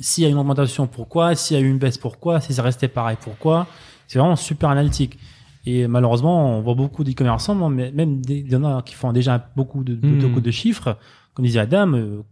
S'il 0.00 0.24
y 0.24 0.26
a 0.26 0.30
une 0.30 0.36
augmentation, 0.36 0.86
pourquoi? 0.86 1.34
S'il 1.36 1.56
y 1.56 1.60
a 1.60 1.62
eu 1.62 1.70
une 1.70 1.78
baisse, 1.78 1.96
pourquoi? 1.96 2.40
Si 2.40 2.52
c'est 2.52 2.60
resté 2.60 2.88
pareil, 2.88 3.16
pourquoi? 3.20 3.66
C'est 4.08 4.18
vraiment 4.18 4.36
super 4.36 4.68
analytique. 4.68 5.18
Et 5.66 5.88
malheureusement, 5.88 6.56
on 6.58 6.60
voit 6.62 6.74
beaucoup 6.74 7.02
d'e-commerçants, 7.04 7.54
non, 7.56 7.68
mais 7.68 7.90
même 7.90 8.20
des, 8.20 8.38
il 8.38 8.52
y 8.52 8.56
en 8.56 8.64
a 8.64 8.82
qui 8.82 8.94
font 8.94 9.12
déjà 9.12 9.44
beaucoup 9.56 9.82
de, 9.84 9.94
de, 9.96 10.06
Hmm. 10.06 10.34
de- 10.34 10.40
de 10.40 10.50
chiffres, 10.50 10.96
comme 11.34 11.44
disait 11.44 11.58
Adam, 11.60 11.92
euh, 11.94 12.22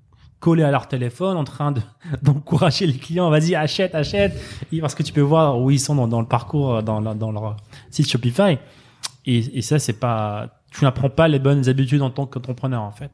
collés 0.41 0.63
à 0.63 0.71
leur 0.71 0.87
téléphone, 0.89 1.37
en 1.37 1.45
train 1.45 1.73
de 1.73 1.81
d'encourager 2.23 2.87
les 2.87 2.95
clients, 2.95 3.31
vas-y, 3.31 3.55
achète, 3.55 3.95
achète, 3.95 4.39
Et 4.73 4.81
parce 4.81 4.95
que 4.95 5.03
tu 5.03 5.13
peux 5.13 5.21
voir 5.21 5.61
où 5.61 5.71
ils 5.71 5.81
sont 5.81 5.95
dans, 5.97 6.07
dans 6.07 6.21
le 6.21 6.27
parcours, 6.29 6.83
dans, 6.83 7.01
la- 7.01 7.15
dans 7.15 7.33
leur 7.33 7.57
site 7.91 8.09
Shopify. 8.11 8.59
Et, 9.27 9.59
et 9.59 9.63
ça, 9.63 9.79
c'est 9.79 9.99
pas, 9.99 10.49
tu 10.71 10.85
n'apprends 10.85 11.09
pas 11.11 11.29
les 11.29 11.39
bonnes 11.39 11.69
habitudes 11.69 12.03
en 12.03 12.11
tant 12.11 12.27
qu'entrepreneur, 12.27 12.83
en 12.83 12.91
fait. 12.93 13.11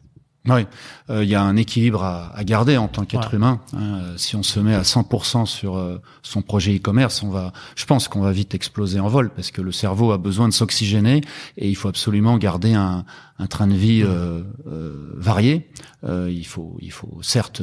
Oui, 0.49 0.67
Euh, 1.11 1.23
il 1.23 1.29
y 1.29 1.35
a 1.35 1.43
un 1.43 1.57
équilibre 1.57 2.03
à, 2.03 2.35
à 2.35 2.45
garder 2.45 2.79
en 2.79 2.89
tant 2.89 3.05
qu'être 3.05 3.29
Ouais. 3.31 3.37
humain. 3.37 3.61
hein. 3.75 3.79
Euh, 4.01 4.15
si 4.17 4.37
on 4.37 4.43
se 4.43 4.59
met 4.59 4.75
à 4.75 4.83
100% 4.85 5.45
sur 5.45 5.77
euh, 5.77 6.01
son 6.23 6.41
projet 6.41 6.75
e-commerce, 6.77 7.23
on 7.23 7.29
va, 7.29 7.53
je 7.77 7.85
pense 7.85 8.09
qu'on 8.09 8.23
va 8.23 8.33
vite 8.33 8.55
exploser 8.55 9.01
en 9.01 9.09
vol 9.09 9.29
parce 9.31 9.51
que 9.51 9.61
le 9.61 9.71
cerveau 9.73 10.13
a 10.13 10.19
besoin 10.19 10.49
de 10.49 10.55
s'oxygéner 10.55 11.21
et 11.59 11.69
il 11.69 11.75
faut 11.75 11.89
absolument 11.89 12.39
garder 12.39 12.73
un, 12.73 13.05
un 13.39 13.47
train 13.49 13.67
de 13.67 13.75
vie 13.75 14.03
euh, 14.03 14.43
euh, 14.67 15.13
varié. 15.17 15.69
Euh, 16.05 16.31
il 16.33 16.47
faut, 16.47 16.77
il 16.81 16.91
faut 16.93 17.19
certes 17.21 17.63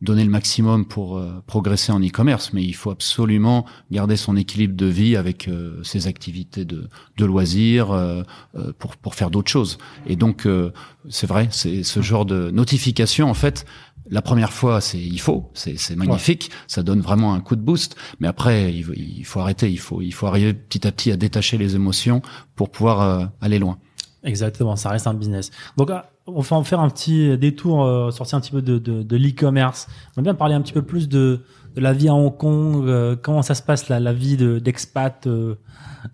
donner 0.00 0.24
le 0.24 0.30
maximum 0.30 0.86
pour 0.86 1.18
euh, 1.18 1.42
progresser 1.46 1.90
en 1.92 2.00
e-commerce, 2.00 2.52
mais 2.52 2.62
il 2.62 2.74
faut 2.74 2.90
absolument 2.90 3.66
garder 3.90 4.16
son 4.16 4.36
équilibre 4.36 4.76
de 4.76 4.86
vie 4.86 5.16
avec 5.16 5.48
euh, 5.48 5.82
ses 5.82 6.06
activités 6.06 6.64
de, 6.64 6.88
de 7.16 7.24
loisirs 7.24 7.90
euh, 7.90 8.22
euh, 8.54 8.72
pour, 8.78 8.96
pour 8.96 9.14
faire 9.14 9.30
d'autres 9.30 9.50
choses. 9.50 9.78
Et 10.06 10.14
donc, 10.14 10.46
euh, 10.46 10.72
c'est 11.08 11.26
vrai, 11.26 11.48
c'est 11.50 11.82
ce 11.82 12.00
genre 12.00 12.24
de 12.26 12.50
notification, 12.50 13.28
en 13.28 13.34
fait, 13.34 13.66
la 14.10 14.22
première 14.22 14.52
fois, 14.52 14.80
c'est 14.80 14.98
il 14.98 15.20
faut, 15.20 15.50
c'est 15.52 15.94
magnifique, 15.96 16.50
ça 16.66 16.82
donne 16.82 17.00
vraiment 17.00 17.34
un 17.34 17.40
coup 17.40 17.56
de 17.56 17.60
boost. 17.60 17.94
Mais 18.20 18.28
après, 18.28 18.72
il, 18.72 18.86
il 18.96 19.24
faut 19.26 19.40
arrêter, 19.40 19.70
il 19.70 19.78
faut 19.78 20.00
il 20.00 20.12
faut 20.12 20.26
arriver 20.26 20.54
petit 20.54 20.86
à 20.86 20.92
petit 20.92 21.12
à 21.12 21.16
détacher 21.16 21.58
les 21.58 21.74
émotions 21.74 22.22
pour 22.54 22.70
pouvoir 22.70 23.02
euh, 23.02 23.26
aller 23.42 23.58
loin. 23.58 23.76
Exactement, 24.22 24.76
ça 24.76 24.88
reste 24.90 25.06
un 25.06 25.14
business. 25.14 25.50
Donc, 25.76 25.90
ah, 25.90 26.10
on 26.28 26.40
va 26.40 26.56
en 26.56 26.64
faire 26.64 26.80
un 26.80 26.88
petit 26.90 27.36
détour, 27.38 27.84
euh, 27.84 28.10
sortir 28.10 28.36
un 28.38 28.40
petit 28.40 28.50
peu 28.52 28.62
de, 28.62 28.78
de, 28.78 29.02
de 29.02 29.16
l'e-commerce. 29.16 29.88
On 30.16 30.20
va 30.20 30.22
bien 30.22 30.34
parler 30.34 30.54
un 30.54 30.60
petit 30.60 30.72
peu 30.72 30.82
plus 30.82 31.08
de, 31.08 31.40
de 31.74 31.80
la 31.80 31.92
vie 31.92 32.08
à 32.08 32.14
Hong 32.14 32.36
Kong, 32.36 32.86
euh, 32.86 33.16
comment 33.20 33.42
ça 33.42 33.54
se 33.54 33.62
passe 33.62 33.88
la, 33.88 33.98
la 34.00 34.12
vie 34.12 34.36
de- 34.36 34.58
d'expat, 34.58 35.26
euh, 35.26 35.54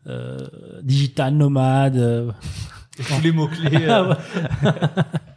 euh, 0.07 0.39
digital 0.83 1.35
nomade. 1.35 1.97
euh. 1.97 2.31
Tous 2.97 3.21
les 3.23 3.33
mots-clés. 3.33 3.89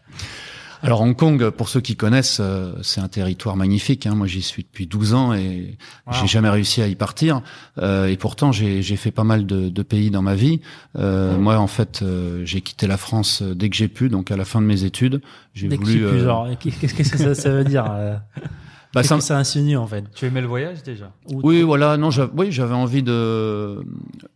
Alors 0.84 1.02
Hong 1.02 1.16
Kong, 1.16 1.50
pour 1.50 1.70
ceux 1.70 1.82
qui 1.82 1.96
connaissent, 1.96 2.38
euh, 2.40 2.74
c'est 2.84 3.02
un 3.02 3.08
territoire 3.08 3.56
magnifique. 3.56 4.06
Hein. 4.06 4.16
Moi, 4.16 4.28
j'y 4.28 4.42
suis 4.42 4.64
depuis 4.64 4.86
12 4.88 5.14
ans 5.14 5.34
et 5.34 5.78
Wow. 6.06 6.14
j'ai 6.22 6.28
jamais 6.28 6.50
réussi 6.50 6.82
à 6.82 6.88
y 6.88 6.96
partir. 6.96 7.42
Euh, 7.80 8.08
et 8.08 8.16
pourtant, 8.18 8.52
j'ai 8.52 8.82
j'ai 8.82 8.96
fait 8.96 9.12
pas 9.12 9.24
mal 9.24 9.46
de, 9.46 9.70
de 9.70 9.82
pays 9.84 10.12
dans 10.12 10.22
ma 10.22 10.36
vie. 10.36 10.62
Euh, 10.98 11.38
Moi, 11.38 11.58
en 11.58 11.68
fait, 11.68 12.02
euh, 12.04 12.42
j'ai 12.46 12.62
quitté 12.62 12.86
la 12.88 12.98
France 12.98 13.42
euh, 13.42 13.56
dès 13.56 13.70
que 13.70 13.76
j'ai 13.76 13.88
pu, 13.88 14.10
donc 14.10 14.30
à 14.32 14.38
la 14.38 14.46
fin 14.46 14.62
de 14.62 14.66
mes 14.68 14.84
études. 14.84 15.22
J'ai 15.54 15.68
Dès 15.68 15.78
que 15.78 15.84
voulu. 15.84 15.94
tu 16.00 16.06
plus, 16.06 16.18
euh, 16.20 16.24
genre, 16.26 16.48
qu'est-ce 16.60 16.94
que 17.12 17.18
ça, 17.18 17.34
ça 17.36 17.50
veut 17.50 17.64
dire 17.64 17.86
bah, 19.02 19.04
ça- 19.08 19.16
que 19.18 19.24
ça 19.24 19.38
insinue 19.38 19.78
en 19.78 19.88
fait 19.88 20.04
Tu 20.16 20.26
aimais 20.26 20.42
le 20.42 20.48
voyage 20.48 20.84
déjà? 20.84 21.12
Ou- 21.32 21.42
Oui, 21.44 21.62
voilà, 21.64 21.98
non, 21.98 22.12
j'avais- 22.12 22.32
oui, 22.36 22.52
j'avais 22.52 22.74
envie 22.76 23.04
de. 23.04 23.84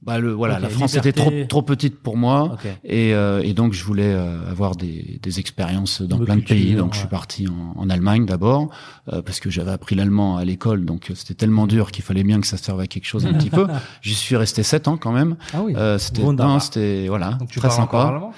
Bah, 0.04 0.18
le, 0.20 0.32
voilà, 0.32 0.60
la 0.60 0.70
France 0.70 0.92
liberté. 0.96 1.10
était 1.10 1.22
trop 1.22 1.32
trop 1.48 1.62
petite 1.62 2.00
pour 2.00 2.18
moi. 2.18 2.58
Et, 2.84 3.14
euh, 3.14 3.42
et 3.44 3.54
donc 3.54 3.74
je 3.74 3.84
voulais 3.84 4.12
euh, 4.14 4.50
avoir 4.50 4.76
des, 4.76 5.20
des 5.22 5.40
expériences 5.40 6.02
dans 6.02 6.18
plein 6.20 6.38
de 6.38 6.42
pays. 6.42 6.76
Donc 6.76 6.94
je 6.94 7.00
suis 7.00 7.08
parti 7.08 7.48
en, 7.48 7.80
en 7.80 7.90
Allemagne 7.90 8.26
d'abord 8.26 8.70
euh, 9.14 9.22
parce 9.22 9.40
que 9.40 9.50
j'avais 9.50 9.72
appris 9.72 9.96
l'allemand 9.96 10.38
à 10.38 10.46
l'école, 10.46 10.86
donc 10.86 11.12
c'était 11.16 11.34
tellement 11.36 11.68
dur 11.68 11.92
qu'il 11.92 12.04
fallait 12.04 12.24
bien 12.24 12.40
que 12.42 12.48
ça 12.48 12.58
serve 12.58 12.80
à 12.80 12.88
quelque 12.88 13.06
chose 13.06 13.26
un 13.26 13.34
petit 13.34 13.50
peu. 13.52 13.68
J'y 14.02 14.16
suis 14.16 14.36
resté 14.36 14.64
sept 14.64 14.88
ans 14.88 14.98
quand 14.98 15.12
même. 15.12 15.36
Ah 15.54 15.62
oui. 15.64 15.74
Euh, 15.76 15.98
c'était 15.98 16.24
non, 16.24 16.60
c'était 16.60 17.08
voilà 17.08 17.32
Donc 17.34 17.50
tu 17.50 17.60
très 17.60 17.68
parles 17.70 17.82
encore 17.84 18.02
sympa. 18.02 18.14
allemand? 18.16 18.34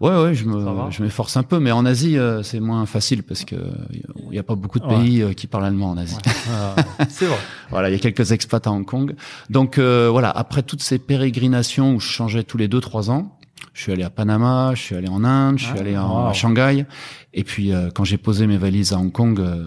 Ouais 0.00 0.10
ouais, 0.22 0.34
je 0.34 0.44
me 0.44 0.90
je 0.90 1.02
m'efforce 1.02 1.36
un 1.36 1.44
peu, 1.44 1.60
mais 1.60 1.70
en 1.70 1.86
Asie 1.86 2.18
euh, 2.18 2.42
c'est 2.42 2.58
moins 2.60 2.84
facile 2.84 3.22
parce 3.22 3.44
que 3.44 3.54
il 3.94 4.30
n'y 4.30 4.38
a 4.38 4.42
pas 4.42 4.56
beaucoup 4.56 4.80
de 4.80 4.86
pays 4.86 5.22
euh, 5.22 5.32
qui 5.32 5.46
parlent 5.46 5.64
allemand 5.64 5.90
en 5.90 5.96
Asie. 5.98 6.16
Ah, 6.50 6.74
C'est 7.08 7.26
vrai. 7.26 7.38
Voilà, 7.70 7.88
il 7.90 7.92
y 7.92 7.94
a 7.94 7.98
quelques 8.00 8.32
expats 8.32 8.66
à 8.66 8.70
Hong 8.72 8.84
Kong. 8.84 9.14
Donc 9.50 9.78
euh, 9.78 10.08
voilà, 10.10 10.30
après 10.30 10.62
toutes 10.62 10.82
ces 10.82 10.98
pérégrinations 10.98 11.94
où 11.94 12.00
je 12.00 12.08
changeais 12.08 12.42
tous 12.42 12.58
les 12.58 12.66
deux 12.66 12.80
trois 12.80 13.08
ans, 13.10 13.38
je 13.72 13.82
suis 13.82 13.92
allé 13.92 14.02
à 14.02 14.10
Panama, 14.10 14.72
je 14.74 14.82
suis 14.82 14.96
allé 14.96 15.08
en 15.08 15.22
Inde, 15.24 15.58
je 15.58 15.64
suis 15.66 15.74
Ah, 15.76 15.80
allé 15.80 15.96
en, 15.96 16.22
wow. 16.24 16.28
à 16.28 16.32
Shanghai, 16.32 16.86
et 17.32 17.44
puis 17.44 17.72
euh, 17.72 17.88
quand 17.94 18.04
j'ai 18.04 18.18
posé 18.18 18.46
mes 18.48 18.58
valises 18.58 18.92
à 18.92 18.98
Hong 18.98 19.12
Kong, 19.12 19.38
euh, 19.38 19.64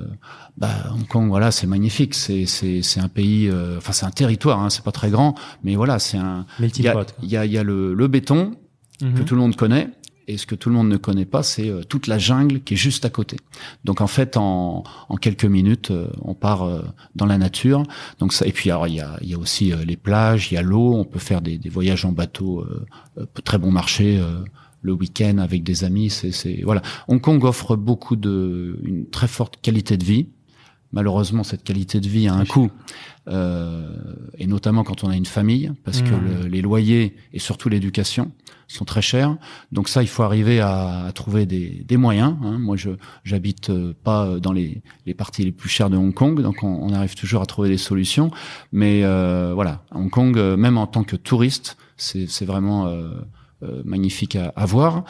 bah 0.58 0.70
Hong 0.94 1.08
Kong, 1.08 1.30
voilà, 1.30 1.52
c'est 1.52 1.68
magnifique, 1.68 2.14
c'est 2.14 2.46
c'est 2.46 2.82
c'est 2.84 3.00
un 3.00 3.10
pays, 3.10 3.48
euh, 3.50 3.78
enfin 3.78 3.94
c'est 3.94 4.06
un 4.06 4.12
territoire, 4.12 4.60
hein, 4.62 4.70
c'est 4.70 4.84
pas 4.84 4.92
très 4.92 5.10
grand, 5.10 5.36
mais 5.64 5.76
voilà, 5.76 6.00
c'est 6.00 6.18
un, 6.18 6.46
il 6.60 6.82
y 6.84 6.88
a 6.90 7.06
il 7.24 7.30
y 7.30 7.38
a 7.38 7.46
il 7.46 7.52
y 7.54 7.58
a 7.58 7.64
le, 7.64 7.94
le 7.94 8.08
béton 8.08 8.52
que 9.00 9.06
Mhm. 9.06 9.26
tout 9.26 9.36
le 9.36 9.42
monde 9.42 9.56
connaît. 9.56 9.90
Et 10.30 10.36
ce 10.38 10.46
que 10.46 10.56
tout 10.56 10.68
le 10.70 10.76
monde 10.76 10.90
ne 10.90 10.98
connaît 10.98 11.26
pas, 11.26 11.42
c'est 11.42 11.70
euh, 11.70 11.84
toute 11.84 12.08
la 12.08 12.18
jungle 12.18 12.60
qui 12.62 12.74
est 12.74 12.78
juste 12.78 13.06
à 13.06 13.10
côté. 13.10 13.38
Donc 13.86 14.02
en 14.02 14.08
fait, 14.08 14.36
en, 14.36 14.84
en 15.08 15.16
quelques 15.16 15.46
minutes, 15.46 15.92
euh, 15.92 16.10
on 16.22 16.34
part 16.34 16.64
euh, 16.64 16.82
dans 17.16 17.26
la 17.26 17.38
nature. 17.38 17.84
Donc 18.20 18.34
ça, 18.34 18.46
et 18.46 18.52
puis 18.52 18.70
alors 18.70 18.88
il 18.88 18.96
y 18.96 19.00
a, 19.00 19.18
il 19.22 19.30
y 19.30 19.34
a 19.34 19.38
aussi 19.38 19.72
les 19.86 19.96
plages, 19.96 20.52
il 20.52 20.56
y 20.56 20.58
a 20.58 20.62
l'eau. 20.62 20.96
On 20.96 21.06
peut 21.06 21.20
faire 21.20 21.42
des, 21.42 21.58
des 21.58 21.70
voyages 21.70 22.04
en 22.04 22.12
bateau, 22.12 22.66
très 23.44 23.58
bon 23.58 23.72
marché. 23.72 24.22
le 24.82 24.94
week-end 24.94 25.38
avec 25.38 25.64
des 25.64 25.84
amis, 25.84 26.10
c'est 26.10 26.62
voilà. 26.64 26.82
Hong 27.08 27.22
Kong 27.22 27.44
offre 27.44 27.76
beaucoup 27.76 28.16
de, 28.16 28.80
une 28.84 29.10
très 29.10 29.28
forte 29.28 29.60
qualité 29.62 29.98
de 29.98 30.04
vie. 30.04 30.28
Malheureusement, 30.94 31.44
cette 31.44 31.64
qualité 31.64 32.00
de 32.00 32.08
vie 32.08 32.28
a 32.30 32.34
un 32.34 32.46
coût, 32.46 32.72
euh, 33.28 33.90
et 34.38 34.48
notamment 34.48 34.84
quand 34.84 35.04
on 35.04 35.10
a 35.10 35.16
une 35.18 35.26
famille, 35.26 35.72
parce 35.84 36.02
que 36.02 36.16
Mmh. 36.16 36.24
le- 36.24 36.48
les 36.48 36.62
loyers 36.62 37.16
et 37.34 37.40
surtout 37.40 37.68
l'éducation 37.70 38.32
sont 38.70 38.86
très 38.86 39.02
chers. 39.02 39.36
Donc 39.72 39.90
ça, 39.90 40.02
il 40.02 40.08
faut 40.08 40.24
arriver 40.24 40.60
à, 40.62 41.06
à 41.06 41.12
trouver 41.12 41.46
des, 41.46 41.84
des 41.88 41.98
moyens. 41.98 42.36
hein. 42.44 42.58
Moi, 42.58 42.78
je 42.78 42.92
j'habite 43.24 43.70
euh, 43.70 43.94
pas 44.04 44.40
dans 44.40 44.54
les, 44.54 44.82
les 45.06 45.14
parties 45.14 45.44
les 45.44 45.52
plus 45.52 45.70
chères 45.70 45.90
de 45.90 45.98
Hong 45.98 46.14
Kong, 46.14 46.42
donc 46.42 46.64
on, 46.64 46.68
on 46.68 46.94
arrive 46.94 47.16
toujours 47.16 47.42
à 47.42 47.46
trouver 47.46 47.70
des 47.70 47.78
solutions. 47.78 48.32
Mais 48.72 49.04
euh, 49.04 49.52
voilà, 49.54 49.84
à 49.92 49.98
Hong 49.98 50.10
Kong, 50.10 50.38
euh, 50.38 50.56
même 50.58 50.78
en 50.78 50.88
tant 50.88 51.04
que 51.04 51.16
touriste, 51.18 51.78
c'est 51.98 52.46
vraiment 52.46 52.88
euh, 52.88 53.12
magnifique 53.84 54.36
à, 54.38 54.54
à 54.56 54.66
voir. 54.66 55.04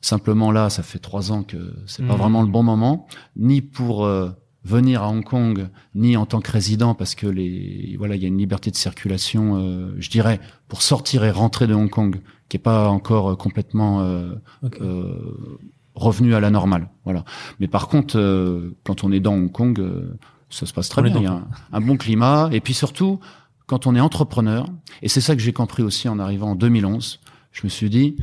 Simplement 0.00 0.50
là, 0.50 0.68
ça 0.68 0.82
fait 0.82 0.98
trois 0.98 1.30
ans 1.32 1.42
que 1.44 1.74
c'est 1.86 2.04
pas 2.06 2.14
Mhm. 2.14 2.18
vraiment 2.18 2.42
le 2.42 2.48
bon 2.48 2.62
moment, 2.62 3.06
ni 3.36 3.60
pour 3.62 4.04
euh, 4.04 4.30
venir 4.64 5.02
à 5.02 5.08
Hong 5.08 5.24
Kong, 5.24 5.68
ni 5.94 6.16
en 6.16 6.26
tant 6.26 6.40
que 6.40 6.50
résident, 6.50 6.94
parce 6.94 7.14
que 7.14 7.26
les 7.26 7.96
voilà, 7.98 8.14
il 8.14 8.22
y 8.22 8.24
a 8.24 8.28
une 8.28 8.38
liberté 8.38 8.70
de 8.70 8.76
circulation, 8.76 9.56
euh, 9.56 9.94
je 9.98 10.10
dirais, 10.10 10.40
pour 10.68 10.82
sortir 10.82 11.24
et 11.24 11.30
rentrer 11.30 11.66
de 11.66 11.74
Hong 11.74 11.90
Kong, 11.90 12.20
qui 12.48 12.56
est 12.56 12.60
pas 12.60 12.88
encore 12.88 13.32
euh, 13.32 13.36
complètement 13.36 14.02
euh, 14.02 14.34
euh, 14.80 15.58
revenu 15.94 16.34
à 16.34 16.40
la 16.40 16.50
normale. 16.50 16.88
Voilà. 17.04 17.24
Mais 17.60 17.68
par 17.68 17.88
contre, 17.88 18.18
euh, 18.18 18.76
quand 18.84 19.04
on 19.04 19.12
est 19.12 19.20
dans 19.20 19.34
Hong 19.34 19.50
Kong, 19.50 19.78
euh, 19.80 20.18
ça 20.50 20.66
se 20.66 20.72
passe 20.72 20.88
très 20.88 21.00
On 21.00 21.04
bien. 21.04 21.16
Il 21.16 21.22
y 21.22 21.26
a 21.26 21.42
un 21.72 21.80
bon 21.80 21.96
climat, 21.96 22.48
et 22.52 22.60
puis 22.60 22.74
surtout, 22.74 23.20
quand 23.66 23.86
on 23.86 23.94
est 23.94 24.00
entrepreneur, 24.00 24.66
et 25.02 25.08
c'est 25.08 25.20
ça 25.20 25.34
que 25.34 25.42
j'ai 25.42 25.52
compris 25.52 25.82
aussi 25.82 26.08
en 26.08 26.18
arrivant 26.18 26.50
en 26.50 26.54
2011, 26.54 27.20
je 27.52 27.60
me 27.64 27.68
suis 27.68 27.90
dit, 27.90 28.16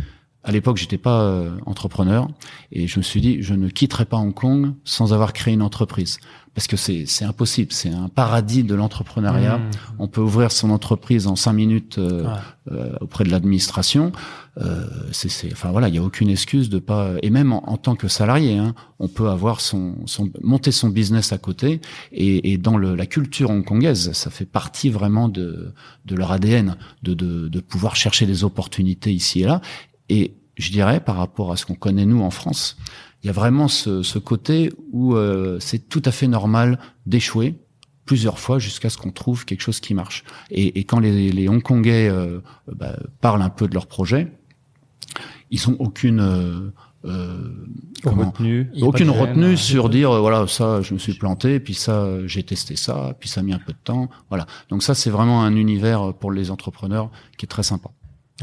à 0.43 0.51
l'époque, 0.51 0.77
j'étais 0.77 0.97
pas 0.97 1.21
euh, 1.23 1.51
entrepreneur, 1.65 2.27
et 2.71 2.87
je 2.87 2.99
me 2.99 3.03
suis 3.03 3.21
dit, 3.21 3.41
je 3.41 3.53
ne 3.53 3.67
quitterai 3.69 4.05
pas 4.05 4.17
Hong 4.17 4.33
Kong 4.33 4.73
sans 4.83 5.13
avoir 5.13 5.33
créé 5.33 5.53
une 5.53 5.61
entreprise, 5.61 6.19
parce 6.55 6.67
que 6.67 6.77
c'est 6.77 7.05
c'est 7.05 7.25
impossible, 7.25 7.71
c'est 7.71 7.89
un 7.89 8.09
paradis 8.09 8.63
de 8.63 8.73
l'entrepreneuriat. 8.75 9.57
Mmh. 9.57 9.71
On 9.99 10.07
peut 10.07 10.21
ouvrir 10.21 10.51
son 10.51 10.69
entreprise 10.71 11.27
en 11.27 11.35
cinq 11.35 11.53
minutes 11.53 11.97
euh, 11.99 12.23
Ouais. 12.23 12.31
euh, 12.71 12.95
auprès 13.01 13.23
de 13.23 13.29
l'administration. 13.31 14.11
Euh, 14.57 14.85
c'est, 15.13 15.29
c'est, 15.29 15.53
enfin 15.53 15.71
voilà, 15.71 15.87
il 15.87 15.95
y 15.95 15.99
a 15.99 16.03
aucune 16.03 16.29
excuse 16.29 16.69
de 16.69 16.79
pas. 16.79 17.13
Et 17.23 17.29
même 17.29 17.53
en, 17.53 17.69
en 17.69 17.77
tant 17.77 17.95
que 17.95 18.07
salarié, 18.09 18.57
hein, 18.57 18.73
on 18.99 19.07
peut 19.07 19.29
avoir 19.29 19.61
son, 19.61 19.95
son 20.05 20.29
monter 20.41 20.71
son 20.73 20.89
business 20.89 21.31
à 21.31 21.37
côté. 21.37 21.79
Et, 22.11 22.51
et 22.51 22.57
dans 22.57 22.75
le, 22.77 22.95
la 22.95 23.05
culture 23.05 23.51
hongkongaise, 23.51 24.11
ça 24.11 24.29
fait 24.29 24.45
partie 24.45 24.89
vraiment 24.89 25.29
de 25.29 25.73
de 26.05 26.15
leur 26.15 26.31
ADN, 26.31 26.75
de, 27.03 27.13
de 27.13 27.47
de 27.47 27.59
pouvoir 27.61 27.95
chercher 27.95 28.25
des 28.25 28.43
opportunités 28.43 29.13
ici 29.13 29.41
et 29.41 29.45
là. 29.45 29.61
Et 30.09 30.33
je 30.57 30.71
dirais 30.71 30.99
par 30.99 31.15
rapport 31.17 31.51
à 31.51 31.57
ce 31.57 31.65
qu'on 31.65 31.75
connaît 31.75 32.05
nous 32.05 32.21
en 32.21 32.31
France, 32.31 32.77
il 33.23 33.27
y 33.27 33.29
a 33.29 33.33
vraiment 33.33 33.67
ce, 33.67 34.01
ce 34.03 34.19
côté 34.19 34.71
où 34.91 35.15
euh, 35.15 35.57
c'est 35.59 35.89
tout 35.89 36.01
à 36.05 36.11
fait 36.11 36.27
normal 36.27 36.79
d'échouer 37.05 37.55
plusieurs 38.05 38.39
fois 38.39 38.57
jusqu'à 38.59 38.89
ce 38.89 38.97
qu'on 38.97 39.11
trouve 39.11 39.45
quelque 39.45 39.61
chose 39.61 39.79
qui 39.79 39.93
marche. 39.93 40.23
Et, 40.51 40.79
et 40.79 40.83
quand 40.83 40.99
les, 40.99 41.31
les 41.31 41.47
Hongkongais 41.47 42.09
euh, 42.09 42.39
bah, 42.73 42.95
parlent 43.21 43.41
un 43.43 43.49
peu 43.49 43.67
de 43.67 43.73
leur 43.73 43.85
projet, 43.87 44.31
ils 45.51 45.69
ont 45.69 45.75
aucune 45.79 46.19
euh, 46.19 46.71
euh, 47.05 47.65
comment- 48.03 48.29
Retenue. 48.31 48.71
Aucune 48.81 49.09
retenue 49.09 49.47
gêne, 49.49 49.57
sur 49.57 49.89
dire 49.89 50.11
euh, 50.11 50.19
voilà 50.19 50.47
ça 50.47 50.81
je 50.81 50.93
me 50.93 50.99
suis 50.99 51.13
planté 51.13 51.59
puis 51.61 51.73
ça 51.73 52.07
j'ai 52.25 52.43
testé 52.43 52.75
ça 52.75 53.15
puis 53.19 53.29
ça 53.29 53.39
a 53.39 53.43
mis 53.43 53.53
un 53.53 53.59
peu 53.59 53.71
de 53.71 53.77
temps 53.81 54.09
voilà 54.29 54.45
donc 54.69 54.83
ça 54.83 54.93
c'est 54.95 55.09
vraiment 55.09 55.43
un 55.43 55.55
univers 55.55 56.13
pour 56.13 56.31
les 56.33 56.51
entrepreneurs 56.51 57.09
qui 57.37 57.45
est 57.45 57.47
très 57.47 57.63
sympa 57.63 57.89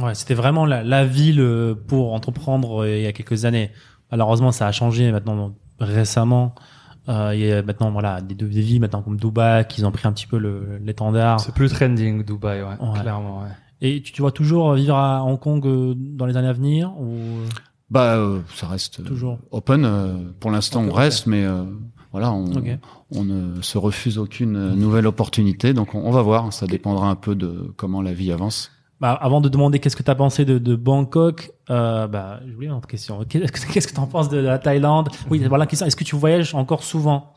Ouais, 0.00 0.14
c'était 0.14 0.34
vraiment 0.34 0.66
la, 0.66 0.82
la 0.84 1.04
ville 1.04 1.40
euh, 1.40 1.74
pour 1.74 2.12
entreprendre 2.12 2.82
euh, 2.84 2.96
il 2.98 3.02
y 3.02 3.06
a 3.06 3.12
quelques 3.12 3.44
années. 3.44 3.70
Malheureusement, 4.10 4.52
ça 4.52 4.66
a 4.66 4.72
changé 4.72 5.10
maintenant 5.10 5.54
récemment. 5.80 6.54
Euh, 7.08 7.32
il 7.34 7.40
y 7.40 7.52
a 7.52 7.62
maintenant 7.62 7.90
voilà 7.92 8.20
des, 8.20 8.34
des 8.34 8.46
villes 8.46 8.80
maintenant 8.80 9.00
comme 9.02 9.16
Dubaï 9.16 9.66
qui 9.68 9.84
ont 9.84 9.92
pris 9.92 10.06
un 10.08 10.12
petit 10.12 10.26
peu 10.26 10.38
le- 10.38 10.78
l'étendard. 10.84 11.40
C'est 11.40 11.54
plus 11.54 11.70
trending, 11.72 12.24
Dubaï, 12.24 12.62
ouais, 12.62 12.68
Ouais. 12.80 13.00
clairement. 13.00 13.42
Ouais. 13.42 13.48
Et 13.80 14.02
tu, 14.02 14.12
tu 14.12 14.22
vois 14.22 14.32
toujours 14.32 14.72
vivre 14.74 14.96
à 14.96 15.22
Hong 15.24 15.38
Kong 15.38 15.64
euh, 15.66 15.94
dans 15.96 16.26
les 16.26 16.36
années 16.36 16.48
à 16.48 16.52
venir 16.52 16.92
ou? 16.98 17.16
Bah, 17.90 18.16
euh, 18.16 18.40
ça 18.54 18.66
reste 18.66 19.00
euh, 19.00 19.04
toujours 19.04 19.38
open. 19.52 19.84
euh, 19.84 20.14
pour 20.40 20.50
l'instant, 20.50 20.82
on 20.82 20.92
reste, 20.92 21.26
mais 21.28 21.44
euh, 21.44 21.62
voilà, 22.10 22.32
on, 22.32 22.46
on 23.14 23.24
ne 23.24 23.60
se 23.62 23.78
refuse 23.78 24.18
aucune 24.18 24.56
euh, 24.56 24.70
nouvelle 24.74 25.06
opportunité. 25.06 25.72
Donc, 25.74 25.94
on, 25.94 26.00
on 26.00 26.10
va 26.10 26.22
voir. 26.22 26.52
Ça 26.52 26.66
dépendra 26.66 27.08
un 27.08 27.14
peu 27.14 27.34
de 27.36 27.72
comment 27.76 28.02
la 28.02 28.12
vie 28.12 28.32
avance. 28.32 28.72
Bah, 29.00 29.12
avant 29.12 29.40
de 29.42 29.48
demander 29.50 29.78
qu'est-ce 29.78 29.96
que 29.96 30.02
tu 30.02 30.10
as 30.10 30.14
pensé 30.14 30.44
de, 30.46 30.56
de 30.58 30.74
Bangkok, 30.74 31.50
euh, 31.68 32.06
bah, 32.06 32.40
j'ai 32.46 32.54
oublié 32.54 32.70
une 32.70 32.76
autre 32.78 32.88
question. 32.88 33.22
Qu'est-ce 33.28 33.86
que 33.88 33.92
tu 33.94 34.00
en 34.00 34.06
penses 34.06 34.30
de 34.30 34.38
la 34.38 34.58
Thaïlande? 34.58 35.10
Oui, 35.30 35.38
voilà 35.40 35.64
la 35.64 35.66
question. 35.66 35.86
Est-ce 35.86 35.96
que 35.96 36.04
tu 36.04 36.16
voyages 36.16 36.54
encore 36.54 36.82
souvent 36.82 37.34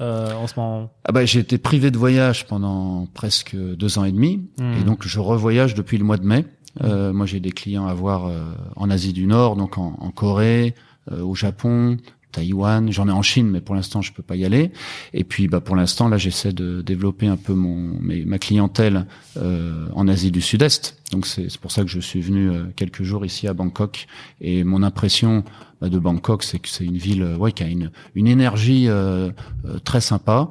euh, 0.00 0.34
en 0.34 0.46
ce 0.48 0.58
moment? 0.58 0.90
Ah 1.04 1.12
bah, 1.12 1.24
j'ai 1.24 1.38
été 1.40 1.58
privé 1.58 1.92
de 1.92 1.98
voyage 1.98 2.46
pendant 2.46 3.06
presque 3.14 3.56
deux 3.56 3.98
ans 3.98 4.04
et 4.04 4.10
demi, 4.12 4.50
Hmm. 4.58 4.72
et 4.80 4.82
donc 4.84 5.06
je 5.06 5.20
revoyage 5.20 5.74
depuis 5.74 5.96
le 5.98 6.04
mois 6.04 6.16
de 6.16 6.24
mai. 6.26 6.44
Euh, 6.82 7.12
moi, 7.12 7.24
j'ai 7.24 7.40
des 7.40 7.52
clients 7.52 7.86
à 7.86 7.94
voir 7.94 8.26
euh, 8.26 8.42
en 8.74 8.90
Asie 8.90 9.12
du 9.12 9.26
Nord, 9.26 9.54
donc 9.56 9.78
en, 9.78 9.96
en 10.00 10.10
Corée, 10.10 10.74
euh, 11.12 11.22
au 11.22 11.34
Japon, 11.36 11.96
Taïwan. 12.36 12.92
J'en 12.92 13.08
ai 13.08 13.12
en 13.12 13.22
Chine, 13.22 13.48
mais 13.50 13.60
pour 13.60 13.74
l'instant, 13.74 14.02
je 14.02 14.12
peux 14.12 14.22
pas 14.22 14.36
y 14.36 14.44
aller. 14.44 14.70
Et 15.14 15.24
puis, 15.24 15.48
bah, 15.48 15.60
pour 15.60 15.74
l'instant, 15.74 16.08
là, 16.08 16.18
j'essaie 16.18 16.52
de 16.52 16.82
développer 16.82 17.26
un 17.26 17.36
peu 17.36 17.54
mon 17.54 17.98
ma 18.00 18.38
clientèle 18.38 19.06
euh, 19.36 19.86
en 19.94 20.06
Asie 20.06 20.30
du 20.30 20.40
Sud-Est. 20.40 20.98
Donc, 21.12 21.26
c'est 21.26 21.48
c'est 21.48 21.60
pour 21.60 21.72
ça 21.72 21.82
que 21.82 21.88
je 21.88 22.00
suis 22.00 22.20
venu 22.20 22.50
euh, 22.50 22.64
quelques 22.76 23.02
jours 23.02 23.24
ici 23.24 23.48
à 23.48 23.54
Bangkok. 23.54 24.06
Et 24.40 24.64
mon 24.64 24.82
impression 24.82 25.44
bah, 25.80 25.88
de 25.88 25.98
Bangkok, 25.98 26.42
c'est 26.42 26.58
que 26.58 26.68
c'est 26.68 26.84
une 26.84 26.96
ville, 26.96 27.22
euh, 27.22 27.36
ouais, 27.36 27.52
qui 27.52 27.62
a 27.62 27.68
une 27.68 27.90
une 28.14 28.26
énergie 28.26 28.88
euh, 28.88 29.30
euh, 29.66 29.78
très 29.84 30.00
sympa. 30.00 30.48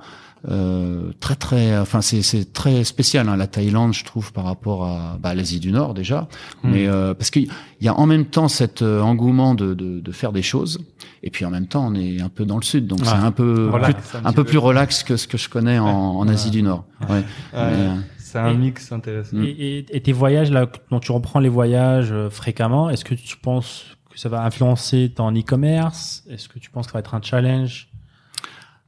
Euh, 0.48 1.12
très 1.20 1.36
très 1.36 1.76
enfin 1.76 2.02
c'est 2.02 2.22
c'est 2.22 2.54
très 2.54 2.84
spécial 2.84 3.28
hein, 3.30 3.36
la 3.36 3.48
Thaïlande 3.48 3.94
je 3.96 4.04
trouve 4.06 4.32
par 4.32 4.44
rapport 4.44 4.86
à 4.86 5.18
bah, 5.20 5.34
l'Asie 5.34 5.60
du 5.60 5.72
Nord 5.72 5.96
déjà 5.96 6.28
Hmm. 6.64 6.70
mais 6.72 6.88
euh, 6.88 7.16
parce 7.16 7.32
qu'il 7.32 7.48
y 7.82 7.88
a 7.88 7.96
en 7.96 8.06
même 8.06 8.26
temps 8.26 8.48
cet 8.48 8.84
euh, 8.84 9.02
engouement 9.02 9.56
de, 9.56 9.74
de 9.74 10.00
de 10.00 10.12
faire 10.12 10.32
des 10.32 10.44
choses 10.44 10.80
et 11.24 11.32
puis 11.32 11.46
en 11.46 11.50
même 11.50 11.66
temps 11.68 11.88
on 11.88 11.96
est 11.96 12.22
un 12.22 12.30
peu 12.30 12.46
dans 12.46 12.58
le 12.58 12.64
sud 12.64 12.86
donc 12.86 13.00
Ouais. 13.00 13.06
c'est 13.08 13.14
un 13.14 13.32
peu 13.32 13.70
Relax, 13.72 14.10
plus- 14.10 14.20
un 14.24 14.34
peu 14.34 14.44
peu. 14.44 14.50
plus 14.52 14.58
relax 14.60 15.02
que 15.04 15.18
ce 15.18 15.28
que 15.28 15.38
je 15.40 15.50
connais 15.50 15.80
en, 15.80 15.88
en 15.88 16.28
Asie 16.28 16.52
du 16.52 16.62
Nord 16.62 16.86
ouais. 17.10 17.24
Mais, 17.54 17.60
euh, 17.60 17.96
C'est 18.20 18.38
un 18.38 18.52
Et- 18.52 18.58
mix 18.58 18.92
intéressant. 18.92 19.38
Mm. 19.38 19.44
et, 19.46 19.50
et- 19.50 19.98
et 19.98 20.02
tes 20.02 20.12
voyages 20.12 20.52
là, 20.52 20.68
dont 20.92 21.00
tu 21.00 21.12
reprends 21.12 21.40
les 21.40 21.50
voyages 21.50 22.12
euh, 22.12 22.30
fréquemment, 22.30 22.90
est-ce 22.92 23.04
que 23.06 23.16
tu 23.16 23.38
penses 23.38 23.86
que 24.12 24.20
ça 24.20 24.30
va 24.30 24.44
influencer 24.44 25.12
ton 25.16 25.32
e-commerce? 25.32 26.24
Est-ce 26.30 26.50
que 26.50 26.60
tu 26.60 26.70
penses 26.70 26.86
que 26.86 26.92
ça 26.92 26.98
va 26.98 27.00
être 27.00 27.16
un 27.16 27.22
challenge? 27.22 27.88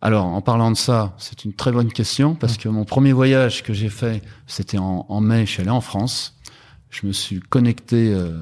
Alors, 0.01 0.25
en 0.25 0.41
parlant 0.41 0.69
de 0.71 0.77
ça, 0.77 1.15
c'est 1.17 1.43
une 1.45 1.53
très 1.53 1.71
bonne 1.71 1.91
question 1.91 2.35
parce 2.35 2.57
que 2.57 2.69
mon 2.69 2.85
premier 2.85 3.13
voyage 3.13 3.63
que 3.63 3.73
j'ai 3.73 3.89
fait, 3.89 4.21
c'était 4.45 4.77
en, 4.77 5.05
en 5.09 5.21
mai. 5.21 5.45
Je 5.45 5.51
suis 5.51 5.61
allé 5.61 5.71
en 5.71 5.81
France. 5.81 6.35
Je 6.89 7.07
me 7.07 7.11
suis 7.11 7.39
connecté 7.39 8.13
euh, 8.13 8.39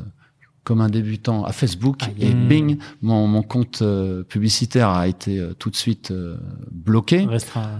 comme 0.66 0.82
un 0.82 0.90
débutant 0.90 1.46
à 1.46 1.52
Facebook 1.54 2.02
et 2.20 2.34
bing, 2.34 2.78
mon, 3.02 3.28
mon 3.28 3.42
compte 3.42 3.82
euh, 3.82 4.24
publicitaire 4.24 4.90
a 4.90 5.08
été 5.08 5.40
euh, 5.40 5.54
tout 5.58 5.70
de 5.70 5.76
suite 5.76 6.12
euh, 6.12 6.38
bloqué. 6.72 7.26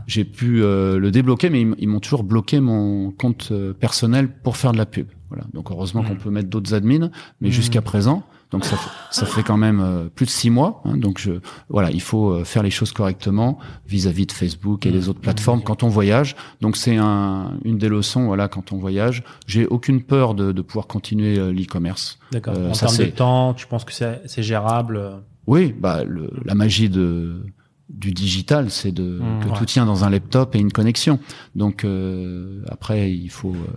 J'ai 0.08 0.24
pu 0.24 0.64
euh, 0.64 0.98
le 0.98 1.12
débloquer, 1.12 1.50
mais 1.50 1.62
ils, 1.78 1.88
m'ont 1.88 2.00
toujours 2.00 2.24
bloqué 2.24 2.60
mon 2.62 3.12
compte 3.12 3.50
euh, 3.52 3.74
personnel 3.74 4.30
pour 4.30 4.56
faire 4.56 4.72
de 4.72 4.78
la 4.78 4.86
pub. 4.86 5.08
Voilà. 5.30 5.44
Donc 5.54 5.70
heureusement 5.72 6.02
Mm. 6.04 6.08
qu'on 6.08 6.16
peut 6.16 6.30
mettre 6.30 6.50
d'autres 6.50 6.74
admins, 6.74 7.10
mais 7.42 7.50
Mm. 7.50 7.52
jusqu'à 7.52 7.82
présent, 7.82 8.24
donc 8.56 8.66
ça, 8.66 8.78
fait- 8.78 8.90
ça 9.12 9.26
fait 9.26 9.44
quand 9.44 9.58
même 9.58 9.80
euh, 9.82 10.08
plus 10.08 10.26
de 10.26 10.32
six 10.32 10.50
mois. 10.50 10.82
hein. 10.86 10.98
donc 10.98 11.20
je, 11.20 11.34
voilà, 11.70 11.92
il 11.92 12.02
faut 12.02 12.30
euh, 12.32 12.44
faire 12.44 12.64
les 12.64 12.70
choses 12.72 12.92
correctement 12.92 13.60
vis-à-vis 13.88 14.26
de 14.26 14.32
Facebook 14.32 14.86
et 14.86 14.90
Mm. 14.90 14.94
les 14.94 15.10
autres 15.10 15.20
plateformes 15.20 15.62
quand 15.62 15.84
on 15.84 15.90
voyage. 15.90 16.36
Donc 16.62 16.78
c'est 16.78 16.98
un, 16.98 17.52
une 17.64 17.78
des 17.78 17.90
leçons, 17.90 18.26
voilà, 18.28 18.48
quand 18.48 18.72
on 18.72 18.78
voyage. 18.78 19.24
J'ai 19.46 19.68
aucune 19.68 20.02
peur 20.04 20.34
de, 20.36 20.52
de 20.52 20.62
pouvoir 20.62 20.88
continuer 20.88 21.38
euh, 21.38 21.52
l'e-commerce. 21.52 22.18
D'accord. 22.32 22.54
Euh, 22.58 22.70
en 22.70 22.74
termes 22.74 22.98
de 22.98 23.06
temps, 23.06 23.54
tu 23.54 23.68
penses 23.68 23.84
que 23.86 23.94
c'est 23.94 24.44
gérable 24.44 25.22
Oui, 25.48 25.74
bah 25.78 26.04
le, 26.04 26.30
la 26.46 26.56
magie 26.56 26.90
de 26.90 27.44
du 27.90 28.12
digital, 28.14 28.72
c'est 28.72 28.92
de 28.92 29.20
Mmh, 29.22 29.44
que 29.44 29.50
ouais. 29.50 29.58
tout 29.58 29.66
tient 29.66 29.86
dans 29.86 30.04
un 30.06 30.10
laptop 30.10 30.56
et 30.56 30.60
une 30.60 30.72
connexion. 30.72 31.20
Donc 31.56 31.84
euh, 31.84 32.64
après, 32.68 33.12
il 33.12 33.30
faut. 33.30 33.54
euh, 33.54 33.76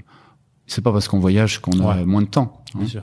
c'est 0.66 0.80
pas 0.82 0.92
parce 0.92 1.08
qu'on 1.08 1.18
voyage 1.18 1.60
qu'on 1.60 1.78
a 1.80 1.96
Ouais. 1.96 2.04
moins 2.06 2.22
de 2.22 2.26
temps. 2.28 2.62
hein. 2.74 2.78
Bien 2.78 2.88
sûr. 2.88 3.02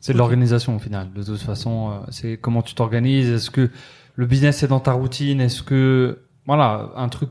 C'est 0.00 0.12
de 0.12 0.18
l'organisation 0.18 0.76
au 0.76 0.78
final. 0.78 1.12
De 1.12 1.22
toute 1.22 1.40
façon, 1.40 1.90
euh, 1.90 2.06
c'est 2.10 2.36
comment 2.36 2.62
tu 2.62 2.74
t'organises. 2.74 3.28
Est-ce 3.30 3.50
que 3.50 3.70
le 4.14 4.26
business 4.26 4.62
est 4.62 4.68
dans 4.68 4.80
ta 4.80 4.92
routine? 4.92 5.40
Est-ce 5.40 5.62
que 5.62 6.20
voilà 6.46 6.92
un 6.96 7.10
truc 7.10 7.28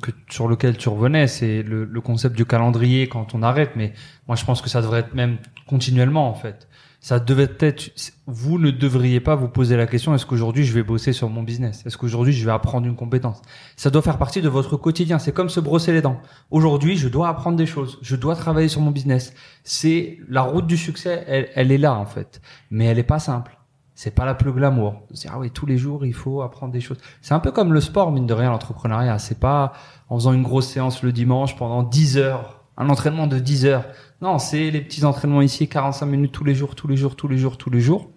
que, 0.00 0.12
sur 0.28 0.46
lequel 0.46 0.76
tu 0.76 0.88
revenais, 0.88 1.26
c'est 1.26 1.64
le, 1.64 1.84
le 1.84 2.00
concept 2.00 2.36
du 2.36 2.44
calendrier 2.44 3.08
quand 3.08 3.34
on 3.34 3.42
arrête. 3.42 3.72
Mais 3.74 3.94
moi, 4.28 4.36
je 4.36 4.44
pense 4.44 4.62
que 4.62 4.68
ça 4.68 4.80
devrait 4.80 5.00
être 5.00 5.14
même 5.14 5.38
continuellement 5.66 6.28
en 6.28 6.34
fait. 6.34 6.68
Ça 7.00 7.18
devait 7.18 7.48
être. 7.60 7.90
Vous 8.26 8.58
ne 8.58 8.70
devriez 8.70 9.20
pas 9.20 9.34
vous 9.34 9.48
poser 9.48 9.76
la 9.76 9.86
question 9.86 10.14
est-ce 10.14 10.26
qu'aujourd'hui 10.26 10.64
je 10.64 10.74
vais 10.74 10.82
bosser 10.82 11.14
sur 11.14 11.30
mon 11.30 11.42
business? 11.42 11.82
Est-ce 11.86 11.96
qu'aujourd'hui 11.96 12.34
je 12.34 12.44
vais 12.44 12.52
apprendre 12.52 12.86
une 12.86 12.94
compétence? 12.94 13.40
Ça 13.76 13.88
doit 13.88 14.02
faire 14.02 14.18
partie 14.18 14.42
de 14.42 14.50
votre 14.50 14.76
quotidien. 14.76 15.18
C'est 15.18 15.32
comme 15.32 15.48
se 15.48 15.60
brosser 15.60 15.92
les 15.92 16.02
dents. 16.02 16.20
Aujourd'hui, 16.50 16.98
je 16.98 17.08
dois 17.08 17.28
apprendre 17.28 17.56
des 17.56 17.64
choses. 17.64 17.98
Je 18.02 18.16
dois 18.16 18.36
travailler 18.36 18.68
sur 18.68 18.82
mon 18.82 18.90
business. 18.90 19.32
C'est 19.64 20.18
la 20.28 20.42
route 20.42 20.66
du 20.66 20.76
succès. 20.76 21.24
Elle, 21.26 21.48
elle 21.54 21.72
est 21.72 21.78
là 21.78 21.94
en 21.94 22.04
fait, 22.04 22.42
mais 22.70 22.84
elle 22.84 22.98
est 22.98 23.02
pas 23.02 23.18
simple. 23.18 23.56
C'est 23.94 24.14
pas 24.14 24.26
la 24.26 24.34
plus 24.34 24.52
glamour. 24.52 25.02
C'est 25.14 25.28
ah 25.32 25.38
oui, 25.38 25.50
tous 25.50 25.66
les 25.66 25.78
jours 25.78 26.04
il 26.04 26.14
faut 26.14 26.42
apprendre 26.42 26.72
des 26.72 26.80
choses. 26.80 26.98
C'est 27.22 27.34
un 27.34 27.40
peu 27.40 27.50
comme 27.50 27.72
le 27.72 27.80
sport 27.80 28.12
mine 28.12 28.26
de 28.26 28.34
rien 28.34 28.50
l'entrepreneuriat. 28.50 29.18
C'est 29.18 29.40
pas 29.40 29.72
en 30.10 30.16
faisant 30.16 30.34
une 30.34 30.42
grosse 30.42 30.68
séance 30.68 31.02
le 31.02 31.12
dimanche 31.12 31.56
pendant 31.56 31.82
10 31.82 32.18
heures, 32.18 32.64
un 32.76 32.90
entraînement 32.90 33.26
de 33.26 33.38
10 33.38 33.66
heures. 33.66 33.84
Non, 34.20 34.38
c'est 34.38 34.70
les 34.70 34.80
petits 34.82 35.04
entraînements 35.04 35.40
ici, 35.42 35.68
45 35.68 36.06
minutes 36.06 36.32
tous 36.32 36.44
les 36.44 36.54
jours, 36.54 36.74
tous 36.74 36.88
les 36.88 36.96
jours, 36.96 37.16
tous 37.16 37.28
les 37.28 37.38
jours, 37.38 37.56
tous 37.56 37.70
les 37.70 37.80
jours, 37.80 38.10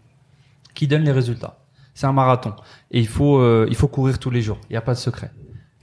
qui 0.74 0.88
donnent 0.88 1.04
les 1.06 1.12
résultats. 1.12 1.60
C'est 1.94 2.08
un 2.08 2.14
marathon 2.14 2.54
et 2.92 3.00
il 3.00 3.08
faut 3.08 3.38
euh, 3.38 3.68
il 3.70 3.76
faut 3.76 3.88
courir 3.88 4.18
tous 4.18 4.32
les 4.32 4.42
jours. 4.42 4.58
Il 4.70 4.74
n'y 4.74 4.78
a 4.78 4.82
pas 4.82 4.94
de 4.94 5.00
secret. 5.00 5.32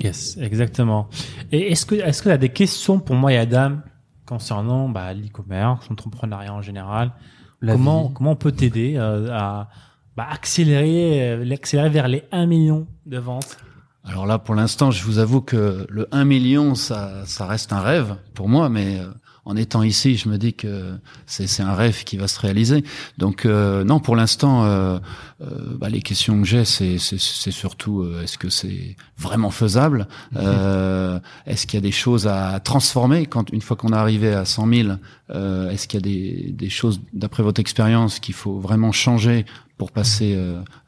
Yes, 0.01 0.37
exactement. 0.41 1.09
Et 1.53 1.71
est-ce 1.73 1.87
que 1.87 1.95
est-ce 1.95 2.23
que 2.23 2.29
tu 2.29 2.33
as 2.33 2.39
des 2.39 2.49
questions 2.49 2.99
pour 2.99 3.15
moi 3.17 3.33
et 3.33 3.39
Adam 3.39 3.79
concernant 4.27 4.89
bah, 4.89 5.13
l'e-commerce, 5.15 5.89
l'entrepreneuriat 5.89 6.53
en 6.53 6.63
général? 6.63 7.13
La 7.61 7.75
Comment 7.75 8.09
vie. 8.09 8.15
comment 8.15 8.31
on 8.33 8.37
peut 8.37 8.53
t'aider 8.53 8.95
euh, 8.97 9.29
à 9.33 9.69
bah, 10.17 10.27
accélérer 10.31 11.31
euh, 11.31 11.45
l'accélérer 11.45 11.91
vers 11.91 12.09
les 12.09 12.25
1 12.33 12.47
million 12.47 12.87
de 13.07 13.19
ventes? 13.19 13.59
Alors 14.03 14.27
là, 14.27 14.39
pour 14.39 14.55
l'instant, 14.55 14.91
je 14.91 15.05
vous 15.05 15.19
avoue 15.19 15.43
que 15.43 15.87
le 15.89 16.09
1 16.11 16.25
million, 16.25 16.75
ça, 16.75 17.25
ça 17.27 17.47
reste 17.47 17.73
un 17.73 17.81
rêve 17.81 18.17
pour 18.35 18.49
moi, 18.49 18.69
mais 18.71 18.99
euh, 18.99 19.11
en 19.45 19.57
étant 19.57 19.83
ici, 19.83 20.17
je 20.17 20.29
me 20.29 20.37
dis 20.37 20.55
que 20.55 20.93
c'est 21.27 21.63
un 21.63 21.75
rêve 21.75 22.05
qui 22.05 22.17
va 22.17 22.29
se 22.29 22.39
réaliser. 22.41 22.85
Donc 23.19 23.47
euh, 23.47 23.85
non, 23.85 23.99
pour 24.01 24.17
l'instant, 24.17 24.65
euh, 24.65 24.99
euh, 25.43 25.47
bah, 25.79 25.89
les 25.89 26.03
questions 26.03 26.39
que 26.41 26.47
j'ai, 26.47 26.65
c'est 26.65 26.99
surtout 26.99 28.03
euh, 28.03 28.23
est-ce 28.23 28.37
que 28.39 28.51
c'est 28.51 28.97
vraiment 29.17 29.51
faisable? 29.51 30.07
Euh, 30.37 31.19
Est-ce 31.47 31.67
qu'il 31.67 31.79
y 31.79 31.83
a 31.83 31.87
des 31.87 31.91
choses 31.93 32.27
à 32.27 32.61
transformer? 32.61 33.27
Quand 33.27 33.51
une 33.51 33.63
fois 33.63 33.77
qu'on 33.77 33.93
est 33.93 33.97
arrivé 33.97 34.33
à 34.33 34.45
100 34.45 34.69
000 34.73 34.89
euh, 35.31 35.71
Est-ce 35.71 35.89
qu'il 35.89 35.99
y 35.99 36.03
a 36.03 36.05
des, 36.05 36.53
des 36.53 36.71
choses, 36.71 37.01
d'après 37.13 37.43
votre 37.43 37.61
expérience, 37.61 38.19
qu'il 38.19 38.35
faut 38.35 38.59
vraiment 38.59 38.93
changer 38.93 39.47
pour 39.79 39.93
passer 39.93 40.39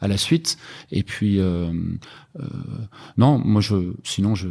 à 0.00 0.08
la 0.08 0.18
suite? 0.18 0.58
Et 0.90 1.02
puis 1.02 1.40
non, 3.16 3.38
moi 3.38 3.60
je, 3.60 3.92
sinon 4.04 4.34
je, 4.34 4.48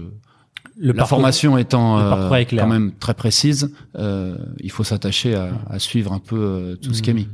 Le 0.81 0.87
la 0.87 0.93
parcours- 0.95 1.09
formation 1.19 1.57
étant 1.57 1.97
le 1.99 2.03
euh, 2.33 2.45
quand 2.57 2.67
même 2.67 2.91
très 2.99 3.13
précise, 3.13 3.71
euh, 3.97 4.35
il 4.59 4.71
faut 4.71 4.83
s'attacher 4.83 5.35
à, 5.35 5.51
à 5.69 5.77
suivre 5.79 6.11
un 6.11 6.19
peu 6.19 6.35
euh, 6.37 6.75
tout 6.75 6.93
ce 6.93 7.01
qui 7.03 7.11
est 7.11 7.13
mis. 7.13 7.27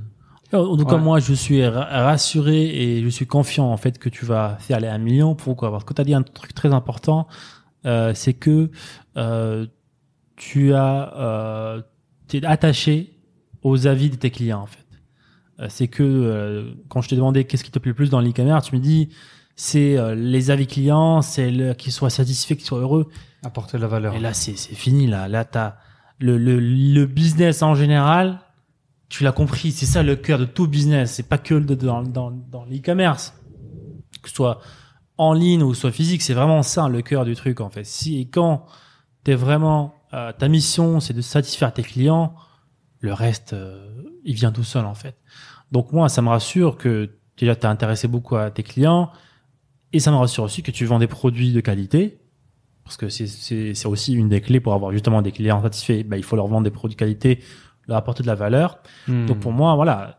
En 0.53 0.75
tout 0.77 0.85
cas, 0.85 0.95
Ouais. 0.95 1.01
moi, 1.01 1.19
je 1.19 1.33
suis 1.33 1.65
ra- 1.65 1.85
rassuré 2.05 2.57
et 2.65 3.01
je 3.03 3.09
suis 3.09 3.25
confiant 3.25 3.65
en 3.71 3.77
fait 3.77 3.99
que 3.99 4.09
tu 4.09 4.25
vas 4.25 4.57
faire 4.59 4.79
les 4.79 4.87
1 4.87 4.97
million. 4.97 5.33
Pourquoi? 5.35 5.71
Parce 5.71 5.83
que 5.85 5.93
tu 5.93 6.01
as 6.01 6.05
dit 6.05 6.13
un 6.13 6.23
truc 6.23 6.53
très 6.53 6.73
important, 6.73 7.27
euh, 7.85 8.11
c'est 8.13 8.33
que 8.33 8.69
euh, 9.17 9.65
tu 10.35 10.73
as, 10.73 11.13
euh, 11.17 11.81
es 12.33 12.45
attaché 12.45 13.13
aux 13.63 13.87
avis 13.87 14.09
de 14.09 14.15
tes 14.15 14.29
clients 14.31 14.61
en 14.61 14.65
fait. 14.67 14.85
Euh, 15.59 15.67
c'est 15.69 15.87
que 15.87 16.03
euh, 16.03 16.71
quand 16.89 17.01
je 17.01 17.09
t'ai 17.09 17.15
demandé 17.15 17.43
qu'est-ce 17.45 17.63
qui 17.63 17.71
te 17.71 17.79
plaît 17.79 17.89
le 17.91 17.95
plus 17.95 18.09
dans 18.09 18.21
l'e-commerce, 18.21 18.67
tu 18.69 18.75
me 18.75 18.81
dis 18.81 19.09
c'est 19.55 19.97
euh, 19.97 20.13
les 20.15 20.51
avis 20.51 20.67
clients, 20.67 21.21
c'est 21.21 21.49
le- 21.49 21.73
qu'ils 21.73 21.91
soient 21.91 22.09
satisfaits, 22.11 22.55
qu'ils 22.55 22.65
soient 22.65 22.79
heureux. 22.79 23.07
Apporter 23.43 23.77
de 23.77 23.83
la 23.83 23.87
valeur. 23.87 24.15
Et 24.15 24.19
là, 24.19 24.33
c'est 24.33 24.55
fini. 24.55 25.07
Là, 25.07 25.27
là, 25.27 25.45
t'as 25.45 25.75
le, 26.19 26.37
le 26.37 26.59
le 26.59 27.05
business 27.05 27.61
en 27.61 27.75
général. 27.75 28.39
Tu 29.09 29.23
l'as 29.23 29.31
compris. 29.31 29.71
C'est 29.71 29.85
ça 29.85 30.03
le 30.03 30.15
cœur 30.15 30.39
de 30.39 30.45
tout 30.45 30.67
business. 30.67 31.13
C'est 31.13 31.27
pas 31.27 31.37
que 31.37 31.53
dans 31.55 32.01
dans 32.01 32.31
dans 32.31 32.65
l'e-commerce, 32.65 33.33
que 34.21 34.29
ce 34.29 34.35
soit 34.35 34.59
en 35.17 35.33
ligne 35.33 35.63
ou 35.63 35.73
soit 35.73 35.91
physique. 35.91 36.21
C'est 36.21 36.33
vraiment 36.33 36.63
ça 36.63 36.89
le 36.89 37.01
cœur 37.01 37.25
du 37.25 37.35
truc 37.35 37.61
en 37.61 37.69
fait. 37.69 37.83
Si 37.83 38.19
et 38.19 38.27
quand 38.27 38.65
t'es 39.23 39.35
vraiment 39.35 39.93
euh, 40.13 40.31
ta 40.31 40.47
mission, 40.47 40.99
c'est 40.99 41.13
de 41.13 41.21
satisfaire 41.21 41.73
tes 41.73 41.83
clients. 41.83 42.33
le 42.99 43.13
reste, 43.13 43.53
euh, 43.53 43.93
il 44.23 44.33
vient 44.33 44.51
tout 44.51 44.63
seul 44.63 44.85
en 44.85 44.95
fait. 44.95 45.15
Donc 45.71 45.91
moi, 45.91 46.09
ça 46.09 46.21
me 46.21 46.29
rassure 46.29 46.77
que 46.77 47.11
déjà 47.37 47.55
tu 47.55 47.67
as 47.67 47.69
intéressé 47.69 48.07
beaucoup 48.07 48.35
à 48.35 48.49
tes 48.51 48.63
clients 48.63 49.11
et 49.93 49.99
ça 49.99 50.11
me 50.11 50.17
rassure 50.17 50.43
aussi 50.43 50.63
que 50.63 50.71
tu 50.71 50.85
vends 50.85 50.99
des 50.99 51.07
produits 51.07 51.53
de 51.53 51.61
qualité 51.61 52.19
parce 52.87 52.97
que 52.97 53.09
c'est- 53.09 53.85
aussi 53.85 54.13
une 54.13 54.29
des 54.29 54.41
clés 54.41 54.59
pour 54.61 54.73
avoir 54.73 54.91
justement 54.93 55.21
des 55.21 55.31
clients 55.31 55.61
satisfaits. 55.61 56.03
Bah, 56.05 56.17
il 56.17 56.23
faut 56.23 56.35
leur 56.37 56.47
vendre 56.47 56.63
des 56.63 56.71
produits 56.71 56.95
de 56.95 56.99
qualité, 56.99 57.39
leur 57.87 57.97
apporter 57.97 58.23
de 58.23 58.27
la 58.27 58.35
valeur. 58.35 58.79
Hmm. 59.07 59.25
Donc 59.25 59.39
pour 59.39 59.51
moi, 59.51 59.75
voilà, 59.75 60.17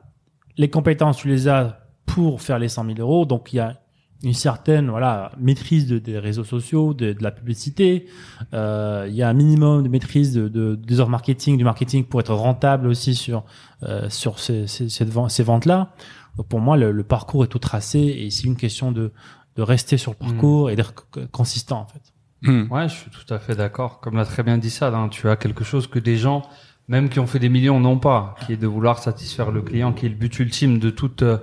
les 0.57 0.69
compétences, 0.69 1.16
tu 1.19 1.29
les 1.29 1.49
as 1.49 1.81
pour 2.07 2.41
faire 2.43 2.59
les 2.59 2.69
100 2.69 2.85
000 2.85 2.99
euros. 2.99 3.25
Donc 3.27 3.53
il 3.53 3.57
y 3.57 3.61
a 3.61 3.81
une 4.25 4.35
certaine 4.35 4.91
voilà 4.91 5.31
maîtrise 5.39 5.87
de, 5.87 5.99
des 5.99 6.19
réseaux 6.19 6.45
sociaux, 6.45 6.93
de, 6.93 7.12
de 7.12 7.23
la 7.23 7.31
publicité. 7.31 8.07
Euh, 8.53 9.07
il 9.09 9.14
y 9.14 9.23
a 9.23 9.29
un 9.29 9.33
minimum 9.35 9.83
de 9.83 9.89
maîtrise 9.89 10.35
de, 10.35 10.49
de, 10.49 10.75
des 10.75 11.01
heures 11.01 11.09
marketing, 11.09 11.57
du 11.57 11.64
marketing 11.64 12.05
pour 12.05 12.21
être 12.21 12.35
rentable 12.35 12.87
aussi 12.89 13.14
sur 13.14 13.45
euh, 13.85 14.11
sur 14.11 14.39
ces, 14.41 14.66
ces, 14.66 14.89
ces 14.89 15.43
ventes-là. 15.45 15.93
Donc 16.37 16.49
pour 16.49 16.61
moi, 16.61 16.77
le, 16.77 16.91
le 16.93 17.05
parcours 17.05 17.45
est 17.45 17.49
tout 17.49 17.59
tracé 17.61 17.99
et 18.01 18.31
c'est 18.31 18.45
une 18.45 18.57
question 18.57 18.93
de 18.93 19.12
de 19.57 19.62
rester 19.62 19.97
sur 19.97 20.12
le 20.12 20.16
parcours 20.16 20.71
et 20.71 20.77
d'être 20.77 20.95
consistant 21.33 21.81
en 21.81 21.87
fait. 21.87 22.12
Hmm. 22.43 22.64
Ouais, 22.70 22.89
je 22.89 22.95
suis 22.95 23.11
tout 23.11 23.32
à 23.32 23.39
fait 23.39 23.57
d'accord. 23.57 24.01
Comme 24.01 24.16
l'a 24.16 24.24
très 24.24 24.43
bien 24.43 24.59
dit 24.59 24.70
ça, 24.70 24.89
hein, 24.89 25.09
tu 25.09 25.28
as 25.28 25.36
quelque 25.36 25.64
chose 25.64 25.86
que 25.86 25.99
des 25.99 26.16
gens, 26.16 26.43
même 26.86 27.09
qui 27.09 27.18
ont 27.20 27.26
fait 27.26 27.39
des 27.39 27.49
millions, 27.49 27.80
n'ont 27.80 27.99
pas, 27.99 28.36
qui 28.47 28.53
est 28.53 28.57
de 28.57 28.66
vouloir 28.66 28.99
satisfaire 28.99 29.51
le 29.51 29.62
client, 29.62 29.93
qui 29.93 30.07
est 30.07 30.09
le 30.09 30.14
but 30.14 30.39
ultime 30.39 30.78
de 30.78 30.91
toute, 30.91 31.22
euh, 31.22 31.39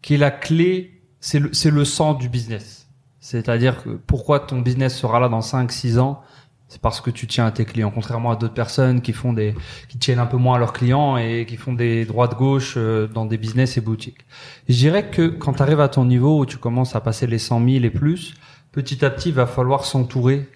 qui 0.00 0.14
est 0.14 0.18
la 0.18 0.30
clé, 0.30 1.02
c'est 1.20 1.38
le, 1.38 1.52
c'est 1.52 1.70
le 1.70 1.84
sang 1.84 2.14
du 2.14 2.28
business. 2.28 2.88
C'est-à-dire 3.20 3.82
que 3.82 3.90
pourquoi 3.90 4.40
ton 4.40 4.60
business 4.60 4.96
sera 4.96 5.20
là 5.20 5.28
dans 5.28 5.42
5, 5.42 5.70
6 5.70 5.98
ans, 5.98 6.22
c'est 6.68 6.80
parce 6.80 7.00
que 7.00 7.10
tu 7.10 7.26
tiens 7.26 7.46
à 7.46 7.50
tes 7.50 7.64
clients, 7.64 7.90
contrairement 7.90 8.30
à 8.30 8.36
d'autres 8.36 8.54
personnes 8.54 9.00
qui 9.00 9.12
font 9.12 9.32
des, 9.32 9.54
qui 9.88 9.98
tiennent 9.98 10.18
un 10.18 10.26
peu 10.26 10.36
moins 10.36 10.56
à 10.56 10.58
leurs 10.58 10.74
clients 10.74 11.16
et 11.16 11.46
qui 11.46 11.56
font 11.56 11.72
des 11.72 12.04
droits 12.04 12.28
de 12.28 12.34
gauche 12.34 12.74
euh, 12.76 13.06
dans 13.06 13.24
des 13.24 13.38
business 13.38 13.78
et 13.78 13.80
boutiques. 13.80 14.26
Je 14.68 14.74
dirais 14.74 15.08
que 15.10 15.28
quand 15.28 15.54
tu 15.54 15.62
arrives 15.62 15.80
à 15.80 15.88
ton 15.88 16.04
niveau 16.04 16.38
où 16.38 16.46
tu 16.46 16.58
commences 16.58 16.94
à 16.94 17.00
passer 17.00 17.26
les 17.26 17.38
100 17.38 17.66
000 17.66 17.84
et 17.84 17.90
plus, 17.90 18.34
petit 18.72 19.04
à 19.04 19.10
petit, 19.10 19.30
il 19.30 19.34
va 19.34 19.46
falloir 19.46 19.84
s'entourer 19.84 20.48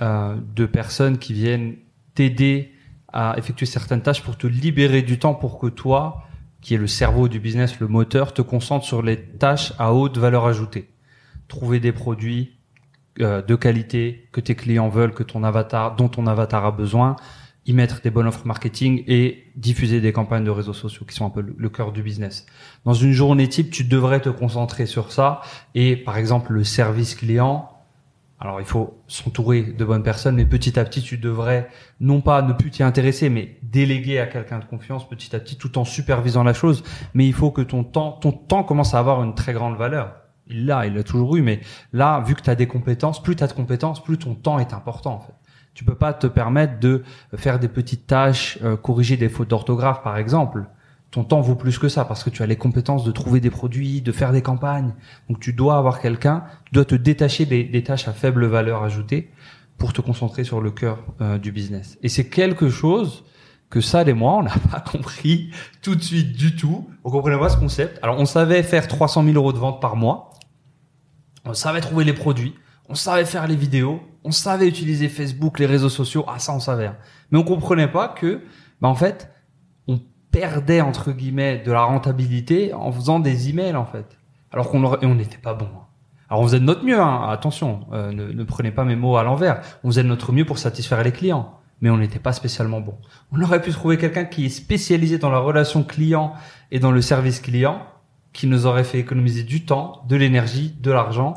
euh, 0.00 0.36
de 0.56 0.66
personnes 0.66 1.18
qui 1.18 1.32
viennent 1.32 1.76
t'aider 2.14 2.72
à 3.12 3.34
effectuer 3.36 3.66
certaines 3.66 4.02
tâches 4.02 4.22
pour 4.22 4.36
te 4.36 4.46
libérer 4.46 5.02
du 5.02 5.18
temps 5.18 5.34
pour 5.34 5.58
que 5.58 5.66
toi, 5.66 6.24
qui 6.60 6.74
est 6.74 6.78
le 6.78 6.86
cerveau 6.86 7.28
du 7.28 7.40
business, 7.40 7.78
le 7.80 7.88
moteur, 7.88 8.32
te 8.32 8.42
concentres 8.42 8.86
sur 8.86 9.02
les 9.02 9.20
tâches 9.20 9.72
à 9.78 9.92
haute 9.92 10.16
valeur 10.16 10.46
ajoutée. 10.46 10.88
Trouver 11.48 11.80
des 11.80 11.92
produits 11.92 12.52
euh, 13.20 13.42
de 13.42 13.54
qualité 13.54 14.28
que 14.32 14.40
tes 14.40 14.54
clients 14.54 14.88
veulent, 14.88 15.12
que 15.12 15.22
ton 15.22 15.44
avatar, 15.44 15.96
dont 15.96 16.08
ton 16.08 16.26
avatar 16.26 16.64
a 16.64 16.70
besoin, 16.70 17.16
y 17.66 17.72
mettre 17.72 18.00
des 18.02 18.10
bonnes 18.10 18.26
offres 18.26 18.46
marketing 18.46 19.04
et 19.06 19.44
diffuser 19.56 20.00
des 20.00 20.12
campagnes 20.12 20.44
de 20.44 20.50
réseaux 20.50 20.72
sociaux 20.72 21.06
qui 21.06 21.14
sont 21.14 21.26
un 21.26 21.30
peu 21.30 21.44
le, 21.56 21.68
cœur 21.68 21.92
du 21.92 22.02
business. 22.02 22.46
Dans 22.84 22.94
une 22.94 23.12
journée 23.12 23.48
type, 23.48 23.70
tu 23.70 23.84
devrais 23.84 24.20
te 24.20 24.28
concentrer 24.28 24.86
sur 24.86 25.12
ça 25.12 25.42
et 25.74 25.96
par 25.96 26.16
exemple 26.16 26.52
le 26.52 26.64
service 26.64 27.14
client, 27.14 27.68
alors 28.40 28.60
il 28.60 28.66
faut 28.66 29.00
s'entourer 29.06 29.62
de 29.62 29.84
bonnes 29.84 30.02
personnes, 30.02 30.34
mais 30.34 30.44
petit 30.44 30.76
à 30.76 30.84
petit 30.84 31.02
tu 31.02 31.18
devrais 31.18 31.68
non 32.00 32.20
pas 32.20 32.42
ne 32.42 32.52
plus 32.52 32.70
t'y 32.70 32.82
intéresser, 32.82 33.28
mais 33.28 33.56
déléguer 33.62 34.18
à 34.18 34.26
quelqu'un 34.26 34.58
de 34.58 34.64
confiance 34.64 35.08
petit 35.08 35.36
à 35.36 35.38
petit 35.38 35.56
tout 35.56 35.78
en 35.78 35.84
supervisant 35.84 36.42
la 36.42 36.54
chose. 36.54 36.82
Mais 37.14 37.24
il 37.26 37.32
faut 37.32 37.52
que 37.52 37.62
ton 37.62 37.84
temps, 37.84 38.12
ton 38.12 38.32
temps 38.32 38.64
commence 38.64 38.94
à 38.94 38.98
avoir 38.98 39.22
une 39.22 39.36
très 39.36 39.52
grande 39.52 39.76
valeur. 39.76 40.16
Il 40.48 40.66
l'a, 40.66 40.86
il 40.86 40.94
l'a 40.94 41.04
toujours 41.04 41.36
eu, 41.36 41.42
mais 41.42 41.60
là, 41.92 42.20
vu 42.26 42.34
que 42.34 42.42
tu 42.42 42.50
as 42.50 42.56
des 42.56 42.66
compétences, 42.66 43.22
plus 43.22 43.36
tu 43.36 43.44
as 43.44 43.46
de 43.46 43.52
compétences, 43.52 44.02
plus 44.02 44.18
ton 44.18 44.34
temps 44.34 44.58
est 44.58 44.72
important 44.72 45.14
en 45.14 45.20
fait. 45.20 45.34
Tu 45.74 45.84
peux 45.84 45.94
pas 45.94 46.12
te 46.12 46.26
permettre 46.26 46.78
de 46.80 47.02
faire 47.36 47.58
des 47.58 47.68
petites 47.68 48.06
tâches, 48.06 48.58
euh, 48.62 48.76
corriger 48.76 49.16
des 49.16 49.28
fautes 49.28 49.48
d'orthographe 49.48 50.02
par 50.02 50.16
exemple. 50.16 50.66
Ton 51.10 51.24
temps 51.24 51.40
vaut 51.40 51.54
plus 51.54 51.78
que 51.78 51.88
ça 51.88 52.04
parce 52.04 52.24
que 52.24 52.30
tu 52.30 52.42
as 52.42 52.46
les 52.46 52.56
compétences 52.56 53.04
de 53.04 53.12
trouver 53.12 53.40
des 53.40 53.50
produits, 53.50 54.00
de 54.00 54.12
faire 54.12 54.32
des 54.32 54.42
campagnes. 54.42 54.94
Donc 55.28 55.40
tu 55.40 55.52
dois 55.52 55.76
avoir 55.76 56.00
quelqu'un, 56.00 56.44
tu 56.64 56.72
dois 56.72 56.86
te 56.86 56.94
détacher 56.94 57.44
des, 57.44 57.84
tâches 57.84 58.08
à 58.08 58.12
faible 58.12 58.46
valeur 58.46 58.82
ajoutée 58.82 59.30
pour 59.76 59.92
te 59.92 60.00
concentrer 60.00 60.44
sur 60.44 60.60
le 60.60 60.70
cœur 60.70 61.04
euh, 61.20 61.38
du 61.38 61.52
business. 61.52 61.98
Et 62.02 62.08
c'est 62.08 62.28
quelque 62.28 62.70
chose 62.70 63.24
que 63.68 63.80
ça 63.80 64.02
et 64.02 64.12
moi, 64.12 64.34
on 64.34 64.42
n'a 64.42 64.54
pas 64.70 64.80
compris 64.80 65.50
tout 65.80 65.94
de 65.94 66.02
suite 66.02 66.36
du 66.36 66.54
tout. 66.54 66.88
On 67.04 67.10
comprenait 67.10 67.38
pas 67.38 67.48
ce 67.48 67.56
concept. 67.56 67.98
Alors 68.02 68.18
on 68.18 68.26
savait 68.26 68.62
faire 68.62 68.86
300 68.86 69.24
000 69.24 69.36
euros 69.36 69.52
de 69.52 69.58
vente 69.58 69.80
par 69.80 69.96
mois. 69.96 70.30
On 71.44 71.54
savait 71.54 71.80
trouver 71.80 72.04
les 72.04 72.12
produits. 72.12 72.54
On 72.88 72.94
savait 72.94 73.24
faire 73.24 73.46
les 73.48 73.56
vidéos. 73.56 74.00
On 74.24 74.30
savait 74.30 74.68
utiliser 74.68 75.08
Facebook, 75.08 75.58
les 75.58 75.66
réseaux 75.66 75.88
sociaux. 75.88 76.24
Ah 76.28 76.38
ça 76.38 76.52
on 76.54 76.60
savait. 76.60 76.86
hein. 76.86 76.96
Mais 77.30 77.38
on 77.38 77.42
comprenait 77.44 77.88
pas 77.88 78.08
que, 78.08 78.40
bah 78.80 78.88
en 78.88 78.94
fait, 78.94 79.30
on 79.88 80.00
perdait 80.30 80.80
entre 80.80 81.12
guillemets 81.12 81.58
de 81.58 81.72
la 81.72 81.82
rentabilité 81.82 82.72
en 82.72 82.92
faisant 82.92 83.18
des 83.20 83.48
emails 83.50 83.76
en 83.76 83.86
fait. 83.86 84.18
Alors 84.52 84.70
qu'on 84.70 84.84
on 84.84 85.14
n'était 85.14 85.38
pas 85.38 85.54
bon. 85.54 85.66
hein. 85.66 85.86
Alors 86.28 86.42
on 86.42 86.46
faisait 86.46 86.60
de 86.60 86.64
notre 86.64 86.84
mieux. 86.84 87.00
Hein. 87.00 87.28
Attention, 87.28 87.80
euh, 87.92 88.12
ne, 88.12 88.26
ne 88.32 88.44
prenez 88.44 88.70
pas 88.70 88.84
mes 88.84 88.96
mots 88.96 89.16
à 89.16 89.22
l'envers. 89.22 89.60
On 89.84 89.88
faisait 89.88 90.02
de 90.02 90.08
notre 90.08 90.32
mieux 90.32 90.44
pour 90.44 90.58
satisfaire 90.58 91.02
les 91.02 91.12
clients, 91.12 91.58
mais 91.80 91.90
on 91.90 91.98
n'était 91.98 92.18
pas 92.18 92.32
spécialement 92.32 92.80
bon. 92.80 92.94
On 93.32 93.40
aurait 93.42 93.60
pu 93.60 93.70
trouver 93.72 93.98
quelqu'un 93.98 94.24
qui 94.24 94.46
est 94.46 94.50
spécialisé 94.50 95.18
dans 95.18 95.30
la 95.30 95.38
relation 95.38 95.82
client 95.82 96.32
et 96.70 96.78
dans 96.78 96.90
le 96.92 97.02
service 97.02 97.40
client, 97.40 97.82
qui 98.32 98.46
nous 98.46 98.64
aurait 98.66 98.84
fait 98.84 98.98
économiser 98.98 99.42
du 99.42 99.64
temps, 99.66 100.04
de 100.08 100.16
l'énergie, 100.16 100.74
de 100.80 100.90
l'argent 100.90 101.34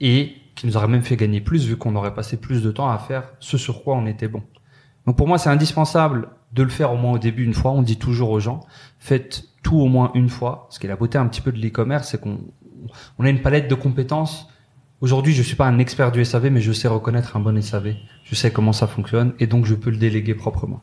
et 0.00 0.34
qui 0.54 0.66
nous 0.66 0.76
aurait 0.76 0.88
même 0.88 1.02
fait 1.02 1.16
gagner 1.16 1.40
plus 1.40 1.66
vu 1.66 1.76
qu'on 1.76 1.96
aurait 1.96 2.14
passé 2.14 2.36
plus 2.36 2.62
de 2.62 2.70
temps 2.70 2.90
à 2.90 2.98
faire 2.98 3.24
ce 3.40 3.56
sur 3.58 3.82
quoi 3.82 3.96
on 3.96 4.06
était 4.06 4.28
bon. 4.28 4.42
Donc 5.06 5.16
pour 5.16 5.26
moi, 5.26 5.38
c'est 5.38 5.50
indispensable 5.50 6.28
de 6.52 6.62
le 6.62 6.68
faire 6.68 6.92
au 6.92 6.96
moins 6.96 7.12
au 7.12 7.18
début 7.18 7.44
une 7.44 7.54
fois. 7.54 7.70
On 7.72 7.82
dit 7.82 7.98
toujours 7.98 8.30
aux 8.30 8.40
gens, 8.40 8.60
faites 8.98 9.44
tout 9.62 9.76
au 9.78 9.86
moins 9.86 10.10
une 10.14 10.28
fois. 10.28 10.66
Ce 10.70 10.78
qui 10.78 10.86
est 10.86 10.88
la 10.88 10.96
beauté 10.96 11.18
un 11.18 11.26
petit 11.26 11.40
peu 11.40 11.52
de 11.52 11.58
l'e-commerce, 11.58 12.08
c'est 12.10 12.20
qu'on 12.20 12.38
on 13.18 13.24
a 13.24 13.30
une 13.30 13.40
palette 13.40 13.68
de 13.68 13.74
compétences. 13.74 14.48
Aujourd'hui, 15.00 15.32
je 15.32 15.42
suis 15.42 15.56
pas 15.56 15.66
un 15.66 15.78
expert 15.78 16.12
du 16.12 16.24
SAV, 16.24 16.50
mais 16.50 16.60
je 16.60 16.72
sais 16.72 16.86
reconnaître 16.88 17.36
un 17.36 17.40
bon 17.40 17.60
SAV. 17.60 17.94
Je 18.24 18.34
sais 18.34 18.52
comment 18.52 18.72
ça 18.72 18.86
fonctionne 18.86 19.32
et 19.40 19.46
donc 19.46 19.64
je 19.66 19.74
peux 19.74 19.90
le 19.90 19.96
déléguer 19.96 20.34
proprement. 20.34 20.80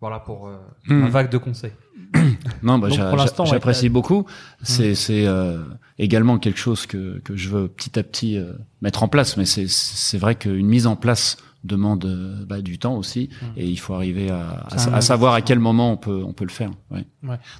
Voilà 0.00 0.18
pour 0.20 0.46
euh, 0.46 0.56
Hmm. 0.86 1.00
ma 1.00 1.08
vague 1.08 1.30
de 1.30 1.38
conseils. 1.38 1.72
Non, 2.62 2.78
bah, 2.78 2.88
ouais, 2.88 3.46
j'apprécie 3.46 3.88
beaucoup. 3.88 4.26
C'est 4.62 4.94
c'est 4.94 5.26
euh, 5.26 5.62
également 5.98 6.38
quelque 6.38 6.58
chose 6.58 6.86
que 6.86 7.20
que 7.20 7.36
je 7.36 7.48
veux 7.48 7.68
petit 7.68 7.98
à 7.98 8.02
petit 8.02 8.36
euh, 8.36 8.52
mettre 8.82 9.02
en 9.02 9.08
place, 9.08 9.36
mais 9.36 9.44
c'est 9.46 10.18
vrai 10.18 10.34
qu'une 10.34 10.66
mise 10.66 10.86
en 10.86 10.96
place 10.96 11.36
demande 11.64 12.04
euh, 12.06 12.44
bah, 12.46 12.62
du 12.62 12.78
temps 12.78 12.96
aussi, 12.96 13.28
et 13.56 13.66
il 13.66 13.78
faut 13.78 13.94
arriver 13.94 14.30
à, 14.30 14.66
à, 14.70 15.00
savoir 15.00 15.34
à 15.34 15.42
quel 15.42 15.58
moment 15.58 15.92
on 15.92 15.96
peut 15.96 16.22
on 16.24 16.32
peut 16.32 16.44
le 16.44 16.50
faire. 16.50 16.70
Ouais. 16.90 17.04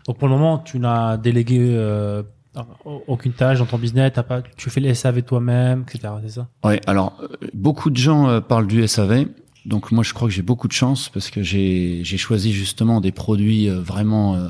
Donc 0.07 0.19
pour 0.19 0.29
le 0.29 0.35
moment, 0.35 0.59
tu 0.59 0.79
n'as 0.79 1.17
délégué 1.17 1.59
euh, 1.61 2.23
aucune 3.07 3.33
tâche 3.33 3.59
dans 3.59 3.67
ton 3.67 3.79
business, 3.79 4.13
pas, 4.29 4.43
tu 4.57 4.71
fais 4.71 4.81
les 4.81 4.95
SAV 4.95 5.23
toi-même, 5.23 5.85
etc. 5.89 6.13
C'est 6.23 6.33
ça? 6.33 6.49
Ouais, 6.65 6.81
alors 6.87 7.17
euh, 7.23 7.29
beaucoup 7.55 7.91
de 7.91 7.97
gens 7.97 8.29
euh, 8.29 8.41
parlent 8.41 8.67
du 8.67 8.87
SAV. 8.87 9.27
Donc 9.67 9.93
moi 9.93 10.03
je 10.05 10.15
crois 10.15 10.29
que 10.29 10.35
j'ai 10.35 10.43
beaucoup 10.43 10.69
de 10.69 10.73
chance 10.73 11.09
parce 11.09 11.31
que 11.31 11.43
j'ai 11.43 12.03
choisi 12.05 12.53
justement 12.53 13.01
des 13.01 13.13
produits 13.13 13.69
euh, 13.69 13.81
vraiment 13.81 14.35
euh, 14.37 14.49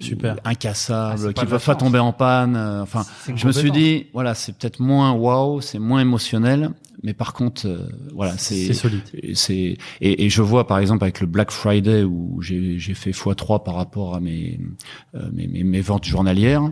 Super. 0.00 0.36
Ah, 0.44 0.50
incassables, 0.50 1.32
pas 1.32 1.32
qui 1.32 1.46
de 1.46 1.50
peuvent 1.50 1.64
pas 1.64 1.76
tomber 1.76 1.98
en 2.00 2.12
panne. 2.12 2.56
euh, 2.56 2.82
enfin, 2.82 3.04
je 3.36 3.46
me 3.46 3.52
suis 3.52 3.70
dit 3.70 4.06
voilà 4.12 4.34
c'est 4.34 4.52
peut-être 4.56 4.80
moins 4.80 5.12
waouh, 5.12 5.60
c'est 5.60 5.78
moins 5.78 6.00
émotionnel, 6.00 6.70
mais 7.04 7.14
par 7.14 7.32
contre 7.32 7.66
euh, 7.68 7.88
voilà 8.12 8.36
c'est 8.36 8.74
solide. 8.74 9.00
et 9.14 9.34
c'est 9.36 9.78
et, 10.00 10.24
et 10.24 10.28
je 10.30 10.42
vois 10.42 10.66
par 10.66 10.78
exemple 10.80 11.04
avec 11.04 11.20
le 11.20 11.26
Black 11.28 11.52
Friday 11.52 12.02
où 12.02 12.38
j'ai 12.42 12.78
fait 12.94 13.12
x3 13.12 13.62
par 13.62 13.76
rapport 13.76 14.14
à 14.16 14.20
mes 14.20 14.58
euh, 15.14 15.28
mes, 15.32 15.46
mes, 15.46 15.62
mes 15.62 15.80
ventes 15.80 16.04
journalières 16.04 16.68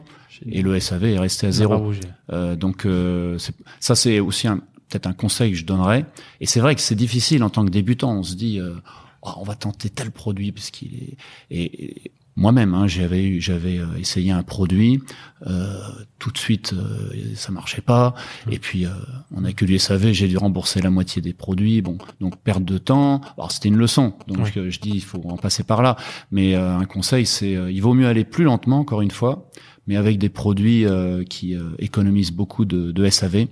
et 0.50 0.60
le 0.60 0.78
SAV 0.80 1.04
est 1.04 1.18
resté 1.18 1.46
à 1.46 1.52
zéro. 1.52 1.92
Euh, 2.32 2.56
donc 2.56 2.84
euh, 2.86 3.38
ça 3.78 3.94
c'est 3.94 4.18
aussi 4.18 4.48
un- 4.48 4.60
peut-être 4.92 5.06
un 5.06 5.12
conseil 5.14 5.52
que 5.52 5.56
je 5.56 5.64
donnerais. 5.64 6.04
Et 6.40 6.46
c'est 6.46 6.60
vrai 6.60 6.74
que 6.74 6.80
c'est 6.82 6.94
difficile 6.94 7.42
en 7.42 7.50
tant 7.50 7.64
que 7.64 7.70
débutant. 7.70 8.12
On 8.12 8.22
se 8.22 8.34
dit 8.34 8.60
euh, 8.60 8.74
Oh, 9.22 9.30
on 9.36 9.44
va 9.44 9.54
tenter 9.54 9.88
tel 9.88 10.10
produit 10.10 10.50
parce 10.52 10.70
qu'il 10.70 10.94
est 10.94 11.16
et, 11.50 11.84
et 12.06 12.10
moi-même 12.34 12.72
hein, 12.74 12.86
j'avais 12.88 13.38
j'avais 13.40 13.78
euh, 13.78 13.86
essayé 13.98 14.32
un 14.32 14.42
produit 14.42 15.00
euh, 15.46 15.78
tout 16.18 16.30
de 16.32 16.38
suite 16.38 16.72
euh, 16.72 17.12
ça 17.36 17.52
marchait 17.52 17.82
pas 17.82 18.14
et 18.50 18.58
puis 18.58 18.86
euh, 18.86 18.90
on 19.36 19.44
a 19.44 19.52
que 19.52 19.64
du 19.66 19.78
SAV 19.78 20.12
j'ai 20.12 20.28
dû 20.28 20.38
rembourser 20.38 20.80
la 20.80 20.88
moitié 20.90 21.20
des 21.20 21.34
produits 21.34 21.82
bon 21.82 21.98
donc 22.20 22.38
perte 22.38 22.64
de 22.64 22.78
temps 22.78 23.20
alors 23.36 23.52
c'était 23.52 23.68
une 23.68 23.76
leçon 23.76 24.14
donc 24.28 24.38
Oui. 24.46 24.50
euh, 24.56 24.70
je 24.70 24.80
dis 24.80 24.92
il 24.94 25.02
faut 25.02 25.20
en 25.28 25.36
passer 25.36 25.62
par 25.62 25.82
là 25.82 25.96
mais 26.30 26.54
euh, 26.54 26.74
un 26.78 26.86
conseil 26.86 27.26
c'est 27.26 27.54
euh, 27.54 27.70
il 27.70 27.82
vaut 27.82 27.92
mieux 27.94 28.08
aller 28.08 28.24
plus 28.24 28.44
lentement 28.44 28.78
encore 28.78 29.02
une 29.02 29.10
fois 29.10 29.50
mais 29.86 29.96
avec 29.96 30.18
des 30.18 30.28
produits 30.28 30.86
euh, 30.86 31.24
qui 31.24 31.56
euh, 31.56 31.70
économisent 31.78 32.30
beaucoup 32.32 32.64
de, 32.64 32.92
de 32.92 33.08
SAV 33.10 33.46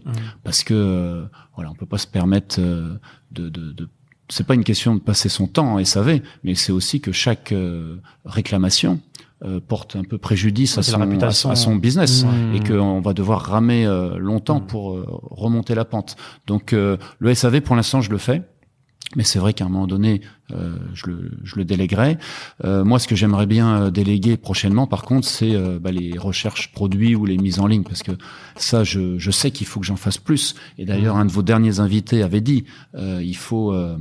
parce 0.45 0.62
que 0.64 0.74
euh, 0.74 1.24
voilà 1.57 1.70
on 1.70 1.74
peut 1.74 1.87
pas 1.87 1.99
se 1.99 2.07
permettre 2.07 2.57
euh, 2.61 2.95
de, 3.33 3.49
de, 3.49 3.72
de 3.72 3.89
c'est 4.28 4.47
pas 4.47 4.55
une 4.55 4.62
question 4.64 4.95
de 4.95 5.01
passer 5.01 5.28
son 5.28 5.47
temps 5.49 5.74
en 5.74 5.85
SAV 5.85 6.20
mais 6.45 6.55
c'est 6.55 6.72
aussi 6.72 7.01
que 7.01 7.11
chaque 7.12 7.51
euh, 7.53 7.97
réclamation 8.24 9.01
euh, 9.45 9.59
porte 9.66 9.97
un 9.97 10.05
peu 10.05 10.18
préjudice 10.18 10.78
à 10.78 10.83
son, 10.83 11.01
à, 11.01 11.05
réputation. 11.05 11.51
à 11.51 11.57
son 11.57 11.74
business 11.76 12.24
Mmh. 12.24 12.55
et 12.55 12.61
qu'on 12.61 13.01
va 13.01 13.12
devoir 13.14 13.41
ramer 13.43 13.87
euh, 13.87 14.16
longtemps 14.18 14.61
Mm. 14.61 14.66
pour 14.66 14.83
remonter 15.31 15.74
la 15.74 15.85
pente 15.85 16.16
donc 16.47 16.72
euh, 16.72 16.97
le 17.18 17.35
SAV 17.35 17.61
pour 17.61 17.74
l'instant 17.74 18.01
je 18.03 18.11
le 18.11 18.18
fais 18.18 18.43
Mais 19.16 19.24
c'est 19.24 19.40
vrai 19.40 19.54
qu'à 19.54 19.64
un 19.64 19.68
moment 19.68 19.88
donné, 19.88 20.20
euh, 20.52 20.76
je, 20.94 21.06
le, 21.06 21.32
je 21.42 21.56
le 21.56 21.64
déléguerai. 21.64 22.16
Euh, 22.64 22.84
moi, 22.84 23.00
ce 23.00 23.08
que 23.08 23.16
j'aimerais 23.16 23.46
bien 23.46 23.82
euh, 23.82 23.90
déléguer 23.90 24.36
prochainement, 24.36 24.86
par 24.86 25.02
contre, 25.02 25.26
c'est 25.26 25.52
euh, 25.56 25.80
bah, 25.80 25.90
les 25.90 26.16
recherches 26.16 26.70
produits 26.70 27.16
ou 27.16 27.26
les 27.26 27.36
mises 27.36 27.58
en 27.58 27.66
ligne, 27.66 27.82
parce 27.82 28.04
que 28.04 28.12
ça, 28.54 28.84
je, 28.84 29.18
je 29.18 29.30
sais 29.32 29.50
qu'il 29.50 29.66
faut 29.66 29.80
que 29.80 29.86
j'en 29.86 29.96
fasse 29.96 30.18
plus. 30.18 30.54
Et 30.78 30.84
d'ailleurs, 30.84 31.16
un 31.16 31.24
de 31.24 31.32
vos 31.32 31.42
derniers 31.42 31.80
invités 31.80 32.22
avait 32.22 32.40
dit, 32.40 32.64
euh, 32.94 33.20
il 33.20 33.36
faut 33.36 33.72
euh, 33.72 33.98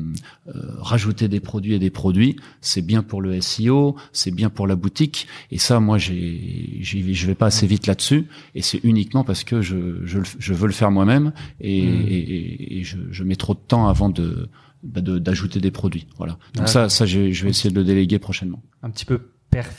euh, 0.47 0.51
rajouter 0.77 1.27
des 1.27 1.39
produits 1.39 1.73
et 1.73 1.79
des 1.79 1.89
produits. 1.89 2.35
C'est 2.61 2.83
bien 2.85 3.01
pour 3.01 3.21
le 3.23 3.41
SEO, 3.41 3.95
c'est 4.13 4.31
bien 4.31 4.51
pour 4.51 4.67
la 4.67 4.75
boutique. 4.75 5.25
Et 5.49 5.57
ça, 5.57 5.79
moi, 5.79 5.97
j'ai, 5.97 6.77
je 6.81 7.25
vais 7.25 7.35
pas 7.35 7.47
assez 7.47 7.65
vite 7.65 7.87
là-dessus. 7.87 8.27
Et 8.53 8.61
c'est 8.61 8.79
uniquement 8.83 9.23
parce 9.23 9.43
que 9.43 9.63
je, 9.63 10.05
je, 10.05 10.19
je 10.37 10.53
veux 10.53 10.67
le 10.67 10.73
faire 10.73 10.91
moi-même 10.91 11.31
et, 11.61 11.79
et, 11.79 11.83
et- 11.83 12.79
et 12.79 12.83
je, 12.83 12.97
je 13.09 13.23
mets 13.23 13.35
trop 13.35 13.55
de 13.55 13.59
temps 13.67 13.87
avant 13.87 14.09
de 14.09 14.47
bah, 14.83 15.01
de- 15.01 15.19
d'ajouter 15.19 15.59
des 15.59 15.71
produits. 15.71 16.07
Voilà. 16.17 16.37
Donc 16.55 16.65
Ouais. 16.67 16.71
ça, 16.71 16.89
ça, 16.89 17.05
je, 17.05 17.31
je 17.31 17.43
vais 17.43 17.49
essayer 17.51 17.69
de 17.69 17.75
le 17.75 17.83
déléguer 17.83 18.19
prochainement. 18.19 18.61
Un 18.83 18.89
petit 18.89 19.05
peu 19.05 19.19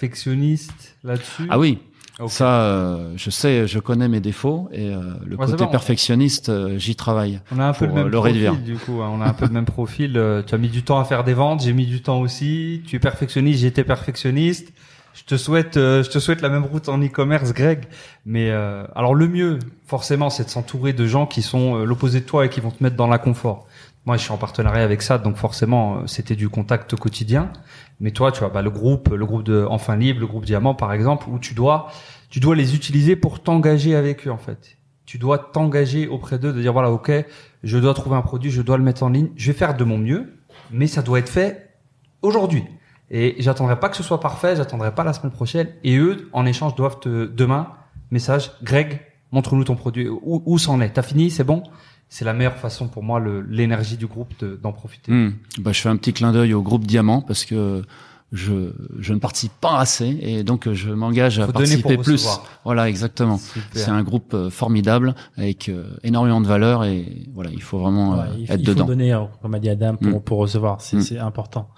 perfectionniste 0.05 0.97
là-dessus? 1.05 1.47
Ah 1.51 1.59
oui. 1.59 1.79
Ok. 2.19 2.31
Ça, 2.31 2.63
euh, 2.65 3.13
je 3.17 3.31
sais, 3.31 3.67
je 3.67 3.79
connais 3.79 4.07
mes 4.09 4.21
défauts 4.21 4.69
et 4.73 4.91
euh, 4.95 5.01
le 5.25 5.37
Ouais, 5.37 5.47
côté 5.47 5.65
bon. 5.65 5.71
perfectionniste, 5.71 6.51
euh, 6.51 6.77
j'y 6.79 6.95
travaille. 6.95 7.41
On 7.51 7.59
a 7.59 7.67
un 7.69 7.73
peu 7.73 7.87
le 7.87 7.93
même 7.93 8.07
le 8.09 8.11
profil 8.11 8.33
réduire. 8.35 8.57
du 8.59 8.75
coup. 8.77 9.01
hein. 9.01 9.11
On 9.15 9.23
a 9.23 9.27
un 9.27 9.33
peu 9.33 9.47
le 9.47 9.53
même 9.53 9.65
profil. 9.65 10.21
Tu 10.47 10.55
as 10.55 10.59
mis 10.59 10.69
du 10.69 10.83
temps 10.83 10.99
à 11.01 11.05
faire 11.05 11.25
des 11.25 11.33
ventes, 11.35 11.63
j'ai 11.63 11.73
mis 11.73 11.87
du 11.87 12.03
temps 12.03 12.21
aussi. 12.21 12.83
Tu 12.87 12.97
es 12.97 12.99
perfectionniste, 12.99 13.61
j'étais 13.61 13.85
perfectionniste. 13.85 14.73
Je 15.15 15.25
te 15.25 15.37
souhaite, 15.37 15.77
euh, 15.77 16.03
je 16.05 16.11
te 16.11 16.19
souhaite 16.19 16.41
la 16.43 16.51
même 16.51 16.65
route 16.65 16.89
en 16.89 16.99
e-commerce, 17.03 17.53
Greg. 17.55 17.85
Mais 18.27 18.51
euh, 18.51 18.85
alors 18.95 19.15
le 19.15 19.27
mieux, 19.27 19.59
forcément, 19.87 20.29
c'est 20.31 20.45
de 20.45 20.51
s'entourer 20.51 20.93
de 20.93 21.07
gens 21.07 21.27
qui 21.27 21.41
sont 21.43 21.77
l'opposé 21.85 22.21
de 22.21 22.27
toi 22.27 22.45
et 22.45 22.49
qui 22.51 22.61
vont 22.61 22.71
te 22.71 22.83
mettre 22.83 22.97
dans 22.97 23.07
l'inconfort. 23.09 23.67
Moi, 24.07 24.17
je 24.17 24.23
suis 24.23 24.33
en 24.33 24.39
partenariat 24.39 24.83
avec 24.83 25.03
ça, 25.03 25.19
donc 25.19 25.37
forcément, 25.37 25.99
euh, 25.99 26.07
c'était 26.07 26.37
du 26.37 26.49
contact 26.49 26.97
quotidien. 26.97 27.53
Mais 28.01 28.13
toi, 28.13 28.33
tu 28.33 28.41
vois, 28.41 28.49
bah, 28.49 28.63
le 28.63 28.71
groupe, 28.71 29.11
le 29.11 29.27
groupe 29.27 29.43
de 29.43 29.67
Enfin 29.69 29.97
Libre, 29.97 30.21
le 30.21 30.27
groupe 30.27 30.45
Diamant, 30.45 30.75
par 30.75 30.93
exemple, 30.93 31.29
où 31.29 31.39
tu 31.39 31.55
dois, 31.55 31.91
tu 32.31 32.41
dois 32.41 32.57
les 32.57 32.75
utiliser 32.75 33.15
pour 33.15 33.43
t'engager 33.43 33.95
avec 33.95 34.27
eux, 34.27 34.31
en 34.31 34.39
fait. 34.39 34.79
Tu 35.05 35.19
dois 35.19 35.39
t'engager 35.39 36.09
auprès 36.09 36.39
d'eux, 36.39 36.53
de 36.53 36.61
dire 36.61 36.73
voilà, 36.73 36.91
ok, 36.91 37.13
je 37.63 37.79
dois 37.79 37.95
trouver 37.95 38.17
un 38.17 38.23
produit, 38.23 38.51
je 38.51 38.63
dois 38.63 38.79
le 38.79 38.85
mettre 38.85 39.03
en 39.03 39.11
ligne, 39.11 39.31
je 39.37 39.51
vais 39.51 39.59
faire 39.59 39.77
de 39.77 39.85
mon 39.85 39.99
mieux, 39.99 40.35
mais 40.71 40.87
ça 40.87 41.03
doit 41.03 41.19
être 41.19 41.29
fait 41.29 41.71
aujourd'hui. 42.23 42.65
Et 43.11 43.35
j'attendrai 43.39 43.79
pas 43.81 43.89
que 43.89 43.97
ce 43.97 44.05
soit 44.05 44.21
parfait, 44.21 44.55
j'attendrai 44.57 44.95
pas 44.95 45.03
la 45.03 45.13
semaine 45.13 45.33
prochaine. 45.33 45.69
Et 45.83 45.97
eux, 45.97 46.29
en 46.33 46.47
échange, 46.47 46.77
doivent 46.77 47.01
te 47.01 47.27
demain 47.27 47.73
message, 48.11 48.53
Greg, 48.63 49.01
montre-nous 49.33 49.65
ton 49.65 49.75
produit. 49.75 50.09
Où, 50.09 50.43
où 50.47 50.59
c'en 50.59 50.81
est 50.81 50.91
T'as 50.91 51.03
fini 51.03 51.31
C'est 51.31 51.45
bon? 51.45 51.63
C'est 52.13 52.25
la 52.25 52.33
meilleure 52.35 52.57
façon 52.57 52.89
pour 52.89 53.03
moi, 53.05 53.21
le- 53.21 53.41
l'énergie 53.43 53.97
du 53.97 54.07
groupe, 54.09 54.35
de- 54.41 54.59
d'en 54.63 54.73
profiter. 54.73 55.13
Hmm. 55.13 55.33
Bah, 55.61 55.71
je 55.73 55.81
fais 55.81 55.89
un 55.89 55.97
petit 55.97 56.13
clin 56.13 56.33
d'œil 56.33 56.53
au 56.55 56.61
groupe 56.61 56.85
Diamant 56.85 57.23
parce 57.23 57.45
que 57.45 57.83
je, 58.33 58.73
je 58.99 59.13
ne 59.15 59.19
participe 59.21 59.53
pas 59.61 59.79
assez 59.79 60.19
et 60.21 60.43
donc 60.45 60.67
euh, 60.69 60.75
je 60.75 60.91
m'engage 60.91 61.39
à 61.41 61.47
participer 61.47 61.97
plus. 61.99 62.13
recevoir. 62.13 62.45
Voilà, 62.65 62.89
exactement. 62.89 63.39
C'est 63.73 63.89
un 63.91 64.03
groupe 64.03 64.35
euh, 64.35 64.51
formidable 64.51 65.15
avec 65.37 65.69
euh, 65.69 65.85
énormément 66.03 66.41
de 66.41 66.47
valeur 66.49 66.85
et 66.85 67.27
voilà, 67.33 67.51
il 67.53 67.63
faut 67.63 67.79
vraiment 67.79 68.15
euh, 68.15 68.17
Ouais, 68.19 68.29
il, 68.39 68.43
être 68.51 68.59
il 68.61 68.67
faut 68.67 68.73
dedans. 68.75 68.85
donner, 68.87 69.13
euh, 69.13 69.21
comme 69.41 69.55
a 69.55 69.59
dit 69.61 69.69
Adam, 69.71 69.95
pour, 69.97 70.19
Mm. 70.19 70.23
pour 70.23 70.39
recevoir. 70.39 70.81
C'est 70.81 70.97
Mm. 70.99 71.03
c'est 71.03 71.19
important. 71.19 71.69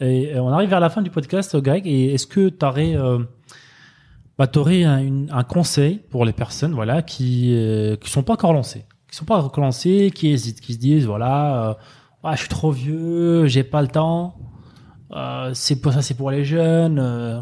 Et 0.00 0.34
euh, 0.34 0.42
on 0.42 0.48
arrive 0.48 0.68
vers 0.70 0.80
la 0.80 0.88
fin 0.90 1.00
du 1.02 1.10
podcast, 1.10 1.54
euh, 1.54 1.60
Greg. 1.62 1.86
Et 1.86 2.14
est-ce 2.14 2.26
que 2.26 2.48
tu 2.50 2.64
aurais, 2.66 2.96
euh, 2.96 3.18
bah, 4.38 4.46
t'aurais 4.46 4.84
un, 4.84 4.98
une- 5.02 5.30
un 5.30 5.44
conseil 5.44 6.00
pour 6.10 6.24
les 6.24 6.32
personnes, 6.32 6.72
voilà, 6.72 7.02
qui 7.02 7.54
euh, 7.54 7.96
qui 7.96 8.10
sont 8.10 8.22
pas 8.22 8.32
encore 8.34 8.54
lancées, 8.54 8.84
qui 9.10 9.16
sont 9.16 9.24
pas 9.24 9.42
encore 9.42 9.64
lancées, 9.64 10.12
qui 10.14 10.28
hésitent, 10.28 10.60
qui 10.60 10.74
se 10.74 10.78
disent, 10.78 11.06
voilà, 11.06 11.70
euh, 11.70 11.74
ah, 12.22 12.34
je 12.34 12.40
suis 12.40 12.48
trop 12.48 12.70
vieux, 12.70 13.46
j'ai 13.46 13.64
pas 13.64 13.82
le 13.82 13.88
temps. 13.88 14.36
Euh, 15.12 15.50
c'est 15.54 15.80
pour 15.80 15.92
ça, 15.92 16.02
c'est 16.02 16.14
pour 16.14 16.30
les 16.30 16.44
jeunes. 16.44 16.98
euh, 16.98 17.40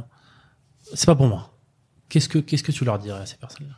c'est 0.95 1.07
pas 1.07 1.15
pour 1.17 1.27
moi. 1.27 1.53
Qu'est-ce 2.09 2.29
que 2.29 2.39
qu'est-ce 2.39 2.63
que 2.63 2.73
tu 2.73 2.85
leur 2.87 2.99
dirais 2.99 3.21
à 3.21 3.27
ces 3.27 3.37
personnes-là? 3.37 3.75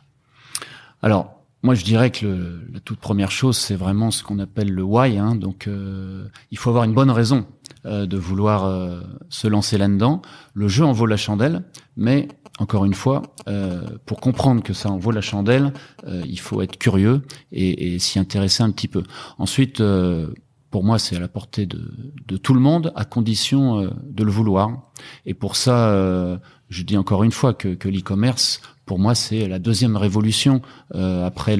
Alors, 1.01 1.33
moi, 1.63 1.75
je 1.75 1.83
dirais 1.83 2.09
que 2.11 2.25
le- 2.25 2.67
la 2.73 2.79
toute 2.79 2.99
première 2.99 3.31
chose, 3.31 3.57
c'est 3.57 3.75
vraiment 3.75 4.09
ce 4.11 4.23
qu'on 4.23 4.39
appelle 4.39 4.71
le 4.71 4.83
why. 4.83 5.17
Hein, 5.17 5.35
donc, 5.35 5.67
euh, 5.67 6.27
il 6.51 6.57
faut 6.57 6.69
avoir 6.69 6.85
une 6.85 6.93
bonne 6.93 7.11
raison 7.11 7.45
euh, 7.85 8.05
de 8.05 8.17
vouloir 8.17 8.65
euh, 8.65 9.01
se 9.29 9.47
lancer 9.47 9.77
là-dedans. 9.77 10.21
Le 10.53 10.67
jeu 10.67 10.85
en 10.85 10.91
vaut 10.91 11.05
la 11.05 11.17
chandelle, 11.17 11.63
mais 11.95 12.27
encore 12.59 12.85
une 12.85 12.93
fois, 12.93 13.21
euh, 13.47 13.81
pour 14.05 14.19
comprendre 14.19 14.61
que 14.61 14.73
ça 14.73 14.89
en 14.91 14.97
vaut 14.97 15.11
la 15.11 15.21
chandelle, 15.21 15.73
euh, 16.05 16.21
il 16.27 16.39
faut 16.39 16.61
être 16.61 16.77
curieux 16.77 17.21
et, 17.51 17.95
et 17.95 17.99
s'y 17.99 18.19
intéresser 18.19 18.61
un 18.61 18.71
petit 18.71 18.87
peu. 18.87 19.03
Ensuite, 19.37 19.81
euh, 19.81 20.27
pour 20.69 20.83
moi, 20.83 20.99
c'est 20.99 21.15
à 21.15 21.19
la 21.19 21.27
portée 21.27 21.65
de, 21.65 21.91
de 22.27 22.37
tout 22.37 22.53
le 22.53 22.59
monde, 22.59 22.93
à 22.95 23.03
condition 23.03 23.89
de 24.05 24.23
le 24.23 24.31
vouloir. 24.31 24.91
Et 25.25 25.33
pour 25.33 25.57
ça, 25.57 26.39
je 26.69 26.83
dis 26.83 26.97
encore 26.97 27.23
une 27.23 27.33
fois 27.33 27.53
que, 27.53 27.73
que 27.73 27.89
l'e-commerce, 27.89 28.61
pour 28.91 28.99
moi, 28.99 29.15
c'est 29.15 29.47
la 29.47 29.57
deuxième 29.57 29.95
révolution 29.95 30.61
euh, 30.95 31.25
après 31.25 31.57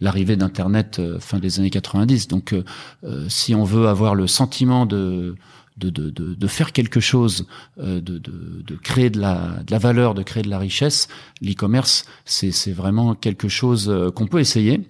l'arrivée 0.00 0.36
d'Internet 0.36 1.00
euh, 1.00 1.18
fin 1.18 1.40
des 1.40 1.58
années 1.58 1.68
90. 1.68 2.28
Donc, 2.28 2.52
euh, 2.52 2.62
euh, 3.02 3.26
si 3.28 3.56
on 3.56 3.64
veut 3.64 3.88
avoir 3.88 4.14
le 4.14 4.28
sentiment 4.28 4.86
de 4.86 5.34
de, 5.78 5.90
de, 5.90 6.10
de, 6.10 6.46
faire 6.46 6.70
quelque 6.70 7.00
chose, 7.00 7.48
euh, 7.80 8.00
de, 8.00 8.18
de, 8.18 8.76
créer 8.76 9.10
de 9.10 9.18
la, 9.18 9.64
de 9.66 9.72
la 9.72 9.78
valeur, 9.78 10.14
de 10.14 10.22
créer 10.22 10.44
de 10.44 10.48
la 10.48 10.60
richesse, 10.60 11.08
l'e-commerce, 11.40 12.04
c'est 12.24 12.72
vraiment 12.72 13.16
quelque 13.16 13.48
chose 13.48 13.88
euh, 13.88 14.12
qu'on 14.12 14.28
peut 14.28 14.38
essayer 14.38 14.80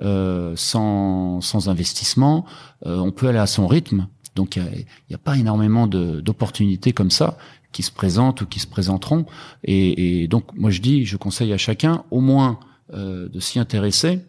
sans, 0.00 1.40
sans 1.40 1.68
investissement. 1.68 2.44
On 2.84 3.10
peut 3.10 3.26
aller 3.26 3.38
à 3.38 3.46
son 3.46 3.66
rythme. 3.66 4.06
Donc, 4.36 4.56
il 4.56 4.62
n'y 5.08 5.14
a, 5.14 5.16
a 5.16 5.18
pas 5.18 5.36
énormément 5.36 5.86
d'opportunités 5.88 6.92
comme 6.92 7.10
ça 7.10 7.38
qui 7.74 7.82
se 7.82 7.90
présentent 7.90 8.40
ou 8.40 8.46
qui 8.46 8.60
se 8.60 8.66
présenteront. 8.66 9.26
Et, 9.64 10.28
donc, 10.28 10.44
moi, 10.54 10.70
je 10.70 10.80
dis, 10.80 11.04
je 11.04 11.18
conseille 11.18 11.52
à 11.52 11.58
chacun 11.58 12.04
au 12.10 12.20
moins 12.20 12.60
euh, 12.94 13.28
de 13.28 13.40
s'y 13.40 13.58
intéresser, 13.58 14.20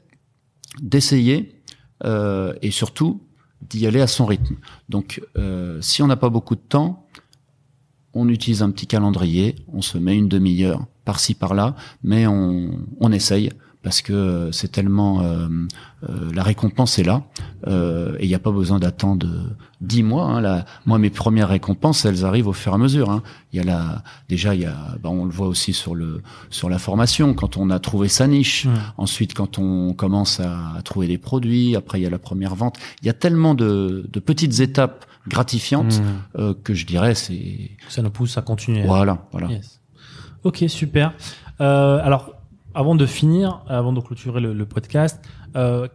d'essayer 0.82 1.62
euh, 2.04 2.54
et 2.62 2.72
surtout 2.72 3.22
d'y 3.62 3.86
aller 3.88 4.02
à 4.02 4.08
son 4.08 4.26
rythme. 4.26 4.56
Donc, 4.90 5.22
euh, 5.38 5.80
si 5.80 6.02
on 6.02 6.08
n'a 6.08 6.18
pas 6.18 6.30
beaucoup 6.30 6.56
de 6.56 6.68
temps, 6.68 7.08
on 8.14 8.28
utilise 8.30 8.64
un 8.64 8.72
petit 8.72 8.88
calendrier, 8.88 9.56
on 9.72 9.82
se 9.82 9.98
met 9.98 10.18
une 10.18 10.28
demi-heure 10.28 10.86
par-ci 11.06 11.36
par-là, 11.36 11.76
mais 12.04 12.26
on, 12.26 12.80
on 13.00 13.12
essaye 13.12 13.52
parce 13.86 14.02
que 14.02 14.50
c'est 14.52 14.72
tellement 14.72 15.22
euh, 15.22 15.48
euh, 16.10 16.32
la 16.34 16.44
récompense 16.44 16.98
est 17.00 17.04
là 17.04 17.22
euh, 17.68 18.18
et 18.20 18.24
il 18.26 18.28
n'y 18.28 18.36
a 18.36 18.40
pas 18.40 18.52
besoin 18.52 18.80
d'attendre 18.80 19.28
dix 19.80 20.02
mois. 20.02 20.26
Hein, 20.26 20.42
là, 20.42 20.66
moi, 20.88 20.98
mes 20.98 21.12
premières 21.12 21.48
récompenses, 21.50 22.04
elles 22.04 22.26
arrivent 22.26 22.48
au 22.48 22.54
fur 22.54 22.72
et 22.72 22.76
à 22.76 22.78
mesure. 22.80 23.12
Hein. 23.12 23.22
Il 23.54 23.58
y 23.58 23.60
a 23.62 23.64
la, 23.64 24.04
déjà, 24.28 24.56
il 24.56 24.62
y 24.62 24.66
a, 24.66 24.76
bah, 25.02 25.10
on 25.10 25.24
le 25.26 25.32
voit 25.32 25.48
aussi 25.48 25.72
sur 25.72 25.94
le 25.94 26.24
sur 26.50 26.68
la 26.68 26.80
formation 26.80 27.34
quand 27.36 27.58
on 27.58 27.70
a 27.70 27.80
trouvé 27.80 28.08
sa 28.08 28.26
niche. 28.28 28.68
Ensuite, 28.98 29.34
quand 29.36 29.60
on 29.60 29.94
commence 29.94 30.40
à, 30.40 30.76
à 30.78 30.82
trouver 30.82 31.08
des 31.08 31.20
produits, 31.20 31.76
après 31.76 32.00
il 32.00 32.04
y 32.04 32.08
a 32.08 32.10
la 32.10 32.20
première 32.20 32.56
vente. 32.56 32.78
Il 33.04 33.06
y 33.08 33.10
a 33.10 33.14
tellement 33.14 33.54
de, 33.54 34.10
de 34.12 34.20
petites 34.20 34.60
étapes 34.60 35.06
gratifiantes 35.28 36.00
Mmh. 36.00 36.40
euh, 36.40 36.54
que 36.64 36.74
je 36.74 36.86
dirais 36.86 37.16
c'est 37.16 37.72
Ça 37.90 38.02
nous 38.02 38.10
pousse 38.12 38.38
à 38.38 38.42
continuer. 38.42 38.84
voilà, 38.86 39.26
voilà. 39.32 39.48
Yes. 39.48 39.80
Ok, 40.44 40.64
super. 40.68 41.14
Euh, 41.62 42.00
alors, 42.04 42.35
avant 42.76 42.96
de 42.96 43.06
finir, 43.06 43.64
avant 43.68 43.94
de 43.94 44.02
clôturer 44.02 44.42
le, 44.42 44.66
podcast, 44.66 45.24
euh, 45.56 45.88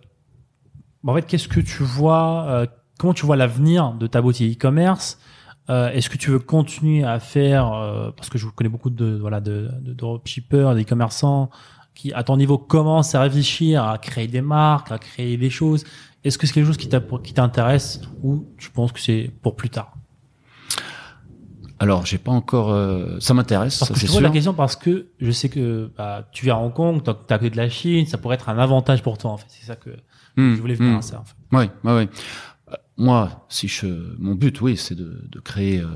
en 1.07 1.15
fait, 1.15 1.27
qu'est-ce 1.27 1.49
que 1.49 1.61
tu 1.61 1.83
vois, 1.83 2.47
euh, 2.49 2.67
comment 2.99 3.15
tu 3.15 3.25
vois 3.25 3.37
l'avenir 3.37 3.93
de 3.93 4.07
ta 4.07 4.21
boutique 4.21 4.57
e-commerce 4.59 5.19
Euh, 5.69 5.91
Est-ce 5.91 6.11
que 6.11 6.17
tu 6.17 6.31
veux 6.31 6.41
continuer 6.41 7.05
à 7.05 7.21
faire, 7.21 7.73
euh, 7.73 8.11
parce 8.17 8.29
que 8.29 8.39
je 8.39 8.47
connais 8.49 8.71
beaucoup 8.71 8.91
de 8.91 9.19
voilà 9.21 9.41
de, 9.41 9.71
de 9.83 9.93
dropshippers, 9.93 10.75
des 10.75 10.85
commerçants 10.85 11.51
qui, 11.95 12.13
à 12.13 12.25
ton 12.25 12.37
niveau, 12.37 12.59
commencent 12.59 13.15
à 13.15 13.21
réfléchir 13.21 13.85
à 13.85 13.99
créer 13.99 14.27
des 14.27 14.41
marques, 14.41 14.91
à 14.91 14.99
créer 14.99 15.37
des 15.37 15.51
choses. 15.51 15.85
Est-ce 16.25 16.39
que 16.39 16.47
c'est 16.47 16.55
quelque 16.55 16.67
chose 16.67 16.77
qui 16.77 17.35
t'intéresse 17.35 18.01
ou 18.23 18.49
tu 18.59 18.71
penses 18.71 18.93
que 18.93 19.01
c'est 19.01 19.31
pour 19.43 19.55
plus 19.55 19.71
tard? 19.71 20.00
Alors, 21.81 22.07
j'ai 22.07 22.19
pas 22.19 22.31
encore. 22.31 22.71
euh, 22.71 23.17
ça 23.19 23.35
m'intéresse, 23.35 23.79
Parce 23.79 23.91
que 23.91 23.97
je 23.97 24.03
c'est 24.03 24.07
te 24.07 24.13
pose 24.13 24.23
la 24.23 24.31
question 24.31 24.55
parce 24.55 24.77
que 24.77 25.09
je 25.19 25.31
sais 25.33 25.49
que 25.49 25.91
bah, 25.99 26.29
tu 26.31 26.45
viens 26.45 26.55
à 26.57 26.59
Hong 26.61 26.73
Kong, 26.73 27.03
t'as 27.03 27.39
que 27.39 27.47
de 27.47 27.57
la 27.57 27.69
Chine, 27.69 28.07
ça 28.07 28.19
pourrait 28.19 28.37
être 28.37 28.49
un 28.49 28.59
avantage 28.59 29.03
pour 29.03 29.19
toi 29.19 29.33
en 29.33 29.37
fait. 29.39 29.47
C'est 29.49 29.67
ça 29.67 29.75
que 29.77 29.91
Hmm, 30.37 30.55
je 30.55 30.61
voulais 30.61 30.75
venir 30.75 30.95
hmm. 30.95 30.99
à 30.99 31.03
ça. 31.03 31.19
En 31.21 31.25
fait. 31.25 31.35
Oui, 31.51 31.65
oui, 31.83 31.93
oui. 31.93 32.09
Euh, 32.71 32.77
Moi, 32.97 33.45
si 33.49 33.67
je, 33.67 33.87
mon 34.21 34.37
but, 34.37 34.61
oui, 34.61 34.77
c'est 34.77 34.95
de, 34.95 35.27
de 35.29 35.41
créer 35.41 35.81
euh, 35.81 35.87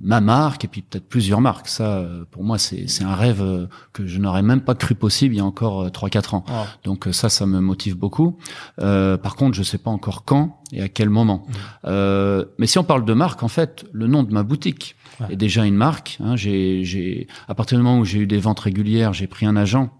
ma 0.00 0.20
marque 0.20 0.64
et 0.64 0.68
puis 0.68 0.82
peut-être 0.82 1.08
plusieurs 1.08 1.40
marques. 1.40 1.66
Ça, 1.66 1.98
euh, 1.98 2.24
pour 2.30 2.44
moi, 2.44 2.58
c'est 2.58 2.86
c'est 2.86 3.02
un 3.02 3.16
rêve 3.16 3.68
que 3.92 4.06
je 4.06 4.18
n'aurais 4.20 4.42
même 4.42 4.60
pas 4.60 4.76
cru 4.76 4.94
possible 4.94 5.34
il 5.34 5.38
y 5.38 5.40
a 5.40 5.44
encore 5.44 5.90
trois, 5.90 6.10
quatre 6.10 6.34
ans. 6.34 6.44
Oh. 6.48 6.62
Donc 6.84 7.08
ça, 7.10 7.28
ça 7.28 7.44
me 7.46 7.58
motive 7.58 7.96
beaucoup. 7.96 8.38
Euh, 8.80 9.16
par 9.16 9.34
contre, 9.34 9.56
je 9.56 9.64
sais 9.64 9.78
pas 9.78 9.90
encore 9.90 10.24
quand 10.24 10.60
et 10.70 10.80
à 10.80 10.88
quel 10.88 11.10
moment. 11.10 11.44
Euh, 11.86 12.44
mais 12.58 12.68
si 12.68 12.78
on 12.78 12.84
parle 12.84 13.04
de 13.04 13.14
marque, 13.14 13.42
en 13.42 13.48
fait, 13.48 13.84
le 13.92 14.06
nom 14.06 14.22
de 14.22 14.32
ma 14.32 14.44
boutique 14.44 14.94
Ouais. 15.26 15.34
est 15.34 15.36
déjà 15.36 15.64
une 15.64 15.76
marque. 15.76 16.18
Hein, 16.20 16.36
j'ai, 16.36 16.84
j'ai, 16.84 17.26
à 17.48 17.54
partir 17.54 17.78
du 17.78 17.84
moment 17.84 17.98
où 18.00 18.04
j'ai 18.04 18.20
eu 18.20 18.26
des 18.26 18.38
ventes 18.38 18.60
régulières, 18.60 19.12
j'ai 19.12 19.26
pris 19.26 19.46
un 19.46 19.56
agent 19.56 19.90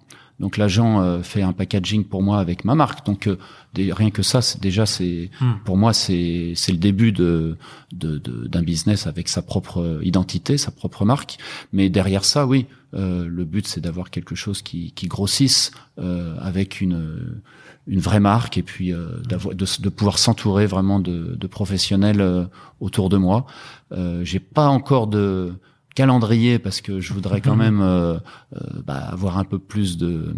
Donc 0.40 0.56
l'agent 0.56 1.00
euh, 1.00 1.22
fait 1.22 1.42
un 1.42 1.52
packaging 1.52 2.04
pour 2.04 2.22
moi 2.22 2.40
avec 2.40 2.64
ma 2.64 2.74
marque. 2.74 3.06
Donc 3.06 3.26
euh, 3.28 3.36
des- 3.74 3.92
rien 3.92 4.10
que 4.10 4.22
ça, 4.22 4.40
c'est 4.42 4.60
déjà 4.60 4.86
c'est 4.86 5.30
Hmm. 5.40 5.52
pour 5.64 5.76
moi 5.76 5.92
c'est 5.92 6.54
c'est 6.56 6.72
le 6.72 6.78
début 6.78 7.12
de 7.12 7.56
de- 7.92 8.18
de- 8.18 8.48
d'un 8.48 8.62
business 8.62 9.06
avec 9.06 9.28
sa 9.28 9.42
propre 9.42 10.00
identité, 10.02 10.56
sa 10.58 10.70
propre 10.72 11.04
marque. 11.04 11.36
Mais 11.72 11.90
derrière 11.90 12.24
ça, 12.24 12.46
oui, 12.46 12.66
euh, 12.94 13.26
le 13.28 13.44
but 13.44 13.66
c'est 13.68 13.80
d'avoir 13.80 14.10
quelque 14.10 14.34
chose 14.34 14.62
qui 14.62 14.92
qui 14.98 15.06
grossisse 15.06 15.70
euh, 15.98 16.34
avec 16.40 16.80
une 16.80 17.40
une 17.86 18.00
vraie 18.00 18.20
marque 18.20 18.58
et 18.58 18.62
puis 18.62 18.92
euh, 18.92 19.08
de, 19.28 19.82
de 19.82 19.88
pouvoir 19.88 20.18
s'entourer 20.18 20.66
vraiment 20.66 21.00
de, 21.00 21.34
de 21.36 21.46
professionnels 21.46 22.20
euh, 22.20 22.44
autour 22.80 23.08
de 23.08 23.16
moi. 23.16 23.44
Euh, 23.92 24.24
J'ai 24.24 24.38
pas 24.40 24.68
encore 24.68 25.06
de 25.08 25.54
calendrier 25.94 26.58
parce 26.58 26.80
que 26.80 27.00
je 27.00 27.12
voudrais 27.12 27.40
quand 27.40 27.56
même 27.56 27.80
euh, 27.82 28.14
euh, 28.54 28.60
bah, 28.86 28.94
avoir 29.10 29.36
un 29.38 29.44
peu 29.44 29.58
plus 29.58 29.98
de 29.98 30.34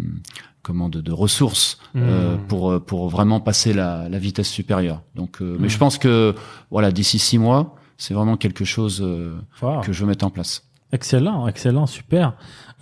comment 0.63 0.89
de, 0.89 0.99
de 1.01 1.11
ressources 1.11 1.77
euh, 1.95 2.35
Hmm. 2.35 2.47
pour 2.47 2.81
pour 2.83 3.09
vraiment 3.09 3.39
passer 3.39 3.71
la, 3.73 4.09
la 4.09 4.17
vitesse 4.17 4.49
supérieure. 4.49 5.01
Donc, 5.15 5.41
euh, 5.41 5.55
mais 5.59 5.69
je 5.69 5.77
pense 5.77 5.97
que 5.99 6.33
voilà 6.71 6.91
d'ici 6.91 7.19
six 7.19 7.37
mois, 7.37 7.75
c'est 7.97 8.13
vraiment 8.15 8.35
quelque 8.37 8.65
chose 8.65 9.01
euh, 9.03 9.35
Wow. 9.61 9.81
que 9.81 9.93
je 9.93 10.01
veux 10.01 10.07
mettre 10.07 10.25
en 10.25 10.31
place. 10.31 10.63
Excellent, 10.91 11.47
excellent, 11.47 11.85
super. 11.87 12.33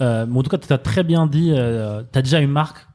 Euh, 0.02 0.26
mais 0.28 0.40
en 0.40 0.44
tout 0.44 0.50
cas, 0.50 0.58
tu 0.58 0.72
as 0.72 0.78
très 0.78 1.04
bien 1.04 1.28
dit, 1.28 1.52
euh, 1.52 2.02
tu 2.12 2.18
as 2.20 2.22
déjà 2.22 2.40
une 2.40 2.52
marque. 2.52 2.88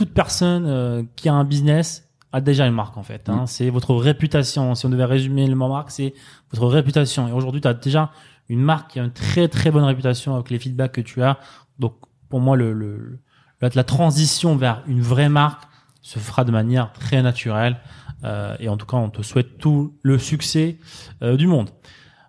Toute 0.00 0.14
personne 0.14 0.64
euh, 0.66 1.02
qui 1.14 1.28
a 1.28 1.34
un 1.34 1.44
business 1.44 2.08
a 2.32 2.40
déjà 2.40 2.66
une 2.66 2.72
marque 2.72 2.96
en 2.96 3.02
fait. 3.02 3.28
Hein. 3.28 3.42
Mm. 3.42 3.46
C'est 3.46 3.68
votre 3.68 3.94
réputation. 3.94 4.74
Si 4.74 4.86
on 4.86 4.88
devait 4.88 5.04
résumer 5.04 5.46
le 5.46 5.54
mot 5.54 5.68
marque, 5.68 5.90
c'est 5.90 6.14
votre 6.50 6.66
réputation. 6.68 7.28
Et 7.28 7.32
aujourd'hui, 7.32 7.60
tu 7.60 7.68
as 7.68 7.74
déjà 7.74 8.10
une 8.48 8.62
marque 8.62 8.92
qui 8.92 8.98
a 8.98 9.04
une 9.04 9.12
très 9.12 9.48
très 9.48 9.70
bonne 9.70 9.84
réputation 9.84 10.34
avec 10.36 10.48
les 10.48 10.58
feedbacks 10.58 10.92
que 10.92 11.02
tu 11.02 11.22
as. 11.22 11.38
Donc 11.78 11.96
pour 12.30 12.40
moi, 12.40 12.56
le, 12.56 12.72
le, 12.72 13.18
la, 13.60 13.68
la 13.74 13.84
transition 13.84 14.56
vers 14.56 14.82
une 14.86 15.02
vraie 15.02 15.28
marque 15.28 15.64
se 16.00 16.18
fera 16.18 16.44
de 16.44 16.50
manière 16.50 16.94
très 16.94 17.20
naturelle. 17.20 17.76
Euh, 18.24 18.56
et 18.58 18.70
en 18.70 18.78
tout 18.78 18.86
cas, 18.86 18.96
on 18.96 19.10
te 19.10 19.20
souhaite 19.20 19.58
tout 19.58 19.98
le 20.00 20.16
succès 20.16 20.78
euh, 21.22 21.36
du 21.36 21.46
monde. 21.46 21.68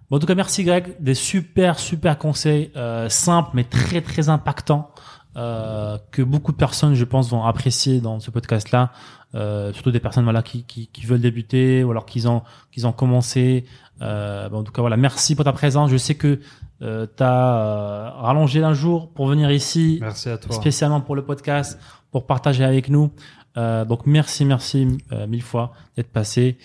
Bon, 0.09 0.17
en 0.17 0.19
tout 0.19 0.27
cas, 0.27 0.35
merci 0.35 0.65
Greg, 0.65 0.97
des 0.99 1.13
super 1.13 1.79
super 1.79 2.17
conseils 2.17 2.69
euh, 2.75 3.07
simples 3.07 3.51
mais 3.53 3.63
très 3.63 4.01
très 4.01 4.27
impactants 4.27 4.91
euh, 5.37 5.97
que 6.11 6.21
beaucoup 6.21 6.51
de 6.51 6.57
personnes, 6.57 6.93
je 6.93 7.05
pense, 7.05 7.29
vont 7.29 7.43
apprécier 7.43 8.01
dans 8.01 8.19
ce 8.19 8.31
podcast-là. 8.31 8.91
Euh, 9.33 9.71
surtout 9.71 9.91
des 9.91 10.01
personnes 10.01 10.25
voilà 10.25 10.41
qui, 10.41 10.63
qui, 10.65 10.87
qui 10.87 11.05
veulent 11.05 11.21
débuter 11.21 11.85
ou 11.85 11.91
alors 11.91 12.05
qu'ils 12.05 12.27
ont 12.27 12.41
qu'ils 12.71 12.85
ont 12.85 12.91
commencé. 12.91 13.63
Euh, 14.01 14.49
bon, 14.49 14.59
en 14.59 14.63
tout 14.63 14.73
cas, 14.73 14.81
voilà, 14.81 14.97
merci 14.97 15.35
pour 15.35 15.45
ta 15.45 15.53
présence. 15.53 15.89
Je 15.89 15.95
sais 15.97 16.15
que 16.15 16.39
euh, 16.81 17.07
tu 17.15 17.23
as 17.23 18.13
rallongé 18.17 18.59
d'un 18.59 18.73
jour 18.73 19.09
pour 19.13 19.27
venir 19.27 19.49
ici 19.51 19.99
Merci 20.01 20.27
à 20.29 20.37
toi. 20.37 20.53
spécialement 20.55 20.99
pour 20.99 21.15
le 21.15 21.23
podcast, 21.23 21.79
pour 22.11 22.25
partager 22.25 22.63
avec 22.65 22.89
nous. 22.89 23.11
Euh, 23.57 23.85
donc 23.85 24.05
merci, 24.05 24.43
merci 24.45 24.87
euh, 25.13 25.27
mille 25.27 25.43
fois 25.43 25.71
d'être 25.95 26.11
passé. 26.11 26.57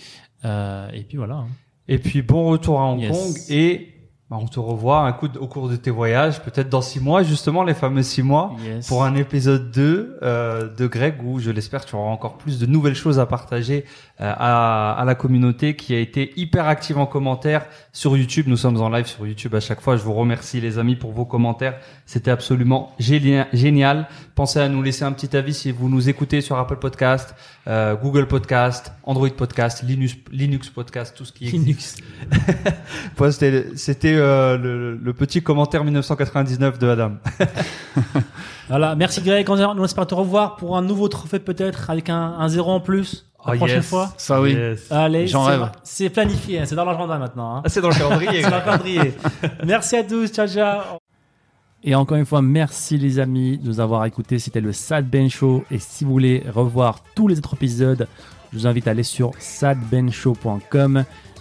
Euh, 0.45 0.89
et 0.93 1.03
puis 1.03 1.19
voilà. 1.19 1.35
hein. 1.37 1.47
Et 1.89 1.99
puis 1.99 2.23
bon 2.23 2.47
retour 2.49 2.81
à 2.81 2.85
Hong 2.87 3.01
Yes. 3.01 3.13
Kong 3.17 3.37
et 3.49 3.95
bah, 4.29 4.39
on 4.41 4.47
te 4.47 4.59
revoit 4.59 5.01
un 5.03 5.13
coup 5.13 5.29
de- 5.29 5.39
au 5.39 5.47
cours 5.47 5.69
de 5.69 5.77
tes 5.77 5.91
voyages, 5.91 6.43
peut-être 6.43 6.69
dans 6.69 6.83
six 6.83 6.99
mois, 6.99 7.23
justement 7.23 7.63
les 7.63 7.75
fameux 7.75 8.03
six 8.03 8.23
mois, 8.25 8.57
Yes. 8.65 8.89
pour 8.89 9.05
un 9.05 9.15
épisode 9.15 9.71
2 9.71 10.19
euh, 10.23 10.69
de 10.75 10.87
Greg 10.89 11.23
où 11.25 11.39
je 11.39 11.51
l'espère 11.53 11.85
tu 11.85 11.95
auras 11.95 12.11
encore 12.11 12.37
plus 12.37 12.59
de 12.59 12.67
nouvelles 12.67 12.97
choses 12.97 13.21
à 13.21 13.27
partager 13.27 13.85
euh, 14.21 14.33
à, 14.37 14.93
à 14.99 15.05
la 15.05 15.15
communauté 15.15 15.77
qui 15.77 15.95
a 15.95 16.01
été 16.01 16.33
hyper 16.37 16.67
active 16.67 16.99
en 16.99 17.07
commentaire 17.07 17.67
sur 17.93 18.17
YouTube. 18.17 18.47
Nous 18.49 18.57
sommes 18.57 18.81
en 18.81 18.89
live 18.89 19.07
sur 19.07 19.25
YouTube 19.27 19.55
à 19.55 19.61
chaque 19.61 19.81
fois. 19.81 19.97
Je 19.97 20.03
vous 20.03 20.15
remercie 20.15 20.61
les 20.61 20.79
amis 20.79 20.97
pour 20.97 21.13
vos 21.13 21.25
commentaires. 21.25 21.79
C'était 22.07 22.31
absolument 22.33 22.93
génia- 22.99 23.47
génial. 23.53 24.09
Pensez 24.35 24.59
à 24.59 24.69
nous 24.69 24.83
laisser 24.83 25.05
un 25.05 25.13
petit 25.13 25.37
avis 25.37 25.55
si 25.55 25.71
vous 25.71 25.89
nous 25.89 26.09
écoutez 26.09 26.41
sur 26.41 26.59
Apple 26.59 26.77
Podcast, 26.77 27.35
euh, 27.69 27.95
Google 27.95 28.27
Podcast, 28.27 28.93
Android 29.05 29.29
Podcast, 29.31 29.83
Linux, 29.87 30.15
Linux 30.33 30.69
Podcast, 30.71 31.15
tout 31.17 31.25
ce 31.25 31.33
qui 31.33 31.47
existe. 31.55 32.03
Linux. 33.21 33.37
C'était 33.77 34.16
euh, 34.17 34.57
le, 34.59 34.97
le 34.97 35.13
petit 35.13 35.43
commentaire 35.43 35.85
1999 35.85 36.79
de 36.79 36.89
Adam. 36.89 37.13
Voilà, 38.69 38.97
merci 38.97 39.21
Greg. 39.23 39.49
On 39.49 39.57
on 39.61 39.85
espère 39.85 40.07
te 40.09 40.15
revoir 40.15 40.57
pour 40.57 40.77
un 40.77 40.83
nouveau 40.83 41.07
trophée 41.09 41.39
peut-être 41.39 41.89
avec 41.89 42.11
un, 42.11 42.35
un 42.39 42.49
zéro 42.49 42.73
en 42.73 42.81
plus 42.81 43.27
la 43.47 43.53
Oh, 43.55 43.57
prochaine 43.59 43.77
yes. 43.77 43.89
fois. 43.89 44.13
Ça 44.17 44.41
oui. 44.41 44.55
Yes. 44.55 44.91
Allez, 44.91 45.29
J'en 45.29 45.45
c'est- 45.45 45.51
rêve. 45.53 45.71
C'est 45.85 46.11
planifié, 46.11 46.59
hein, 46.61 46.65
c'est 46.67 46.75
dans 46.75 46.85
l'agenda 46.85 47.17
maintenant. 47.17 47.59
hein. 47.59 47.63
Ah, 47.65 47.69
c'est 47.69 47.81
dans 47.81 47.91
le 47.91 47.95
calendrier. 47.95 48.43
C'est 48.43 48.51
dans 48.51 48.57
le 48.57 48.63
calendrier. 48.65 49.15
Merci 49.65 49.97
à 49.97 50.03
tous, 50.03 50.27
ciao 50.33 50.49
ciao. 50.49 50.81
Et 51.85 51.95
encore 51.95 52.17
une 52.17 52.27
fois, 52.27 52.43
merci 52.43 52.99
les 52.99 53.21
amis 53.21 53.59
de 53.59 53.69
nous 53.69 53.79
avoir 53.79 54.05
écoutés. 54.05 54.41
C'était 54.41 54.61
le 54.61 54.73
Sad 54.73 55.09
Ben 55.09 55.31
Show. 55.31 55.63
Et 55.71 55.79
si 55.79 56.03
vous 56.05 56.11
voulez 56.11 56.43
revoir 56.53 57.05
tous 57.15 57.29
les 57.29 57.39
autres 57.39 57.55
épisodes, 57.55 58.09
je 58.53 58.59
vous 58.59 58.67
invite 58.67 58.89
à 58.89 58.91
aller 58.91 59.05
sur 59.05 59.31
sadbenshow.com. 59.39 61.05